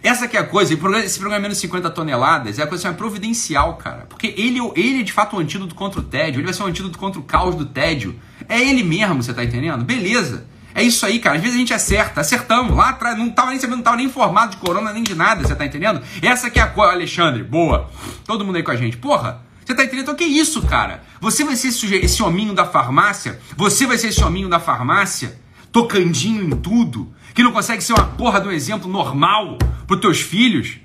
Essa 0.04 0.28
que 0.28 0.36
é 0.36 0.40
a 0.40 0.44
coisa, 0.44 0.72
esse 0.72 1.18
programa 1.18 1.40
é 1.40 1.42
menos 1.42 1.58
50 1.58 1.90
toneladas, 1.90 2.60
é 2.60 2.62
a 2.62 2.66
coisa 2.66 2.88
assim, 2.88 2.94
é 2.94 2.96
providencial, 2.96 3.74
cara. 3.74 4.06
Porque 4.08 4.28
ele, 4.36 4.58
ele 4.76 5.00
é 5.00 5.02
de 5.02 5.12
fato 5.12 5.36
um 5.36 5.40
antídoto 5.40 5.74
contra 5.74 6.00
o 6.00 6.02
tédio, 6.02 6.38
ele 6.38 6.44
vai 6.44 6.54
ser 6.54 6.62
um 6.62 6.66
antídoto 6.66 6.96
contra 6.96 7.20
o 7.20 7.24
caos 7.24 7.56
do 7.56 7.66
tédio. 7.66 8.14
É 8.48 8.60
ele 8.60 8.82
mesmo, 8.82 9.22
você 9.22 9.32
tá 9.32 9.44
entendendo? 9.44 9.84
Beleza. 9.84 10.46
É 10.74 10.82
isso 10.82 11.04
aí, 11.04 11.18
cara. 11.18 11.36
Às 11.36 11.42
vezes 11.42 11.56
a 11.56 11.60
gente 11.60 11.74
acerta, 11.74 12.20
acertamos. 12.20 12.76
Lá 12.76 12.90
atrás, 12.90 13.16
não 13.18 13.30
tava 13.30 13.50
nem 13.50 13.60
sabendo, 13.60 13.76
não 13.76 13.84
tava 13.84 13.96
nem 13.96 14.06
informado 14.06 14.52
de 14.52 14.56
corona, 14.56 14.92
nem 14.92 15.02
de 15.02 15.14
nada, 15.14 15.46
você 15.46 15.54
tá 15.54 15.66
entendendo? 15.66 16.00
Essa 16.22 16.50
que 16.50 16.58
é 16.58 16.62
a 16.62 16.66
coisa, 16.66 16.92
Alexandre, 16.92 17.42
boa. 17.42 17.90
Todo 18.24 18.44
mundo 18.44 18.56
aí 18.56 18.62
com 18.62 18.70
a 18.70 18.76
gente. 18.76 18.96
Porra, 18.96 19.42
você 19.64 19.74
tá 19.74 19.84
entendendo? 19.84 20.02
Então, 20.02 20.14
que 20.14 20.24
isso, 20.24 20.62
cara? 20.62 21.02
Você 21.20 21.44
vai 21.44 21.56
ser 21.56 21.68
esse, 21.68 21.94
esse 21.94 22.22
hominho 22.22 22.54
da 22.54 22.64
farmácia? 22.64 23.38
Você 23.56 23.86
vai 23.86 23.98
ser 23.98 24.08
esse 24.08 24.22
hominho 24.24 24.48
da 24.48 24.58
farmácia? 24.58 25.38
Tocandinho 25.70 26.44
em 26.44 26.50
tudo? 26.50 27.12
Que 27.34 27.42
não 27.42 27.52
consegue 27.52 27.82
ser 27.82 27.92
uma 27.92 28.06
porra 28.06 28.40
de 28.40 28.48
um 28.48 28.52
exemplo 28.52 28.90
normal 28.90 29.58
para 29.86 29.96
teus 29.98 30.20
filhos? 30.20 30.78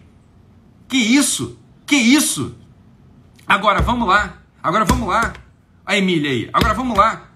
Que 0.88 0.98
isso? 0.98 1.58
Que 1.86 1.96
isso? 1.96 2.56
Agora 3.46 3.82
vamos 3.82 4.08
lá. 4.08 4.38
Agora 4.62 4.86
vamos 4.86 5.08
lá. 5.08 5.34
A 5.86 5.98
Emília 5.98 6.30
aí. 6.30 6.50
Agora 6.54 6.74
vamos 6.74 6.98
lá. 6.98 7.27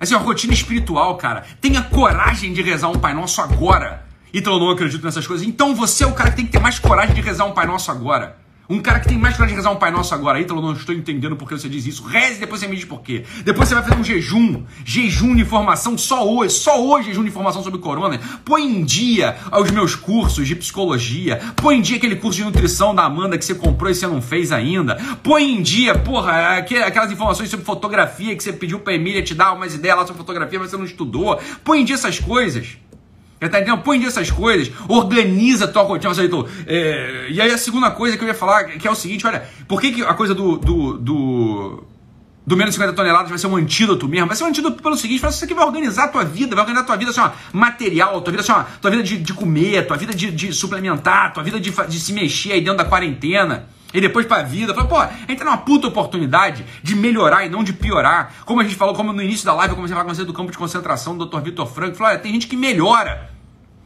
Essa 0.00 0.14
é 0.14 0.16
uma 0.16 0.24
rotina 0.24 0.52
espiritual, 0.52 1.16
cara. 1.16 1.44
Tenha 1.60 1.82
coragem 1.82 2.52
de 2.52 2.62
rezar 2.62 2.88
um 2.88 2.98
Pai 2.98 3.14
Nosso 3.14 3.40
agora. 3.40 4.06
Então 4.32 4.54
eu 4.54 4.60
não 4.60 4.70
acredito 4.70 5.04
nessas 5.04 5.26
coisas. 5.26 5.46
Então 5.46 5.74
você 5.74 6.04
é 6.04 6.06
o 6.06 6.12
cara 6.12 6.30
que 6.30 6.36
tem 6.36 6.46
que 6.46 6.52
ter 6.52 6.60
mais 6.60 6.78
coragem 6.78 7.14
de 7.14 7.20
rezar 7.20 7.44
um 7.44 7.52
Pai 7.52 7.66
Nosso 7.66 7.90
agora. 7.90 8.36
Um 8.70 8.80
cara 8.80 9.00
que 9.00 9.08
tem 9.08 9.16
mais 9.16 9.34
coragem 9.34 9.54
de 9.54 9.60
rezar 9.60 9.70
um 9.70 9.76
Pai 9.76 9.90
Nosso 9.90 10.14
agora. 10.14 10.38
Ítalo, 10.38 10.60
não 10.60 10.74
estou 10.74 10.94
entendendo 10.94 11.36
por 11.36 11.48
que 11.48 11.56
você 11.56 11.70
diz 11.70 11.86
isso. 11.86 12.02
Reze 12.02 12.38
depois 12.38 12.60
você 12.60 12.68
me 12.68 12.76
diz 12.76 12.84
por 12.84 13.00
quê. 13.00 13.24
Depois 13.42 13.66
você 13.66 13.74
vai 13.74 13.82
fazer 13.82 13.98
um 13.98 14.04
jejum. 14.04 14.62
Jejum 14.84 15.34
de 15.34 15.40
informação 15.40 15.96
só 15.96 16.28
hoje. 16.28 16.52
Só 16.52 16.78
hoje 16.84 17.08
jejum 17.08 17.22
de 17.22 17.30
informação 17.30 17.62
sobre 17.62 17.80
corona. 17.80 18.20
Põe 18.44 18.64
em 18.64 18.84
dia 18.84 19.38
os 19.52 19.70
meus 19.70 19.94
cursos 19.94 20.46
de 20.46 20.54
psicologia. 20.54 21.40
Põe 21.56 21.78
em 21.78 21.80
dia 21.80 21.96
aquele 21.96 22.16
curso 22.16 22.36
de 22.36 22.44
nutrição 22.44 22.94
da 22.94 23.04
Amanda 23.04 23.38
que 23.38 23.44
você 23.44 23.54
comprou 23.54 23.90
e 23.90 23.94
você 23.94 24.06
não 24.06 24.20
fez 24.20 24.52
ainda. 24.52 24.96
Põe 25.22 25.50
em 25.50 25.62
dia, 25.62 25.94
porra, 25.94 26.58
aquelas 26.58 27.10
informações 27.10 27.48
sobre 27.48 27.64
fotografia 27.64 28.36
que 28.36 28.42
você 28.42 28.52
pediu 28.52 28.80
pra 28.80 28.92
Emília 28.92 29.22
te 29.22 29.34
dar 29.34 29.54
umas 29.54 29.74
ideias 29.74 29.96
lá 29.96 30.06
sobre 30.06 30.18
fotografia, 30.18 30.58
mas 30.58 30.70
você 30.70 30.76
não 30.76 30.84
estudou. 30.84 31.40
Põe 31.64 31.80
em 31.80 31.84
dia 31.86 31.94
essas 31.94 32.18
coisas. 32.18 32.76
Tá 33.40 33.46
entendendo? 33.46 33.78
Põe 33.78 34.04
essas 34.04 34.30
coisas, 34.30 34.72
organiza 34.88 35.66
a 35.66 35.68
tua 35.68 35.82
rotina. 35.82 36.12
Então, 36.24 36.46
é, 36.66 37.28
e 37.30 37.40
aí 37.40 37.52
a 37.52 37.58
segunda 37.58 37.90
coisa 37.90 38.16
que 38.16 38.24
eu 38.24 38.28
ia 38.28 38.34
falar, 38.34 38.64
que 38.64 38.86
é 38.86 38.90
o 38.90 38.96
seguinte, 38.96 39.26
olha, 39.26 39.48
por 39.68 39.80
que, 39.80 39.92
que 39.92 40.02
a 40.02 40.14
coisa 40.14 40.34
do, 40.34 40.58
do, 40.58 40.98
do, 40.98 41.84
do 42.44 42.56
menos 42.56 42.74
50 42.74 42.94
toneladas 42.94 43.28
vai 43.28 43.38
ser 43.38 43.46
um 43.46 43.54
antídoto 43.54 44.08
mesmo? 44.08 44.26
Vai 44.26 44.36
ser 44.36 44.42
um 44.42 44.48
antídoto 44.48 44.82
pelo 44.82 44.96
seguinte, 44.96 45.20
você 45.20 45.46
que 45.46 45.54
vai 45.54 45.64
organizar 45.64 46.04
a 46.04 46.08
tua 46.08 46.24
vida, 46.24 46.56
vai 46.56 46.64
organizar 46.64 46.82
a 46.82 46.86
tua 46.86 46.96
vida 46.96 47.12
assim, 47.12 47.20
ó, 47.20 47.30
material, 47.52 48.20
tua 48.22 48.32
vida 48.32 48.42
assim, 48.42 48.52
ó, 48.52 48.64
tua 48.80 48.90
vida 48.90 49.04
de, 49.04 49.18
de 49.18 49.32
comer, 49.32 49.86
tua 49.86 49.96
vida 49.96 50.12
de, 50.12 50.32
de 50.32 50.52
suplementar, 50.52 51.32
tua 51.32 51.44
vida 51.44 51.60
de, 51.60 51.70
de 51.70 52.00
se 52.00 52.12
mexer 52.12 52.52
aí 52.52 52.60
dentro 52.60 52.78
da 52.78 52.84
quarentena. 52.84 53.68
E 53.92 54.00
depois 54.00 54.26
pra 54.26 54.42
vida, 54.42 54.74
fala, 54.74 54.86
pô, 54.86 54.98
a 54.98 55.10
gente 55.28 55.38
tá 55.38 55.44
numa 55.44 55.56
puta 55.56 55.86
oportunidade 55.86 56.64
de 56.82 56.94
melhorar 56.94 57.46
e 57.46 57.48
não 57.48 57.64
de 57.64 57.72
piorar. 57.72 58.34
Como 58.44 58.60
a 58.60 58.64
gente 58.64 58.76
falou, 58.76 58.94
como 58.94 59.12
no 59.12 59.22
início 59.22 59.46
da 59.46 59.54
live 59.54 59.72
eu 59.72 59.76
comecei 59.76 59.94
a 59.94 59.96
falar 59.96 60.08
com 60.08 60.14
você 60.14 60.24
do 60.24 60.32
campo 60.34 60.52
de 60.52 60.58
concentração 60.58 61.16
do 61.16 61.24
Dr. 61.24 61.40
Vitor 61.40 61.66
Franco, 61.66 61.96
falou, 61.96 62.12
olha, 62.12 62.20
tem 62.20 62.32
gente 62.32 62.46
que 62.46 62.56
melhora, 62.56 63.30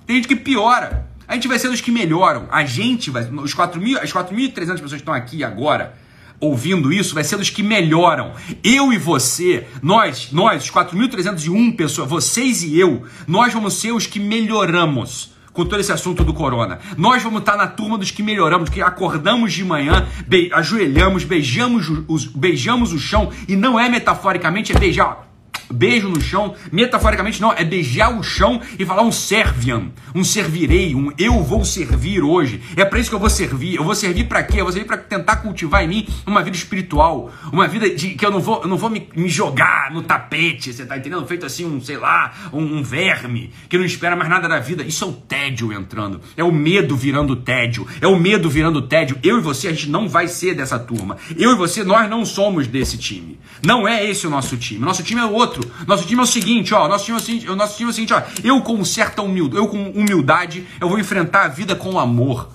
tem 0.05 0.16
gente 0.16 0.26
que 0.26 0.34
piora. 0.34 1.09
A 1.28 1.34
gente 1.34 1.46
vai 1.46 1.59
ser 1.59 1.68
dos 1.68 1.80
que 1.80 1.92
melhoram. 1.92 2.48
A 2.50 2.64
gente 2.64 3.11
vai, 3.11 3.22
os 3.22 3.55
4 3.55 3.80
mil, 3.80 3.96
as 3.98 4.12
4.300 4.12 4.55
pessoas 4.55 4.90
que 4.90 4.96
estão 4.96 5.14
aqui 5.14 5.44
agora, 5.44 5.94
ouvindo 6.40 6.92
isso, 6.92 7.14
vai 7.14 7.22
ser 7.22 7.36
dos 7.36 7.48
que 7.48 7.62
melhoram. 7.62 8.32
Eu 8.62 8.92
e 8.92 8.98
você, 8.98 9.68
nós, 9.80 10.32
nós, 10.32 10.64
os 10.64 10.70
4.301 10.70 11.76
pessoas, 11.76 12.11
vocês 12.11 12.64
e 12.64 12.78
eu, 12.78 13.07
nós 13.26 13.53
vamos 13.55 13.74
ser 13.74 13.92
os 13.92 14.07
que 14.07 14.18
melhoramos 14.18 15.32
com 15.53 15.64
todo 15.64 15.80
esse 15.80 15.92
assunto 15.92 16.24
do 16.24 16.32
corona. 16.32 16.78
Nós 16.96 17.22
vamos 17.22 17.40
estar 17.40 17.57
na 17.57 17.66
turma 17.66 17.98
dos 17.98 18.11
que 18.11 18.22
melhoramos, 18.22 18.70
que 18.70 18.80
acordamos 18.80 19.53
de 19.53 19.64
manhã, 19.64 20.07
be 20.26 20.50
ajoelhamos, 20.53 21.24
beijamos, 21.24 21.88
os, 22.09 22.26
beijamos 22.26 22.92
o 22.92 22.98
chão, 22.98 23.30
e 23.46 23.57
não 23.57 23.78
é 23.78 23.88
metaforicamente, 23.88 24.72
é 24.72 24.78
beijar 24.78 25.31
beijo 25.72 26.09
no 26.09 26.20
chão, 26.20 26.55
metaforicamente 26.70 27.40
não, 27.40 27.53
é 27.53 27.64
beijar 27.64 28.16
o 28.16 28.22
chão 28.22 28.61
e 28.78 28.84
falar 28.84 29.03
um 29.03 29.12
serviam, 29.12 29.90
um 30.14 30.22
servirei, 30.22 30.94
um 30.94 31.11
eu 31.18 31.42
vou 31.42 31.64
servir 31.64 32.22
hoje. 32.22 32.61
É 32.76 32.84
para 32.84 32.98
isso 32.98 33.09
que 33.09 33.16
eu 33.16 33.20
vou 33.20 33.30
servir. 33.30 33.76
Eu 33.76 33.84
vou 33.84 33.94
servir 33.94 34.24
para 34.24 34.42
quê? 34.42 34.61
Eu 34.61 34.64
vou 34.64 34.72
servir 34.72 34.86
para 34.86 34.98
tentar 34.98 35.36
cultivar 35.36 35.82
em 35.84 35.88
mim 35.88 36.09
uma 36.26 36.42
vida 36.42 36.57
espiritual, 36.57 37.30
uma 37.53 37.66
vida 37.66 37.88
de 37.90 38.11
que 38.11 38.24
eu 38.24 38.30
não 38.30 38.40
vou, 38.40 38.62
eu 38.62 38.68
não 38.68 38.76
vou 38.76 38.90
me, 38.90 39.09
me 39.14 39.28
jogar 39.28 39.90
no 39.90 40.03
tapete, 40.03 40.72
você 40.72 40.84
tá 40.84 40.96
entendendo? 40.96 41.26
Feito 41.26 41.46
assim 41.46 41.64
um, 41.64 41.80
sei 41.80 41.96
lá, 41.96 42.32
um, 42.53 42.78
um 42.78 42.82
verme 42.82 43.50
que 43.68 43.78
não 43.78 43.84
espera 43.84 44.14
mais 44.14 44.28
nada 44.28 44.48
da 44.48 44.59
vida. 44.59 44.82
Isso 44.82 45.05
é 45.05 45.07
o 45.07 45.12
tédio 45.12 45.72
entrando. 45.72 46.20
É 46.36 46.44
o 46.44 46.53
medo 46.53 46.96
virando 46.96 47.36
tédio. 47.36 47.86
É 48.00 48.07
o 48.07 48.18
medo 48.18 48.50
virando 48.50 48.82
tédio. 48.82 49.18
Eu 49.22 49.38
e 49.38 49.40
você 49.40 49.68
a 49.68 49.72
gente 49.72 49.88
não 49.88 50.09
vai 50.09 50.28
ser 50.28 50.55
dessa 50.55 50.78
turma. 50.78 51.16
Eu 51.36 51.53
e 51.53 51.57
você 51.57 51.82
nós 51.84 52.09
não 52.09 52.24
somos 52.24 52.66
desse 52.66 52.98
time. 52.98 53.38
Não 53.64 53.86
é 53.86 54.05
esse 54.05 54.26
o 54.26 54.30
nosso 54.30 54.57
time. 54.57 54.84
Nosso 54.84 55.03
time 55.03 55.20
é 55.20 55.24
outro. 55.43 55.70
Nosso 55.86 56.07
time 56.07 56.20
é 56.20 56.24
o 56.24 56.26
seguinte, 56.26 56.72
ó. 56.72 56.88
Nosso 56.88 57.05
time 57.05 57.18
é 57.18 57.20
o 57.20 57.24
seguinte, 57.24 57.47
nosso 57.47 57.76
time 57.76 57.88
é 57.88 57.90
o 57.90 57.95
seguinte, 57.95 58.14
ó. 58.14 58.22
Eu 58.43 58.61
com 58.62 58.84
certa 58.84 59.22
humildade, 59.22 59.57
eu 59.57 59.68
com 59.68 59.90
humildade, 59.90 60.66
eu 60.80 60.88
vou 60.88 60.99
enfrentar 60.99 61.45
a 61.45 61.49
vida 61.49 61.74
com 61.74 61.99
amor. 61.99 62.49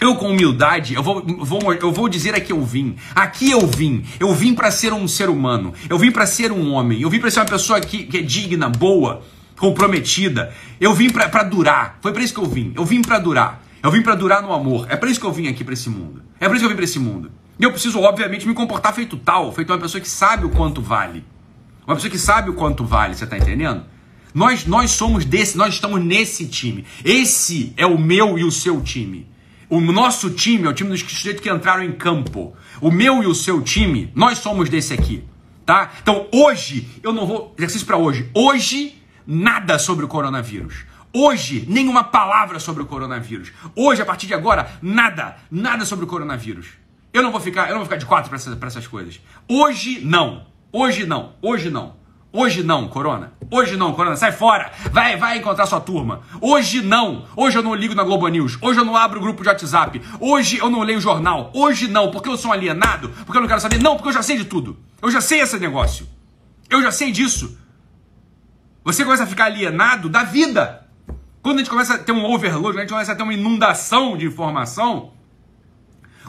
Eu 0.00 0.14
com 0.14 0.30
humildade, 0.30 0.94
eu 0.94 1.02
vou, 1.02 1.24
vou, 1.40 1.74
eu 1.74 1.90
vou 1.90 2.08
dizer 2.08 2.34
aqui 2.34 2.52
eu 2.52 2.62
vim. 2.62 2.94
Aqui 3.14 3.50
eu 3.50 3.66
vim. 3.66 4.04
Eu 4.20 4.32
vim 4.32 4.54
para 4.54 4.70
ser 4.70 4.92
um 4.92 5.08
ser 5.08 5.28
humano. 5.28 5.74
Eu 5.88 5.98
vim 5.98 6.12
para 6.12 6.24
ser 6.24 6.52
um 6.52 6.72
homem. 6.72 7.00
Eu 7.00 7.10
vim 7.10 7.18
para 7.18 7.30
ser 7.30 7.40
uma 7.40 7.46
pessoa 7.46 7.80
que, 7.80 8.04
que 8.04 8.18
é 8.18 8.22
digna, 8.22 8.68
boa, 8.68 9.22
comprometida. 9.56 10.54
Eu 10.80 10.94
vim 10.94 11.10
para 11.10 11.42
durar. 11.42 11.98
Foi 12.00 12.12
para 12.12 12.22
isso 12.22 12.32
que 12.32 12.40
eu 12.40 12.46
vim. 12.46 12.72
Eu 12.76 12.84
vim 12.84 13.02
para 13.02 13.18
durar. 13.18 13.60
Eu 13.82 13.90
vim 13.90 14.00
para 14.00 14.14
durar 14.14 14.40
no 14.40 14.52
amor. 14.52 14.86
É 14.88 14.96
para 14.96 15.10
isso 15.10 15.18
que 15.18 15.26
eu 15.26 15.32
vim 15.32 15.48
aqui 15.48 15.64
para 15.64 15.74
esse 15.74 15.90
mundo. 15.90 16.22
É 16.38 16.46
para 16.46 16.56
isso 16.56 16.60
que 16.60 16.66
eu 16.66 16.70
vim 16.70 16.76
para 16.76 16.84
esse 16.84 17.00
mundo. 17.00 17.32
E 17.58 17.64
eu 17.64 17.72
preciso, 17.72 18.00
obviamente, 18.00 18.46
me 18.46 18.54
comportar 18.54 18.94
feito 18.94 19.16
tal, 19.16 19.52
feito 19.52 19.72
uma 19.72 19.78
pessoa 19.78 20.00
que 20.00 20.08
sabe 20.08 20.46
o 20.46 20.50
quanto 20.50 20.80
vale. 20.80 21.24
Uma 21.88 21.94
pessoa 21.94 22.10
que 22.10 22.18
sabe 22.18 22.50
o 22.50 22.52
quanto 22.52 22.84
vale, 22.84 23.14
você 23.14 23.24
está 23.24 23.38
entendendo? 23.38 23.82
Nós, 24.34 24.66
nós 24.66 24.90
somos 24.90 25.24
desse, 25.24 25.56
nós 25.56 25.72
estamos 25.72 26.04
nesse 26.04 26.46
time. 26.46 26.84
Esse 27.02 27.72
é 27.78 27.86
o 27.86 27.96
meu 27.96 28.38
e 28.38 28.44
o 28.44 28.52
seu 28.52 28.82
time. 28.82 29.26
O 29.70 29.80
nosso 29.80 30.28
time 30.28 30.66
é 30.66 30.68
o 30.68 30.74
time 30.74 30.90
dos 30.90 31.00
sujeitos 31.00 31.42
que 31.42 31.50
entraram 31.50 31.82
em 31.82 31.92
campo. 31.92 32.54
O 32.82 32.90
meu 32.90 33.22
e 33.22 33.26
o 33.26 33.34
seu 33.34 33.62
time, 33.62 34.12
nós 34.14 34.36
somos 34.36 34.68
desse 34.68 34.92
aqui, 34.92 35.24
tá? 35.64 35.92
Então 36.02 36.28
hoje, 36.30 36.86
eu 37.02 37.10
não 37.10 37.26
vou. 37.26 37.54
Exercício 37.56 37.86
para 37.86 37.96
hoje. 37.96 38.28
Hoje, 38.34 39.02
nada 39.26 39.78
sobre 39.78 40.04
o 40.04 40.08
coronavírus. 40.08 40.84
Hoje, 41.10 41.64
nenhuma 41.66 42.04
palavra 42.04 42.58
sobre 42.58 42.82
o 42.82 42.86
coronavírus. 42.86 43.50
Hoje, 43.74 44.02
a 44.02 44.04
partir 44.04 44.26
de 44.26 44.34
agora, 44.34 44.72
nada, 44.82 45.38
nada 45.50 45.86
sobre 45.86 46.04
o 46.04 46.08
coronavírus. 46.08 46.66
Eu 47.14 47.22
não 47.22 47.32
vou 47.32 47.40
ficar, 47.40 47.62
eu 47.62 47.70
não 47.70 47.78
vou 47.78 47.86
ficar 47.86 47.96
de 47.96 48.04
quatro 48.04 48.28
para 48.28 48.36
essas, 48.36 48.62
essas 48.62 48.86
coisas. 48.86 49.18
Hoje 49.48 50.02
não. 50.04 50.57
Hoje 50.72 51.06
não. 51.06 51.32
Hoje 51.40 51.70
não. 51.70 51.96
Hoje 52.30 52.62
não, 52.62 52.88
Corona. 52.88 53.32
Hoje 53.50 53.76
não, 53.76 53.94
Corona. 53.94 54.14
Sai 54.16 54.32
fora. 54.32 54.70
Vai, 54.92 55.16
vai 55.16 55.38
encontrar 55.38 55.64
sua 55.64 55.80
turma. 55.80 56.20
Hoje 56.42 56.82
não. 56.82 57.24
Hoje 57.34 57.56
eu 57.56 57.62
não 57.62 57.74
ligo 57.74 57.94
na 57.94 58.02
Globo 58.02 58.28
News. 58.28 58.58
Hoje 58.60 58.78
eu 58.78 58.84
não 58.84 58.94
abro 58.94 59.18
o 59.18 59.22
grupo 59.22 59.42
de 59.42 59.48
WhatsApp. 59.48 60.02
Hoje 60.20 60.58
eu 60.58 60.68
não 60.68 60.82
leio 60.82 61.00
jornal. 61.00 61.50
Hoje 61.54 61.88
não, 61.88 62.10
porque 62.10 62.28
eu 62.28 62.36
sou 62.36 62.50
um 62.50 62.54
alienado. 62.54 63.08
Porque 63.24 63.38
eu 63.38 63.40
não 63.40 63.48
quero 63.48 63.60
saber. 63.60 63.80
Não, 63.80 63.96
porque 63.96 64.10
eu 64.10 64.12
já 64.12 64.22
sei 64.22 64.36
de 64.36 64.44
tudo. 64.44 64.78
Eu 65.00 65.10
já 65.10 65.22
sei 65.22 65.40
esse 65.40 65.58
negócio. 65.58 66.06
Eu 66.68 66.82
já 66.82 66.92
sei 66.92 67.10
disso. 67.10 67.58
Você 68.84 69.04
começa 69.04 69.24
a 69.24 69.26
ficar 69.26 69.46
alienado 69.46 70.08
da 70.08 70.22
vida. 70.22 70.86
Quando 71.40 71.56
a 71.56 71.58
gente 71.60 71.70
começa 71.70 71.94
a 71.94 71.98
ter 71.98 72.12
um 72.12 72.26
overload, 72.26 72.76
a 72.76 72.80
gente 72.82 72.90
começa 72.90 73.12
a 73.12 73.16
ter 73.16 73.22
uma 73.22 73.32
inundação 73.32 74.18
de 74.18 74.26
informação, 74.26 75.12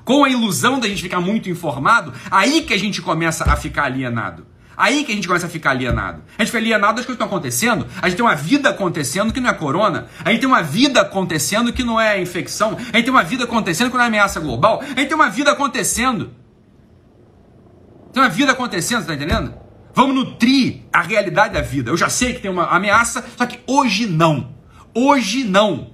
com 0.09 0.23
a 0.23 0.29
ilusão 0.31 0.79
da 0.79 0.87
gente 0.87 1.03
ficar 1.03 1.21
muito 1.21 1.51
informado, 1.51 2.11
aí 2.31 2.63
que 2.63 2.73
a 2.73 2.79
gente 2.79 2.99
começa 2.99 3.43
a 3.43 3.55
ficar 3.55 3.83
alienado. 3.83 4.43
Aí 4.75 5.03
que 5.03 5.11
a 5.11 5.15
gente 5.15 5.27
começa 5.27 5.45
a 5.45 5.49
ficar 5.49 5.69
alienado. 5.69 6.23
A 6.35 6.41
gente 6.41 6.47
fica 6.47 6.57
alienado 6.57 6.95
das 6.95 7.05
coisas 7.05 7.17
que 7.17 7.23
estão 7.23 7.27
acontecendo. 7.27 7.85
A 8.01 8.09
gente 8.09 8.17
tem 8.17 8.25
uma 8.25 8.33
vida 8.33 8.69
acontecendo 8.69 9.31
que 9.31 9.39
não 9.39 9.51
é 9.51 9.53
corona. 9.53 10.07
A 10.25 10.31
gente 10.31 10.39
tem 10.39 10.49
uma 10.49 10.63
vida 10.63 11.01
acontecendo 11.01 11.71
que 11.71 11.83
não 11.83 12.01
é 12.01 12.19
infecção. 12.19 12.75
A 12.91 12.97
gente 12.97 13.03
tem 13.03 13.11
uma 13.11 13.21
vida 13.21 13.43
acontecendo 13.43 13.91
que 13.91 13.97
não 13.97 14.03
é 14.03 14.07
ameaça 14.07 14.39
global. 14.39 14.81
A 14.81 14.99
gente 14.99 15.09
tem 15.09 15.13
uma 15.13 15.29
vida 15.29 15.51
acontecendo. 15.51 16.31
Tem 18.11 18.23
uma 18.23 18.29
vida 18.29 18.51
acontecendo, 18.53 19.05
tá 19.05 19.13
entendendo? 19.13 19.53
Vamos 19.93 20.15
nutrir 20.15 20.85
a 20.91 21.03
realidade 21.03 21.53
da 21.53 21.61
vida. 21.61 21.91
Eu 21.91 21.97
já 21.97 22.09
sei 22.09 22.33
que 22.33 22.39
tem 22.39 22.49
uma 22.49 22.65
ameaça, 22.65 23.23
só 23.37 23.45
que 23.45 23.59
hoje 23.67 24.07
não. 24.07 24.55
Hoje 24.91 25.43
não. 25.43 25.91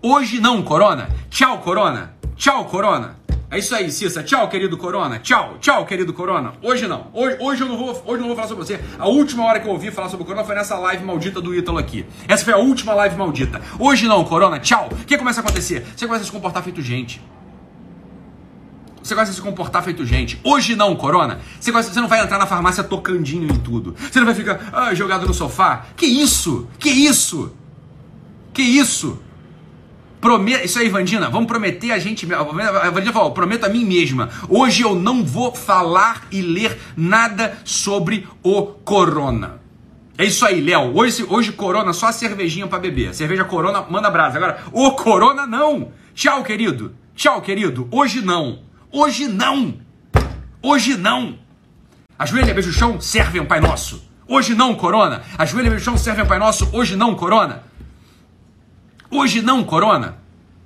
Hoje 0.00 0.38
não, 0.38 0.62
Corona. 0.62 1.08
Tchau, 1.30 1.58
Corona. 1.58 2.14
Tchau, 2.36 2.64
Corona. 2.66 3.16
É 3.50 3.58
isso 3.58 3.72
aí, 3.72 3.88
Cissa. 3.90 4.22
Tchau, 4.22 4.48
querido 4.48 4.76
Corona. 4.76 5.20
Tchau, 5.20 5.58
tchau, 5.60 5.86
querido 5.86 6.12
Corona. 6.12 6.54
Hoje 6.60 6.88
não. 6.88 7.06
Hoje, 7.12 7.36
hoje, 7.38 7.62
eu 7.62 7.68
não 7.68 7.76
vou, 7.76 7.90
hoje 7.90 8.04
eu 8.06 8.18
não 8.18 8.26
vou 8.26 8.34
falar 8.34 8.48
sobre 8.48 8.64
você. 8.64 8.80
A 8.98 9.06
última 9.06 9.44
hora 9.44 9.60
que 9.60 9.68
eu 9.68 9.72
ouvi 9.72 9.92
falar 9.92 10.08
sobre 10.08 10.24
o 10.24 10.26
Corona 10.26 10.44
foi 10.44 10.56
nessa 10.56 10.76
live 10.76 11.04
maldita 11.04 11.40
do 11.40 11.54
Ítalo 11.54 11.78
aqui. 11.78 12.04
Essa 12.26 12.44
foi 12.44 12.52
a 12.52 12.56
última 12.56 12.92
live 12.94 13.16
maldita. 13.16 13.62
Hoje 13.78 14.08
não, 14.08 14.24
Corona. 14.24 14.58
Tchau. 14.58 14.88
O 14.90 15.04
que 15.04 15.16
começa 15.16 15.40
a 15.40 15.44
acontecer? 15.44 15.86
Você 15.94 16.04
começa 16.04 16.24
a 16.24 16.26
se 16.26 16.32
comportar 16.32 16.64
feito 16.64 16.82
gente. 16.82 17.22
Você 19.00 19.14
começa 19.14 19.30
a 19.30 19.34
se 19.34 19.40
comportar 19.40 19.84
feito 19.84 20.04
gente. 20.04 20.40
Hoje 20.42 20.74
não, 20.74 20.96
Corona. 20.96 21.38
Você, 21.60 21.70
você 21.70 22.00
não 22.00 22.08
vai 22.08 22.20
entrar 22.20 22.38
na 22.38 22.46
farmácia 22.46 22.82
tocandinho 22.82 23.44
em 23.44 23.58
tudo. 23.60 23.94
Você 24.10 24.18
não 24.18 24.26
vai 24.26 24.34
ficar 24.34 24.70
ah, 24.72 24.94
jogado 24.94 25.28
no 25.28 25.34
sofá. 25.34 25.86
Que 25.96 26.06
isso? 26.06 26.66
Que 26.80 26.90
isso? 26.90 27.52
Que 28.52 28.62
isso? 28.62 29.22
Prometa, 30.24 30.64
isso 30.64 30.78
aí, 30.78 30.88
Vandina, 30.88 31.28
vamos 31.28 31.46
prometer 31.46 31.90
a 31.90 31.98
gente. 31.98 32.26
A 32.32 32.42
Vandina 32.90 33.12
falou: 33.12 33.32
prometo 33.32 33.64
a 33.64 33.68
mim 33.68 33.84
mesma. 33.84 34.30
Hoje 34.48 34.80
eu 34.80 34.94
não 34.94 35.22
vou 35.22 35.54
falar 35.54 36.26
e 36.32 36.40
ler 36.40 36.80
nada 36.96 37.58
sobre 37.62 38.26
o 38.42 38.62
corona. 38.62 39.60
É 40.16 40.24
isso 40.24 40.46
aí, 40.46 40.62
Léo. 40.62 40.96
Hoje, 40.96 41.26
hoje 41.28 41.52
corona, 41.52 41.92
só 41.92 42.06
a 42.06 42.12
cervejinha 42.12 42.66
para 42.66 42.78
beber. 42.78 43.14
cerveja 43.14 43.44
corona, 43.44 43.82
manda 43.82 44.10
brasa. 44.10 44.38
Agora, 44.38 44.62
o 44.72 44.92
corona 44.92 45.46
não. 45.46 45.92
Tchau, 46.14 46.42
querido. 46.42 46.94
Tchau, 47.14 47.42
querido. 47.42 47.86
Hoje 47.90 48.22
não. 48.22 48.60
Hoje 48.90 49.28
não. 49.28 49.74
Hoje 50.62 50.96
não. 50.96 51.38
Ajoelha, 52.18 52.54
beijo 52.54 52.72
chão, 52.72 52.98
serve 52.98 53.40
um 53.40 53.44
Pai 53.44 53.60
Nosso. 53.60 54.02
Hoje 54.26 54.54
não, 54.54 54.74
Corona. 54.74 55.20
Ajoelha, 55.36 55.68
beijo 55.68 55.84
chão, 55.84 55.98
serve 55.98 56.22
um 56.22 56.26
Pai 56.26 56.38
Nosso. 56.38 56.66
Hoje 56.72 56.96
não, 56.96 57.14
Corona. 57.14 57.73
Hoje 59.14 59.40
não, 59.42 59.62
Corona. 59.62 60.16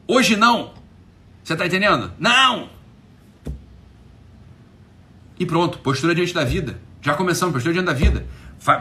Hoje 0.06 0.34
não. 0.34 0.70
Você 1.44 1.54
tá 1.54 1.66
entendendo? 1.66 2.10
Não! 2.18 2.70
E 5.38 5.44
pronto, 5.44 5.78
postura 5.80 6.14
diante 6.14 6.32
da 6.32 6.44
vida. 6.44 6.80
Já 7.02 7.12
começamos, 7.12 7.52
postura 7.52 7.74
diante 7.74 7.84
da 7.84 7.92
vida. 7.92 8.26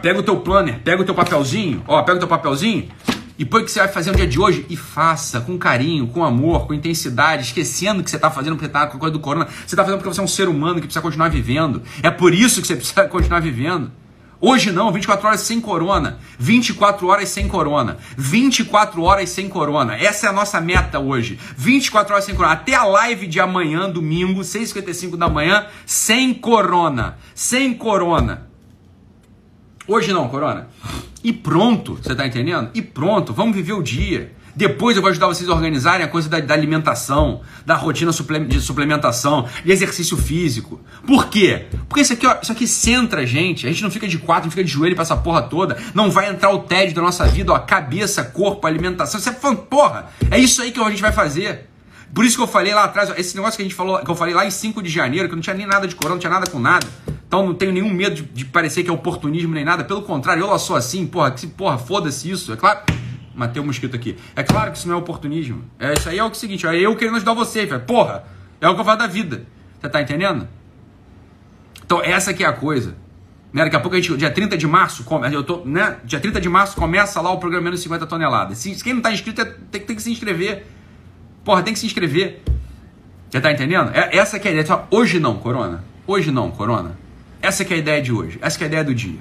Pega 0.01 0.19
o 0.19 0.23
teu 0.23 0.39
planner, 0.39 0.79
pega 0.79 1.01
o 1.01 1.05
teu 1.05 1.13
papelzinho, 1.13 1.83
ó, 1.85 2.01
pega 2.01 2.15
o 2.15 2.19
teu 2.19 2.29
papelzinho 2.29 2.87
e 3.37 3.43
põe 3.43 3.61
o 3.61 3.65
que 3.65 3.71
você 3.71 3.79
vai 3.79 3.89
fazer 3.89 4.11
no 4.11 4.15
dia 4.15 4.25
de 4.25 4.39
hoje 4.39 4.65
e 4.69 4.77
faça 4.77 5.41
com 5.41 5.57
carinho, 5.57 6.07
com 6.07 6.23
amor, 6.23 6.65
com 6.65 6.73
intensidade, 6.73 7.43
esquecendo 7.43 8.01
que 8.01 8.09
você 8.09 8.15
está 8.15 8.31
fazendo 8.31 8.53
porque 8.53 8.67
está 8.67 8.87
com 8.87 8.95
a 8.95 8.99
coisa 9.01 9.11
do 9.11 9.19
corona. 9.19 9.47
Você 9.47 9.75
está 9.75 9.83
fazendo 9.83 9.99
porque 9.99 10.13
você 10.13 10.21
é 10.21 10.23
um 10.23 10.27
ser 10.27 10.47
humano 10.47 10.75
que 10.75 10.87
precisa 10.87 11.01
continuar 11.01 11.27
vivendo. 11.27 11.83
É 12.01 12.09
por 12.09 12.33
isso 12.33 12.61
que 12.61 12.67
você 12.67 12.75
precisa 12.77 13.03
continuar 13.09 13.41
vivendo. 13.41 13.91
Hoje 14.39 14.71
não, 14.71 14.91
24 14.91 15.27
horas 15.27 15.41
sem 15.41 15.59
corona. 15.59 16.19
24 16.37 17.07
horas 17.07 17.29
sem 17.29 17.47
corona. 17.47 17.97
24 18.15 19.01
horas 19.01 19.29
sem 19.29 19.49
corona. 19.49 19.95
Essa 19.95 20.27
é 20.27 20.29
a 20.29 20.33
nossa 20.33 20.61
meta 20.61 20.99
hoje. 20.99 21.39
24 21.57 22.13
horas 22.13 22.25
sem 22.25 22.35
corona. 22.35 22.53
Até 22.53 22.75
a 22.75 22.83
live 22.83 23.25
de 23.25 23.39
amanhã, 23.39 23.89
domingo, 23.89 24.41
6h55 24.41 25.17
da 25.17 25.27
manhã, 25.27 25.65
sem 25.85 26.33
corona. 26.35 27.17
Sem 27.33 27.73
corona. 27.73 28.47
Hoje 29.87 30.13
não, 30.13 30.27
corona. 30.29 30.67
E 31.23 31.33
pronto, 31.33 31.95
você 31.95 32.13
tá 32.13 32.27
entendendo? 32.27 32.69
E 32.75 32.81
pronto, 32.81 33.33
vamos 33.33 33.55
viver 33.55 33.73
o 33.73 33.81
dia. 33.81 34.36
Depois 34.57 34.95
eu 34.95 35.03
vou 35.03 35.11
ajudar 35.11 35.27
vocês 35.27 35.47
a 35.47 35.53
organizarem 35.53 36.03
a 36.03 36.09
coisa 36.09 36.27
da, 36.27 36.39
da 36.39 36.55
alimentação, 36.55 37.41
da 37.63 37.75
rotina 37.75 38.11
de 38.11 38.59
suplementação, 38.59 39.47
de 39.63 39.71
exercício 39.71 40.17
físico. 40.17 40.81
Por 41.05 41.27
quê? 41.27 41.67
Porque 41.87 42.01
isso 42.01 42.13
aqui, 42.13 42.25
ó, 42.25 42.37
isso 42.41 42.51
aqui 42.51 42.65
centra 42.65 43.21
a 43.21 43.25
gente. 43.25 43.67
A 43.67 43.69
gente 43.69 43.83
não 43.83 43.91
fica 43.91 44.07
de 44.07 44.17
quatro, 44.17 44.45
não 44.45 44.49
fica 44.49 44.63
de 44.63 44.71
joelho 44.71 44.95
pra 44.95 45.03
essa 45.03 45.15
porra 45.15 45.43
toda. 45.43 45.77
Não 45.93 46.09
vai 46.09 46.27
entrar 46.31 46.49
o 46.49 46.63
tédio 46.63 46.95
da 46.95 47.03
nossa 47.03 47.27
vida, 47.27 47.53
ó, 47.53 47.59
cabeça, 47.59 48.23
corpo, 48.23 48.65
alimentação. 48.65 49.19
Isso 49.19 49.29
é 49.29 49.31
porra. 49.31 50.07
É 50.31 50.39
isso 50.39 50.59
aí 50.59 50.71
que 50.71 50.79
a 50.79 50.89
gente 50.89 51.03
vai 51.03 51.11
fazer. 51.11 51.69
Por 52.11 52.25
isso 52.25 52.35
que 52.35 52.41
eu 52.41 52.47
falei 52.47 52.73
lá 52.73 52.85
atrás, 52.85 53.11
ó, 53.11 53.13
esse 53.15 53.35
negócio 53.35 53.57
que 53.57 53.61
a 53.61 53.65
gente 53.65 53.75
falou, 53.75 53.99
que 53.99 54.09
eu 54.09 54.15
falei 54.15 54.33
lá 54.33 54.43
em 54.43 54.49
5 54.49 54.81
de 54.81 54.89
janeiro, 54.89 55.29
que 55.29 55.35
não 55.35 55.41
tinha 55.41 55.55
nem 55.55 55.67
nada 55.67 55.87
de 55.87 55.93
corona, 55.93 56.15
não 56.15 56.19
tinha 56.19 56.31
nada 56.31 56.49
com 56.49 56.57
nada. 56.57 56.87
Então 57.27 57.45
não 57.45 57.53
tenho 57.53 57.71
nenhum 57.71 57.93
medo 57.93 58.15
de, 58.15 58.23
de 58.23 58.45
parecer 58.45 58.81
que 58.81 58.89
é 58.89 58.93
oportunismo 58.93 59.53
nem 59.53 59.63
nada. 59.63 59.83
Pelo 59.83 60.01
contrário, 60.01 60.43
eu 60.43 60.57
sou 60.57 60.75
assim, 60.75 61.05
porra, 61.05 61.29
que, 61.29 61.45
porra, 61.45 61.77
foda-se 61.77 62.31
isso. 62.31 62.51
É 62.51 62.55
claro. 62.55 62.79
Matei 63.37 63.61
o 63.61 63.63
um 63.63 63.67
mosquito 63.67 63.95
aqui. 63.95 64.17
É 64.35 64.41
claro 64.41 64.71
que 64.71 64.79
isso 64.79 64.87
não 64.87 64.95
é 64.95 64.97
oportunismo. 64.97 65.63
É, 65.77 65.93
isso 65.93 66.09
aí 66.09 66.17
é 66.17 66.23
o 66.23 66.33
seguinte, 66.33 66.65
é 66.65 66.75
eu 66.75 66.95
querendo 66.95 67.17
ajudar 67.17 67.35
você, 67.35 67.67
velho. 67.67 67.81
Porra, 67.81 68.23
é 68.59 68.67
o 68.67 68.73
que 68.73 68.81
eu 68.81 68.83
falo 68.83 68.97
da 68.97 69.05
vida. 69.05 69.45
Você 69.79 69.87
tá 69.87 70.01
entendendo? 70.01 70.47
Então, 71.85 72.01
essa 72.03 72.31
aqui 72.31 72.43
é 72.43 72.47
a 72.47 72.51
coisa. 72.51 72.97
Né? 73.53 73.63
Daqui 73.63 73.75
a 73.75 73.79
pouco 73.79 73.95
a 73.95 74.01
gente, 74.01 74.17
dia 74.17 74.31
30 74.31 74.57
de 74.57 74.65
março, 74.65 75.05
eu 75.31 75.43
tô, 75.43 75.63
né? 75.63 75.97
Dia 76.03 76.19
30 76.19 76.41
de 76.41 76.49
março 76.49 76.75
começa 76.75 77.21
lá 77.21 77.31
o 77.31 77.37
programa 77.37 77.65
menos 77.65 77.79
50 77.79 78.07
toneladas. 78.07 78.57
Se, 78.57 78.83
quem 78.83 78.95
não 78.95 79.01
tá 79.01 79.13
inscrito 79.13 79.39
é, 79.39 79.45
tem, 79.45 79.81
tem, 79.81 79.95
que 79.95 80.01
se 80.01 80.11
inscrever. 80.11 80.65
Porra, 81.45 81.61
tem 81.61 81.75
que 81.75 81.79
se 81.79 81.85
inscrever. 81.85 82.41
Você 83.29 83.39
tá 83.39 83.51
entendendo? 83.51 83.91
É, 83.93 84.17
essa 84.17 84.39
que 84.39 84.47
é 84.47 84.51
a 84.51 84.59
ideia. 84.59 84.81
Hoje 84.89 85.19
não, 85.19 85.37
Corona. 85.37 85.83
Hoje 86.07 86.31
não, 86.31 86.49
Corona. 86.49 86.97
Essa 87.39 87.61
é 87.61 87.73
a 87.73 87.77
ideia 87.77 88.01
de 88.01 88.11
hoje. 88.11 88.39
Essa 88.41 88.59
é 88.59 88.63
a 88.63 88.67
ideia 88.67 88.83
do 88.83 88.95
dia. 88.95 89.19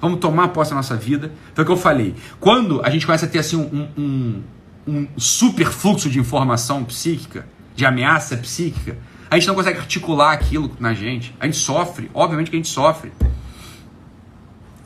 Vamos 0.00 0.20
tomar 0.20 0.48
posse 0.48 0.70
da 0.70 0.76
nossa 0.76 0.96
vida. 0.96 1.32
Foi 1.54 1.64
o 1.64 1.66
que 1.66 1.72
eu 1.72 1.76
falei. 1.76 2.14
Quando 2.40 2.80
a 2.84 2.90
gente 2.90 3.06
começa 3.06 3.26
a 3.26 3.28
ter 3.28 3.38
assim 3.38 3.56
um, 3.56 3.88
um, 3.96 4.42
um 4.86 5.08
super 5.16 5.66
fluxo 5.66 6.10
de 6.10 6.18
informação 6.18 6.84
psíquica, 6.84 7.46
de 7.74 7.84
ameaça 7.84 8.36
psíquica, 8.36 8.96
a 9.30 9.36
gente 9.36 9.48
não 9.48 9.54
consegue 9.54 9.78
articular 9.78 10.32
aquilo 10.32 10.70
na 10.78 10.94
gente. 10.94 11.34
A 11.40 11.46
gente 11.46 11.56
sofre. 11.56 12.10
Obviamente 12.14 12.50
que 12.50 12.56
a 12.56 12.58
gente 12.58 12.68
sofre. 12.68 13.12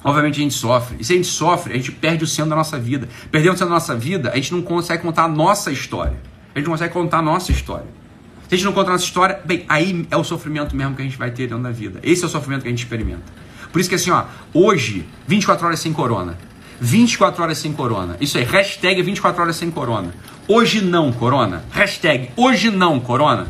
Obviamente 0.03 0.39
a 0.41 0.43
gente 0.43 0.55
sofre. 0.55 0.97
E 1.01 1.05
se 1.05 1.13
a 1.13 1.17
gente 1.17 1.29
sofre, 1.29 1.75
a 1.75 1.77
gente 1.77 1.93
perde 1.93 2.25
o 2.25 2.27
centro 2.27 2.51
da 2.51 2.57
nossa 2.57 2.79
vida. 2.79 3.09
Perdendo 3.31 3.55
o 3.55 3.59
centro 3.59 3.69
da 3.69 3.75
nossa 3.75 3.97
vida, 3.97 4.31
a 4.31 4.37
gente 4.37 4.53
não 4.53 4.63
consegue 4.63 5.03
contar 5.03 5.25
a 5.25 5.29
nossa 5.29 5.71
história. 5.71 6.17
A 6.55 6.59
gente 6.59 6.67
não 6.67 6.75
consegue 6.75 6.95
contar 6.95 7.19
a 7.19 7.23
nossa 7.23 7.53
história. 7.53 7.87
Se 8.49 8.55
a 8.55 8.57
gente 8.57 8.65
não 8.65 8.73
conta 8.73 8.89
a 8.89 8.93
nossa 8.93 9.05
história, 9.05 9.41
bem, 9.45 9.67
aí 9.69 10.07
é 10.11 10.17
o 10.17 10.25
sofrimento 10.25 10.75
mesmo 10.75 10.97
que 10.97 11.03
a 11.03 11.05
gente 11.05 11.19
vai 11.19 11.31
ter 11.31 11.47
dentro 11.47 11.63
da 11.63 11.71
vida. 11.71 12.01
Esse 12.03 12.25
é 12.25 12.27
o 12.27 12.31
sofrimento 12.31 12.63
que 12.63 12.69
a 12.69 12.71
gente 12.71 12.83
experimenta. 12.83 13.25
Por 13.73 13.81
isso 13.81 13.89
que 13.89 13.95
assim, 13.95 14.11
ó, 14.11 14.25
hoje, 14.53 15.07
24 15.27 15.67
horas 15.67 15.81
sem 15.81 15.93
corona. 15.93 16.39
24 16.81 17.43
horas 17.43 17.59
sem 17.59 17.73
corona. 17.73 18.17
Isso 18.21 18.39
aí, 18.39 18.45
hashtag 18.45 19.03
24 19.03 19.43
horas 19.43 19.57
sem 19.57 19.71
corona. 19.71 20.15
Hoje 20.47 20.81
não, 20.81 21.13
corona. 21.13 21.65
Hashtag 21.71 22.31
hoje 22.37 22.71
não, 22.71 22.99
corona. 23.01 23.47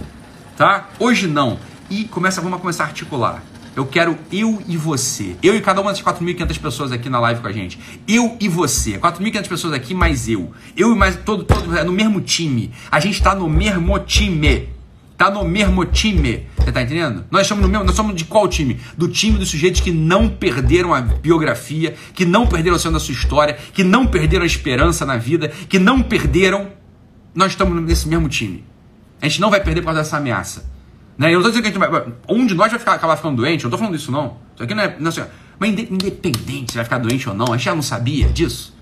Tá? 0.56 0.88
Hoje 0.98 1.26
não. 1.26 1.58
E 1.90 2.04
começa, 2.04 2.40
vamos 2.40 2.60
começar 2.60 2.84
a 2.84 2.86
articular. 2.88 3.42
Eu 3.76 3.86
quero 3.86 4.18
eu 4.32 4.60
e 4.66 4.76
você. 4.76 5.36
Eu 5.40 5.54
e 5.54 5.60
cada 5.60 5.80
uma 5.80 5.92
das 5.92 6.02
4.500 6.02 6.60
pessoas 6.60 6.90
aqui 6.90 7.08
na 7.08 7.20
live 7.20 7.40
com 7.40 7.46
a 7.46 7.52
gente. 7.52 7.78
Eu 8.08 8.36
e 8.40 8.48
você. 8.48 8.98
4.500 8.98 9.48
pessoas 9.48 9.72
aqui, 9.72 9.94
mais 9.94 10.28
eu. 10.28 10.50
Eu 10.76 10.92
e 10.92 10.96
mais 10.96 11.14
todo, 11.14 11.44
todo, 11.44 11.76
é 11.76 11.84
no 11.84 11.92
mesmo 11.92 12.20
time. 12.20 12.72
A 12.90 12.98
gente 12.98 13.14
está 13.14 13.36
no 13.36 13.48
mesmo 13.48 13.96
time. 14.00 14.68
Tá 15.18 15.28
no 15.28 15.44
mesmo 15.44 15.84
time. 15.84 16.46
Você 16.56 16.70
tá 16.70 16.80
entendendo? 16.80 17.24
Nós 17.28 17.42
estamos 17.42 17.62
no 17.62 17.68
mesmo, 17.68 17.84
nós 17.84 17.96
somos 17.96 18.14
de 18.14 18.24
qual 18.24 18.46
time? 18.46 18.78
Do 18.96 19.08
time 19.08 19.36
dos 19.36 19.50
sujeitos 19.50 19.80
que 19.80 19.90
não 19.90 20.28
perderam 20.28 20.94
a 20.94 21.00
biografia, 21.00 21.96
que 22.14 22.24
não 22.24 22.46
perderam 22.46 22.76
o 22.76 22.78
centro 22.78 22.94
da 22.94 23.04
sua 23.04 23.12
história, 23.12 23.54
que 23.74 23.82
não 23.82 24.06
perderam 24.06 24.44
a 24.44 24.46
esperança 24.46 25.04
na 25.04 25.16
vida, 25.16 25.48
que 25.68 25.78
não 25.80 26.00
perderam. 26.00 26.68
Nós 27.34 27.50
estamos 27.50 27.82
nesse 27.82 28.08
mesmo 28.08 28.28
time. 28.28 28.64
A 29.20 29.26
gente 29.26 29.40
não 29.40 29.50
vai 29.50 29.60
perder 29.60 29.80
por 29.80 29.86
causa 29.86 30.00
dessa 30.02 30.16
ameaça. 30.18 30.70
Né? 31.18 31.34
Eu 31.34 31.40
não 31.40 31.42
tô 31.42 31.48
dizendo 31.48 31.64
que 31.64 31.68
a 31.68 31.72
gente 31.72 31.90
vai. 31.90 32.12
Um 32.28 32.46
de 32.46 32.54
nós 32.54 32.70
vai 32.70 32.78
ficar, 32.78 32.92
acabar 32.92 33.16
ficando 33.16 33.36
doente, 33.36 33.64
eu 33.64 33.68
não 33.68 33.72
tô 33.72 33.78
falando 33.78 33.96
disso, 33.96 34.12
não. 34.12 34.36
Isso 34.54 34.62
aqui 34.62 34.74
não 34.74 34.82
é. 34.84 34.96
Não, 35.00 35.08
assim, 35.08 35.24
mas 35.58 35.70
independente 35.70 36.70
se 36.70 36.76
vai 36.76 36.84
ficar 36.84 36.98
doente 36.98 37.28
ou 37.28 37.34
não, 37.34 37.46
a 37.52 37.56
gente 37.56 37.64
já 37.64 37.74
não 37.74 37.82
sabia 37.82 38.28
disso. 38.28 38.72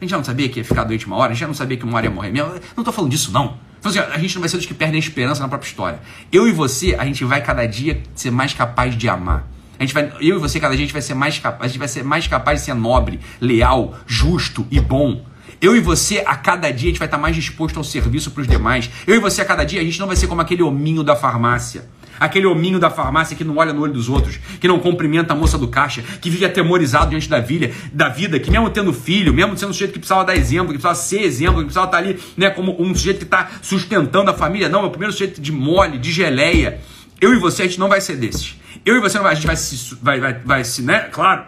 A 0.00 0.04
gente 0.04 0.10
já 0.10 0.16
não 0.16 0.24
sabia 0.24 0.48
que 0.48 0.60
ia 0.60 0.64
ficar 0.64 0.84
doente 0.84 1.06
uma 1.06 1.16
hora, 1.16 1.32
a 1.32 1.34
gente 1.34 1.40
já 1.40 1.46
não 1.46 1.54
sabia 1.54 1.76
que 1.76 1.84
uma 1.84 1.98
hora 1.98 2.06
ia 2.06 2.10
morrer 2.10 2.30
mesmo. 2.30 2.54
Não 2.74 2.82
tô 2.82 2.90
falando 2.90 3.10
disso, 3.10 3.30
não. 3.30 3.58
Assim, 3.84 3.98
a 3.98 4.18
gente 4.18 4.34
não 4.34 4.40
vai 4.40 4.48
ser 4.48 4.56
dos 4.56 4.66
que 4.66 4.74
perdem 4.74 4.96
a 4.96 4.98
esperança 4.98 5.42
na 5.42 5.48
própria 5.48 5.68
história. 5.68 6.00
Eu 6.30 6.46
e 6.46 6.52
você, 6.52 6.94
a 6.98 7.04
gente 7.04 7.24
vai 7.24 7.42
cada 7.42 7.66
dia 7.66 8.00
ser 8.14 8.30
mais 8.30 8.52
capaz 8.54 8.96
de 8.96 9.08
amar. 9.08 9.48
A 9.78 9.82
gente 9.82 9.94
vai, 9.94 10.12
eu 10.20 10.36
e 10.36 10.38
você, 10.38 10.60
cada 10.60 10.76
dia, 10.76 10.84
a 10.84 10.86
gente 10.86 10.92
vai 10.92 11.02
ser 11.02 11.14
mais 11.14 11.38
capaz, 11.38 11.64
a 11.64 11.68
gente 11.68 11.78
vai 11.78 11.88
ser 11.88 12.04
mais 12.04 12.28
capaz 12.28 12.60
de 12.60 12.66
ser 12.66 12.74
nobre, 12.74 13.18
leal, 13.40 13.96
justo 14.06 14.64
e 14.70 14.80
bom. 14.80 15.24
Eu 15.60 15.74
e 15.76 15.80
você, 15.80 16.22
a 16.24 16.36
cada 16.36 16.70
dia, 16.70 16.88
a 16.88 16.90
gente 16.90 16.98
vai 16.98 17.08
estar 17.08 17.18
mais 17.18 17.34
disposto 17.34 17.76
ao 17.76 17.84
serviço 17.84 18.30
para 18.30 18.42
os 18.42 18.48
demais. 18.48 18.88
Eu 19.06 19.16
e 19.16 19.18
você, 19.18 19.42
a 19.42 19.44
cada 19.44 19.64
dia, 19.64 19.80
a 19.80 19.84
gente 19.84 19.98
não 19.98 20.06
vai 20.06 20.16
ser 20.16 20.28
como 20.28 20.40
aquele 20.40 20.62
hominho 20.62 21.02
da 21.02 21.16
farmácia. 21.16 21.88
Aquele 22.22 22.46
hominho 22.46 22.78
da 22.78 22.88
farmácia 22.88 23.36
que 23.36 23.42
não 23.42 23.56
olha 23.56 23.72
no 23.72 23.80
olho 23.82 23.92
dos 23.92 24.08
outros, 24.08 24.38
que 24.60 24.68
não 24.68 24.78
cumprimenta 24.78 25.32
a 25.32 25.36
moça 25.36 25.58
do 25.58 25.66
caixa, 25.66 26.02
que 26.20 26.30
vive 26.30 26.44
atemorizado 26.44 27.10
diante 27.10 27.28
da 27.28 27.40
vida, 27.40 27.72
da 27.92 28.08
vida, 28.08 28.38
que 28.38 28.48
mesmo 28.48 28.70
tendo 28.70 28.92
filho, 28.92 29.34
mesmo 29.34 29.58
sendo 29.58 29.70
um 29.70 29.72
sujeito 29.72 29.92
que 29.92 29.98
precisava 29.98 30.24
dar 30.24 30.36
exemplo, 30.36 30.68
que 30.68 30.74
precisava 30.74 30.94
ser 30.94 31.22
exemplo, 31.22 31.56
que 31.56 31.64
precisava 31.64 31.86
estar 31.86 31.98
ali 31.98 32.20
né, 32.36 32.48
como 32.48 32.80
um 32.80 32.94
sujeito 32.94 33.18
que 33.18 33.24
está 33.24 33.50
sustentando 33.60 34.30
a 34.30 34.34
família. 34.34 34.68
Não, 34.68 34.84
é 34.84 34.86
o 34.86 34.90
primeiro 34.90 35.12
sujeito 35.12 35.40
de 35.40 35.50
mole, 35.50 35.98
de 35.98 36.12
geleia. 36.12 36.80
Eu 37.20 37.34
e 37.34 37.38
você, 37.40 37.62
a 37.62 37.66
gente 37.66 37.80
não 37.80 37.88
vai 37.88 38.00
ser 38.00 38.16
desses. 38.16 38.56
Eu 38.86 38.96
e 38.96 39.00
você, 39.00 39.16
não 39.16 39.24
vai, 39.24 39.32
a 39.32 39.34
gente 39.34 39.46
vai 39.48 39.56
se, 39.56 39.96
vai, 40.00 40.20
vai, 40.20 40.34
vai 40.34 40.64
se, 40.64 40.80
né? 40.80 41.08
Claro, 41.10 41.44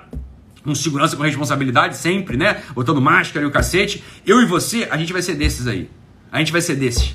com 0.64 0.74
segurança, 0.74 1.16
com 1.16 1.22
responsabilidade, 1.22 1.96
sempre, 1.96 2.36
né? 2.36 2.62
Botando 2.74 3.00
máscara 3.00 3.46
e 3.46 3.48
o 3.48 3.52
cacete. 3.52 4.02
Eu 4.26 4.42
e 4.42 4.44
você, 4.44 4.88
a 4.90 4.96
gente 4.96 5.12
vai 5.12 5.22
ser 5.22 5.34
desses 5.34 5.68
aí. 5.68 5.88
A 6.32 6.40
gente 6.40 6.50
vai 6.50 6.60
ser 6.60 6.74
desses. 6.74 7.14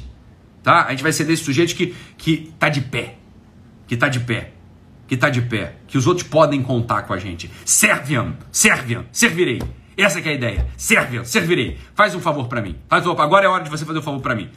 Tá? 0.64 0.86
A 0.86 0.92
gente 0.92 1.04
vai 1.04 1.12
ser 1.12 1.26
desse 1.26 1.44
sujeito 1.44 1.76
que, 1.76 1.94
que 2.18 2.54
tá 2.58 2.70
de 2.70 2.80
pé. 2.80 3.16
Que 3.90 3.98
tá 3.98 4.08
de 4.08 4.20
pé. 4.20 4.52
Que 5.08 5.18
tá 5.18 5.32
de 5.32 5.42
pé. 5.42 5.78
Que 5.88 5.98
os 5.98 6.06
outros 6.06 6.28
podem 6.28 6.62
contar 6.62 7.02
com 7.02 7.14
a 7.14 7.18
gente. 7.18 7.50
Serviam, 7.66 8.38
serviam, 8.52 9.04
servirei. 9.12 9.60
Essa 9.98 10.20
é 10.20 10.30
a 10.30 10.34
ideia. 10.34 10.68
Serviam, 10.78 11.26
servirei. 11.26 11.76
Faz 11.96 12.14
um 12.14 12.20
favor 12.20 12.48
para 12.48 12.62
mim. 12.62 12.76
Faz 12.88 13.08
um, 13.08 13.12
agora 13.14 13.46
é 13.46 13.50
hora 13.50 13.64
de 13.64 13.70
você 13.72 13.84
fazer 13.84 13.98
um 13.98 14.04
favor 14.04 14.22
para 14.22 14.36
mim. 14.36 14.48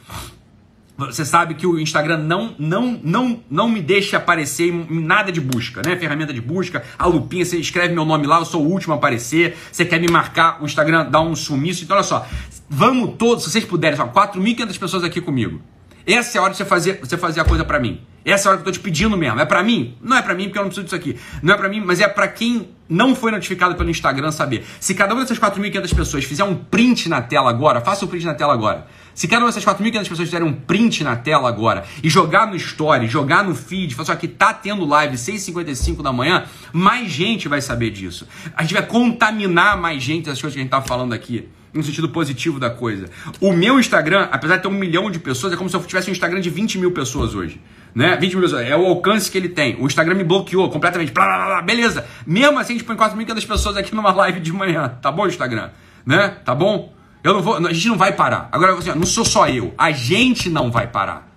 Você 0.95 1.25
sabe 1.25 1.55
que 1.55 1.65
o 1.65 1.79
Instagram 1.79 2.19
não 2.19 2.53
não 2.59 2.99
não 3.03 3.43
não 3.49 3.67
me 3.67 3.81
deixa 3.81 4.17
aparecer 4.17 4.69
em 4.69 4.99
nada 5.03 5.31
de 5.31 5.41
busca, 5.41 5.81
né? 5.83 5.95
Ferramenta 5.95 6.31
de 6.31 6.39
busca, 6.39 6.83
a 6.99 7.07
lupinha, 7.07 7.43
você 7.43 7.57
escreve 7.57 7.95
meu 7.95 8.05
nome 8.05 8.27
lá, 8.27 8.37
eu 8.37 8.45
sou 8.45 8.63
o 8.63 8.69
último 8.69 8.93
a 8.93 8.97
aparecer. 8.97 9.57
Você 9.71 9.83
quer 9.83 9.99
me 9.99 10.07
marcar, 10.07 10.61
o 10.61 10.65
Instagram 10.65 11.09
dá 11.09 11.19
um 11.19 11.35
sumiço. 11.35 11.83
Então 11.83 11.97
olha 11.97 12.03
só, 12.03 12.27
vamos 12.69 13.15
todos, 13.17 13.45
se 13.45 13.49
vocês 13.49 13.65
puderem, 13.65 13.97
só 13.97 14.07
4.500 14.07 14.77
pessoas 14.77 15.03
aqui 15.03 15.19
comigo. 15.19 15.59
Essa 16.05 16.37
é 16.37 16.39
a 16.39 16.43
hora 16.43 16.51
de 16.51 16.57
você 16.57 16.65
fazer, 16.65 16.99
você 16.99 17.17
fazer 17.17 17.39
a 17.39 17.45
coisa 17.45 17.63
para 17.63 17.79
mim. 17.79 18.01
Essa 18.25 18.47
é 18.47 18.49
a 18.49 18.51
hora 18.51 18.61
que 18.61 18.67
eu 18.67 18.73
tô 18.73 18.79
te 18.79 18.83
pedindo 18.83 19.17
mesmo. 19.17 19.39
É 19.39 19.45
para 19.45 19.61
mim? 19.61 19.97
Não 20.01 20.15
é 20.15 20.21
para 20.21 20.33
mim 20.33 20.45
porque 20.45 20.57
eu 20.57 20.63
não 20.63 20.69
preciso 20.69 20.85
disso 20.85 20.95
aqui. 20.95 21.17
Não 21.41 21.53
é 21.53 21.57
para 21.57 21.67
mim, 21.67 21.81
mas 21.81 21.99
é 21.99 22.07
para 22.07 22.27
quem 22.27 22.69
não 22.87 23.15
foi 23.15 23.31
notificado 23.31 23.75
pelo 23.75 23.89
Instagram 23.89 24.31
saber. 24.31 24.65
Se 24.79 24.93
cada 24.93 25.13
uma 25.13 25.23
dessas 25.23 25.39
4.500 25.39 25.95
pessoas 25.95 26.23
fizer 26.23 26.43
um 26.43 26.55
print 26.55 27.09
na 27.09 27.21
tela 27.21 27.49
agora, 27.49 27.81
faça 27.81 28.05
o 28.05 28.07
um 28.07 28.11
print 28.11 28.25
na 28.25 28.33
tela 28.33 28.53
agora. 28.53 28.87
Se 29.13 29.27
cada 29.27 29.43
uma 29.43 29.51
dessas 29.51 29.65
4.500 29.65 29.99
pessoas 30.09 30.19
fizerem 30.19 30.47
um 30.47 30.53
print 30.53 31.03
na 31.03 31.15
tela 31.15 31.49
agora 31.49 31.83
e 32.01 32.09
jogar 32.09 32.47
no 32.47 32.55
story, 32.55 33.07
jogar 33.07 33.43
no 33.43 33.53
feed, 33.53 33.93
falar 33.93 34.09
assim, 34.09 34.19
que 34.19 34.27
tá 34.27 34.53
tendo 34.53 34.85
live 34.85 35.15
6h55 35.15 36.01
da 36.01 36.13
manhã, 36.13 36.45
mais 36.71 37.09
gente 37.11 37.47
vai 37.47 37.61
saber 37.61 37.89
disso. 37.89 38.27
A 38.55 38.63
gente 38.63 38.73
vai 38.73 38.85
contaminar 38.85 39.77
mais 39.77 40.01
gente 40.01 40.25
das 40.25 40.39
coisas 40.39 40.53
que 40.53 40.59
a 40.59 40.63
gente 40.63 40.71
tá 40.71 40.81
falando 40.81 41.13
aqui 41.13 41.49
no 41.73 41.83
sentido 41.83 42.07
positivo 42.09 42.59
da 42.59 42.69
coisa. 42.69 43.09
O 43.41 43.51
meu 43.51 43.79
Instagram, 43.79 44.27
apesar 44.31 44.57
de 44.57 44.61
ter 44.61 44.67
um 44.67 44.71
milhão 44.71 45.09
de 45.09 45.19
pessoas, 45.19 45.53
é 45.53 45.55
como 45.55 45.69
se 45.69 45.75
eu 45.75 45.83
tivesse 45.83 46.09
um 46.09 46.13
Instagram 46.13 46.39
de 46.39 46.49
20 46.49 46.77
mil 46.77 46.91
pessoas 46.91 47.33
hoje. 47.33 47.59
Né? 47.95 48.15
20 48.15 48.33
mil 48.33 48.41
pessoas. 48.41 48.67
É 48.67 48.75
o 48.75 48.85
alcance 48.85 49.31
que 49.31 49.37
ele 49.37 49.49
tem. 49.49 49.75
O 49.79 49.87
Instagram 49.87 50.15
me 50.15 50.23
bloqueou 50.23 50.69
completamente. 50.69 51.11
Blá, 51.11 51.25
blá, 51.25 51.45
blá, 51.45 51.61
beleza. 51.61 52.05
Mesmo 52.25 52.59
assim, 52.59 52.73
a 52.73 52.77
gente 52.77 52.85
põe 52.85 52.95
4.500 52.95 53.47
pessoas 53.47 53.77
aqui 53.77 53.95
numa 53.95 54.11
live 54.15 54.39
de 54.39 54.53
manhã. 54.53 54.97
Tá 55.01 55.11
bom, 55.11 55.27
Instagram? 55.27 55.71
Né? 56.05 56.37
Tá 56.45 56.53
bom? 56.53 56.93
Eu 57.23 57.33
não 57.33 57.41
vou, 57.41 57.55
a 57.55 57.73
gente 57.73 57.87
não 57.87 57.97
vai 57.97 58.11
parar. 58.11 58.49
Agora, 58.51 58.73
assim, 58.73 58.91
não 58.91 59.05
sou 59.05 59.23
só 59.23 59.47
eu. 59.47 59.73
A 59.77 59.91
gente 59.91 60.49
não 60.49 60.69
vai 60.69 60.87
parar. 60.87 61.31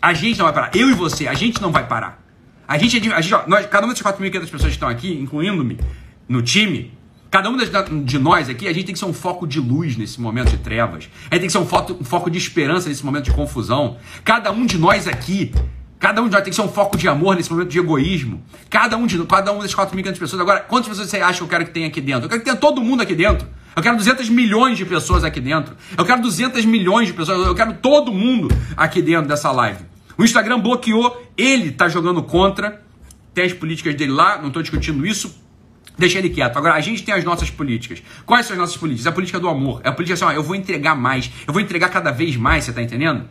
A 0.00 0.12
gente 0.12 0.38
não 0.38 0.46
vai 0.46 0.54
parar. 0.54 0.70
Eu 0.74 0.90
e 0.90 0.94
você, 0.94 1.26
a 1.26 1.34
gente 1.34 1.60
não 1.60 1.72
vai 1.72 1.86
parar. 1.86 2.22
A 2.68 2.78
gente, 2.78 3.12
a 3.12 3.20
gente 3.20 3.34
ó, 3.34 3.42
nós, 3.46 3.66
cada 3.66 3.86
uma 3.86 3.92
dessas 3.92 4.06
4.500 4.12 4.40
pessoas 4.42 4.62
que 4.64 4.68
estão 4.68 4.88
aqui, 4.88 5.12
incluindo-me, 5.12 5.78
no 6.28 6.40
time, 6.40 6.92
Cada 7.30 7.48
um 7.48 7.56
de 8.02 8.18
nós 8.18 8.48
aqui, 8.48 8.66
a 8.66 8.72
gente 8.72 8.86
tem 8.86 8.92
que 8.92 8.98
ser 8.98 9.04
um 9.04 9.12
foco 9.12 9.46
de 9.46 9.60
luz 9.60 9.96
nesse 9.96 10.20
momento 10.20 10.50
de 10.50 10.58
trevas. 10.58 11.08
A 11.30 11.36
gente 11.36 11.42
tem 11.42 11.46
que 11.46 11.52
ser 11.52 11.58
um 11.58 11.66
foco, 11.66 11.96
um 12.00 12.04
foco 12.04 12.28
de 12.28 12.36
esperança 12.36 12.88
nesse 12.88 13.06
momento 13.06 13.26
de 13.26 13.30
confusão. 13.30 13.98
Cada 14.24 14.50
um 14.50 14.66
de 14.66 14.76
nós 14.76 15.06
aqui, 15.06 15.52
cada 16.00 16.20
um 16.20 16.24
de 16.24 16.32
nós 16.32 16.42
tem 16.42 16.50
que 16.50 16.56
ser 16.56 16.62
um 16.62 16.68
foco 16.68 16.98
de 16.98 17.06
amor 17.06 17.36
nesse 17.36 17.48
momento 17.48 17.68
de 17.68 17.78
egoísmo. 17.78 18.42
Cada 18.68 18.96
um 18.96 19.06
de 19.06 19.16
cada 19.26 19.52
um 19.52 19.60
das 19.60 19.72
4.500 19.72 20.18
pessoas. 20.18 20.42
Agora, 20.42 20.58
quantas 20.58 20.88
pessoas 20.88 21.08
você 21.08 21.18
acha 21.18 21.38
que 21.38 21.44
eu 21.44 21.48
quero 21.48 21.66
que 21.66 21.70
tenha 21.70 21.86
aqui 21.86 22.00
dentro? 22.00 22.24
Eu 22.24 22.28
quero 22.28 22.40
que 22.40 22.44
tenha 22.46 22.56
todo 22.56 22.82
mundo 22.82 23.00
aqui 23.00 23.14
dentro. 23.14 23.46
Eu 23.76 23.82
quero 23.82 23.96
200 23.96 24.28
milhões 24.28 24.76
de 24.76 24.84
pessoas 24.84 25.22
aqui 25.22 25.40
dentro. 25.40 25.76
Eu 25.96 26.04
quero 26.04 26.20
200 26.20 26.64
milhões 26.64 27.06
de 27.06 27.14
pessoas. 27.14 27.46
Eu 27.46 27.54
quero 27.54 27.74
todo 27.74 28.12
mundo 28.12 28.48
aqui 28.76 29.00
dentro 29.00 29.28
dessa 29.28 29.52
live. 29.52 29.84
O 30.18 30.24
Instagram 30.24 30.58
bloqueou, 30.58 31.16
ele 31.36 31.70
tá 31.70 31.88
jogando 31.88 32.24
contra. 32.24 32.82
Tem 33.32 33.44
as 33.44 33.52
políticas 33.52 33.94
dele 33.94 34.10
lá, 34.10 34.38
não 34.38 34.48
estou 34.48 34.60
discutindo 34.60 35.06
isso 35.06 35.48
Deixa 35.98 36.18
ele 36.18 36.30
quieto. 36.30 36.56
Agora, 36.56 36.74
a 36.74 36.80
gente 36.80 37.02
tem 37.02 37.14
as 37.14 37.24
nossas 37.24 37.50
políticas. 37.50 38.02
Quais 38.24 38.46
são 38.46 38.54
as 38.54 38.60
nossas 38.60 38.76
políticas? 38.76 39.06
A 39.06 39.12
política 39.12 39.38
do 39.38 39.48
amor. 39.48 39.80
É 39.84 39.88
a 39.88 39.92
política 39.92 40.14
assim, 40.14 40.24
ó, 40.24 40.32
eu 40.32 40.42
vou 40.42 40.56
entregar 40.56 40.94
mais. 40.94 41.30
Eu 41.46 41.52
vou 41.52 41.60
entregar 41.60 41.88
cada 41.88 42.10
vez 42.10 42.36
mais, 42.36 42.64
você 42.64 42.72
tá 42.72 42.82
entendendo? 42.82 43.24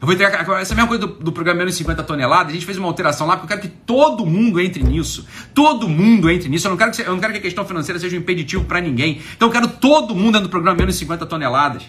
Eu 0.00 0.06
vou 0.06 0.14
entregar. 0.14 0.40
Essa 0.60 0.74
mesma 0.74 0.88
coisa 0.88 1.06
do, 1.06 1.14
do 1.14 1.32
programa 1.32 1.58
menos 1.58 1.74
50 1.76 2.02
toneladas, 2.02 2.48
a 2.48 2.52
gente 2.52 2.66
fez 2.66 2.78
uma 2.78 2.88
alteração 2.88 3.26
lá, 3.26 3.36
porque 3.36 3.52
eu 3.52 3.58
quero 3.58 3.70
que 3.70 3.76
todo 3.86 4.24
mundo 4.26 4.60
entre 4.60 4.82
nisso. 4.82 5.26
Todo 5.54 5.88
mundo 5.88 6.30
entre 6.30 6.48
nisso. 6.48 6.66
Eu 6.66 6.70
não 6.70 6.76
quero 6.76 6.92
que, 6.92 7.02
eu 7.02 7.12
não 7.12 7.20
quero 7.20 7.32
que 7.32 7.38
a 7.38 7.42
questão 7.42 7.64
financeira 7.64 7.98
seja 7.98 8.16
um 8.16 8.20
impeditivo 8.20 8.64
para 8.64 8.80
ninguém. 8.80 9.20
Então 9.36 9.48
eu 9.48 9.52
quero 9.52 9.68
todo 9.68 10.14
mundo 10.14 10.32
dentro 10.32 10.48
do 10.48 10.50
programa 10.50 10.78
menos 10.78 10.96
50 10.96 11.26
toneladas. 11.26 11.84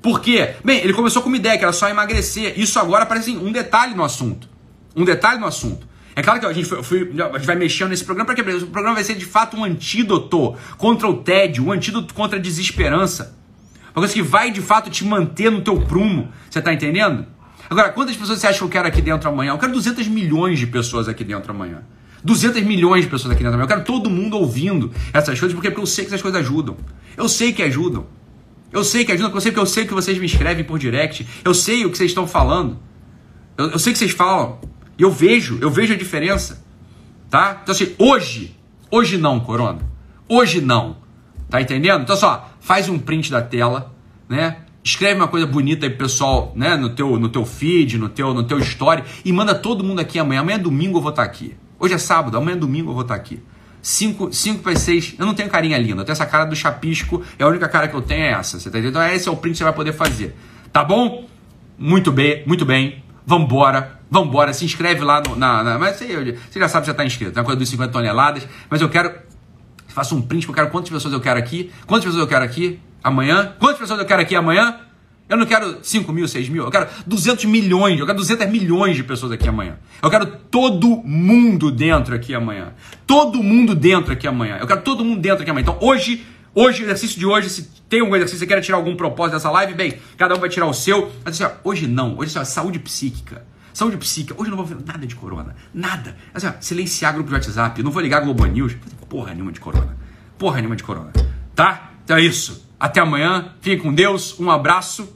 Por 0.00 0.20
quê? 0.20 0.54
Bem, 0.64 0.80
ele 0.82 0.92
começou 0.92 1.22
com 1.22 1.28
uma 1.28 1.36
ideia 1.36 1.58
que 1.58 1.64
era 1.64 1.72
só 1.72 1.88
emagrecer. 1.88 2.54
Isso 2.56 2.78
agora 2.78 3.04
parece 3.04 3.32
assim, 3.32 3.44
um 3.44 3.50
detalhe 3.50 3.94
no 3.94 4.04
assunto. 4.04 4.48
Um 4.94 5.04
detalhe 5.04 5.40
no 5.40 5.46
assunto. 5.46 5.88
É 6.16 6.22
claro 6.22 6.40
que 6.40 6.46
a 6.46 6.52
gente, 6.54 6.66
foi, 6.66 6.82
foi, 6.82 7.00
a 7.02 7.36
gente 7.36 7.46
vai 7.46 7.56
mexendo 7.56 7.90
nesse 7.90 8.02
programa 8.02 8.24
para 8.24 8.42
que 8.42 8.50
o 8.50 8.66
programa 8.68 8.94
vai 8.94 9.04
ser 9.04 9.16
de 9.16 9.26
fato 9.26 9.54
um 9.54 9.62
antídoto 9.62 10.56
contra 10.78 11.06
o 11.06 11.18
tédio, 11.18 11.66
um 11.66 11.70
antídoto 11.70 12.14
contra 12.14 12.38
a 12.38 12.40
desesperança. 12.40 13.36
Uma 13.88 14.00
coisa 14.00 14.14
que 14.14 14.22
vai 14.22 14.50
de 14.50 14.62
fato 14.62 14.88
te 14.88 15.04
manter 15.04 15.50
no 15.50 15.60
teu 15.60 15.78
prumo. 15.82 16.32
Você 16.50 16.62
tá 16.62 16.72
entendendo? 16.72 17.26
Agora, 17.68 17.90
quantas 17.90 18.16
pessoas 18.16 18.38
você 18.38 18.46
acha 18.46 18.58
que 18.58 18.64
eu 18.64 18.68
quero 18.70 18.88
aqui 18.88 19.02
dentro 19.02 19.28
amanhã? 19.28 19.52
Eu 19.52 19.58
quero 19.58 19.72
200 19.72 20.08
milhões 20.08 20.58
de 20.58 20.66
pessoas 20.66 21.06
aqui 21.06 21.22
dentro 21.22 21.50
amanhã. 21.50 21.82
200 22.24 22.62
milhões 22.62 23.04
de 23.04 23.10
pessoas 23.10 23.32
aqui 23.32 23.42
dentro 23.42 23.54
amanhã. 23.54 23.64
Eu 23.64 23.68
quero 23.68 23.84
todo 23.84 24.08
mundo 24.08 24.38
ouvindo 24.38 24.90
essas 25.12 25.38
coisas, 25.38 25.54
porque, 25.54 25.68
porque 25.68 25.82
eu 25.82 25.86
sei 25.86 26.04
que 26.04 26.10
essas 26.10 26.22
coisas 26.22 26.40
ajudam. 26.40 26.78
Eu 27.14 27.28
sei 27.28 27.52
que 27.52 27.62
ajudam. 27.62 28.06
Eu 28.72 28.84
sei 28.84 29.04
que 29.04 29.12
ajudam, 29.12 29.30
porque 29.30 29.58
eu 29.58 29.66
sei 29.66 29.84
que 29.84 29.92
vocês 29.92 30.16
me 30.18 30.26
escrevem 30.26 30.64
por 30.64 30.78
direct. 30.78 31.26
Eu 31.44 31.52
sei 31.52 31.84
o 31.84 31.90
que 31.90 31.98
vocês 31.98 32.10
estão 32.10 32.26
falando. 32.26 32.78
Eu, 33.58 33.72
eu 33.72 33.78
sei 33.78 33.92
que 33.92 33.98
vocês 33.98 34.12
falam. 34.12 34.58
Eu 34.98 35.10
vejo, 35.10 35.58
eu 35.60 35.70
vejo 35.70 35.92
a 35.92 35.96
diferença. 35.96 36.64
Tá? 37.30 37.60
Então 37.62 37.74
assim, 37.74 37.94
hoje, 37.98 38.56
hoje 38.90 39.18
não, 39.18 39.40
Corona. 39.40 39.80
Hoje 40.28 40.60
não. 40.60 40.96
Tá 41.48 41.60
entendendo? 41.60 42.02
Então 42.02 42.16
só, 42.16 42.50
faz 42.60 42.88
um 42.88 42.98
print 42.98 43.30
da 43.30 43.42
tela, 43.42 43.94
né? 44.28 44.58
Escreve 44.82 45.20
uma 45.20 45.28
coisa 45.28 45.46
bonita 45.46 45.84
aí 45.84 45.90
pessoal, 45.90 46.52
né, 46.54 46.76
no 46.76 46.90
teu, 46.90 47.18
no 47.18 47.28
teu 47.28 47.44
feed, 47.44 47.98
no 47.98 48.08
teu, 48.08 48.32
no 48.32 48.44
teu 48.44 48.58
story 48.60 49.02
e 49.24 49.32
manda 49.32 49.52
todo 49.52 49.82
mundo 49.82 50.00
aqui 50.00 50.16
amanhã. 50.16 50.42
Amanhã 50.42 50.56
é 50.56 50.60
domingo 50.60 50.98
eu 50.98 51.02
vou 51.02 51.10
estar 51.10 51.24
tá 51.24 51.28
aqui. 51.28 51.56
Hoje 51.78 51.94
é 51.94 51.98
sábado, 51.98 52.36
amanhã 52.36 52.56
é 52.56 52.58
domingo 52.58 52.90
eu 52.90 52.94
vou 52.94 53.02
estar 53.02 53.14
tá 53.14 53.20
aqui. 53.20 53.42
5 53.82 54.30
para 54.62 54.74
6, 54.74 55.14
eu 55.18 55.26
não 55.26 55.34
tenho 55.34 55.48
carinha 55.48 55.78
linda, 55.78 56.00
eu 56.00 56.04
tenho 56.04 56.12
essa 56.12 56.26
cara 56.26 56.44
do 56.44 56.56
chapisco, 56.56 57.22
é 57.38 57.44
a 57.44 57.46
única 57.46 57.68
cara 57.68 57.86
que 57.86 57.94
eu 57.94 58.02
tenho 58.02 58.22
é 58.22 58.30
essa, 58.32 58.58
você 58.58 58.68
tá 58.68 58.78
entendendo? 58.78 59.00
Então 59.00 59.14
esse 59.14 59.28
é 59.28 59.32
o 59.32 59.36
print 59.36 59.52
que 59.52 59.58
você 59.58 59.64
vai 59.64 59.72
poder 59.72 59.92
fazer. 59.92 60.36
Tá 60.72 60.82
bom? 60.82 61.28
Muito 61.78 62.10
bem, 62.10 62.42
muito 62.46 62.64
bem. 62.64 63.04
Vambora. 63.24 63.95
Vambora, 64.10 64.52
se 64.52 64.64
inscreve 64.64 65.02
lá 65.02 65.20
no, 65.20 65.36
na, 65.36 65.62
na. 65.62 65.78
Mas 65.78 65.96
você, 65.96 66.06
você 66.50 66.60
já 66.60 66.68
sabe 66.68 66.86
já 66.86 66.92
está 66.92 67.04
inscrito, 67.04 67.36
é 67.36 67.40
uma 67.40 67.44
coisa 67.44 67.58
dos 67.58 67.68
50 67.68 67.92
toneladas. 67.92 68.46
Mas 68.70 68.80
eu 68.80 68.88
quero. 68.88 69.12
Faça 69.88 70.14
um 70.14 70.22
print, 70.22 70.46
eu 70.46 70.54
quero 70.54 70.70
quantas 70.70 70.90
pessoas 70.90 71.12
eu 71.14 71.20
quero 71.20 71.38
aqui. 71.38 71.72
Quantas 71.86 72.04
pessoas 72.04 72.22
eu 72.22 72.28
quero 72.28 72.44
aqui 72.44 72.78
amanhã? 73.02 73.54
Quantas 73.58 73.78
pessoas 73.78 73.98
eu 73.98 74.06
quero 74.06 74.22
aqui 74.22 74.36
amanhã? 74.36 74.80
Eu 75.28 75.36
não 75.36 75.44
quero 75.44 75.78
5 75.82 76.12
mil, 76.12 76.28
6 76.28 76.48
mil, 76.48 76.64
eu 76.64 76.70
quero 76.70 76.86
200 77.04 77.46
milhões, 77.46 77.98
eu 77.98 78.06
quero 78.06 78.16
200 78.16 78.46
milhões 78.48 78.94
de 78.94 79.02
pessoas 79.02 79.32
aqui 79.32 79.48
amanhã. 79.48 79.76
Eu 80.00 80.08
quero 80.08 80.24
todo 80.26 81.02
mundo 81.04 81.72
dentro 81.72 82.14
aqui 82.14 82.32
amanhã. 82.32 82.74
Todo 83.04 83.42
mundo 83.42 83.74
dentro 83.74 84.12
aqui 84.12 84.28
amanhã. 84.28 84.58
Eu 84.60 84.68
quero 84.68 84.82
todo 84.82 85.04
mundo 85.04 85.20
dentro 85.20 85.42
aqui 85.42 85.50
amanhã. 85.50 85.62
Então 85.62 85.78
hoje, 85.80 86.24
hoje, 86.54 86.82
o 86.82 86.84
exercício 86.84 87.18
de 87.18 87.26
hoje, 87.26 87.50
se 87.50 87.68
tem 87.88 88.02
um 88.02 88.14
exercício, 88.14 88.38
você 88.38 88.46
quer 88.46 88.60
tirar 88.60 88.76
algum 88.76 88.94
propósito 88.94 89.34
dessa 89.34 89.50
live, 89.50 89.74
bem, 89.74 89.94
cada 90.16 90.36
um 90.36 90.38
vai 90.38 90.48
tirar 90.48 90.66
o 90.66 90.72
seu. 90.72 91.10
Mas 91.24 91.34
assim, 91.40 91.52
ó, 91.52 91.68
hoje 91.68 91.88
não, 91.88 92.16
hoje 92.16 92.30
assim, 92.30 92.38
ó, 92.38 92.44
saúde 92.44 92.78
psíquica. 92.78 93.44
Saúde 93.76 93.98
psíquica. 93.98 94.34
Hoje 94.40 94.50
eu 94.50 94.56
não 94.56 94.64
vou 94.64 94.64
ver 94.64 94.82
nada 94.86 95.06
de 95.06 95.14
corona. 95.14 95.54
Nada. 95.72 96.16
Assim, 96.32 96.46
ó, 96.46 96.52
silenciar 96.60 97.12
grupo 97.12 97.28
de 97.28 97.34
WhatsApp. 97.34 97.82
Não 97.82 97.90
vou 97.90 98.00
ligar 98.00 98.20
Globo 98.22 98.46
News. 98.46 98.74
Porra 99.06 99.34
nenhuma 99.34 99.52
de 99.52 99.60
corona. 99.60 99.94
Porra 100.38 100.56
nenhuma 100.56 100.76
de 100.76 100.82
corona. 100.82 101.12
Tá? 101.54 101.90
Então 102.02 102.16
é 102.16 102.22
isso. 102.22 102.66
Até 102.80 103.00
amanhã. 103.00 103.52
Fique 103.60 103.82
com 103.82 103.92
Deus. 103.92 104.40
Um 104.40 104.50
abraço. 104.50 105.14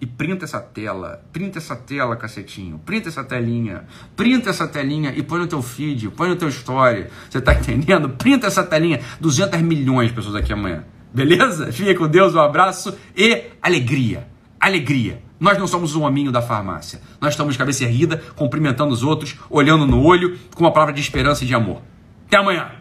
E 0.00 0.06
printa 0.06 0.44
essa 0.44 0.60
tela, 0.60 1.24
printa 1.32 1.58
essa 1.58 1.74
tela, 1.74 2.14
cacetinho, 2.14 2.78
printa 2.78 3.08
essa 3.08 3.24
telinha, 3.24 3.82
printa 4.14 4.50
essa 4.50 4.68
telinha 4.68 5.12
e 5.16 5.24
põe 5.24 5.40
no 5.40 5.48
teu 5.48 5.60
feed, 5.60 6.08
põe 6.10 6.28
no 6.28 6.36
teu 6.36 6.48
story. 6.50 7.08
Você 7.28 7.40
tá 7.40 7.52
entendendo? 7.52 8.10
Printa 8.10 8.46
essa 8.46 8.62
telinha. 8.62 9.00
200 9.20 9.60
milhões 9.60 10.10
de 10.10 10.14
pessoas 10.14 10.36
aqui 10.36 10.52
amanhã. 10.52 10.84
Beleza? 11.12 11.72
Fique 11.72 11.96
com 11.96 12.06
Deus, 12.06 12.32
um 12.32 12.38
abraço 12.38 12.96
e 13.16 13.46
alegria. 13.60 14.28
Alegria. 14.60 15.20
Nós 15.40 15.58
não 15.58 15.66
somos 15.66 15.94
um 15.94 16.02
hominho 16.02 16.32
da 16.32 16.42
farmácia. 16.42 17.00
Nós 17.20 17.34
estamos 17.34 17.54
de 17.54 17.58
cabeça 17.58 17.84
erguida, 17.84 18.22
cumprimentando 18.34 18.92
os 18.92 19.02
outros, 19.02 19.36
olhando 19.48 19.86
no 19.86 20.02
olho, 20.02 20.38
com 20.54 20.64
uma 20.64 20.72
palavra 20.72 20.94
de 20.94 21.00
esperança 21.00 21.44
e 21.44 21.46
de 21.46 21.54
amor. 21.54 21.80
Até 22.26 22.36
amanhã. 22.36 22.77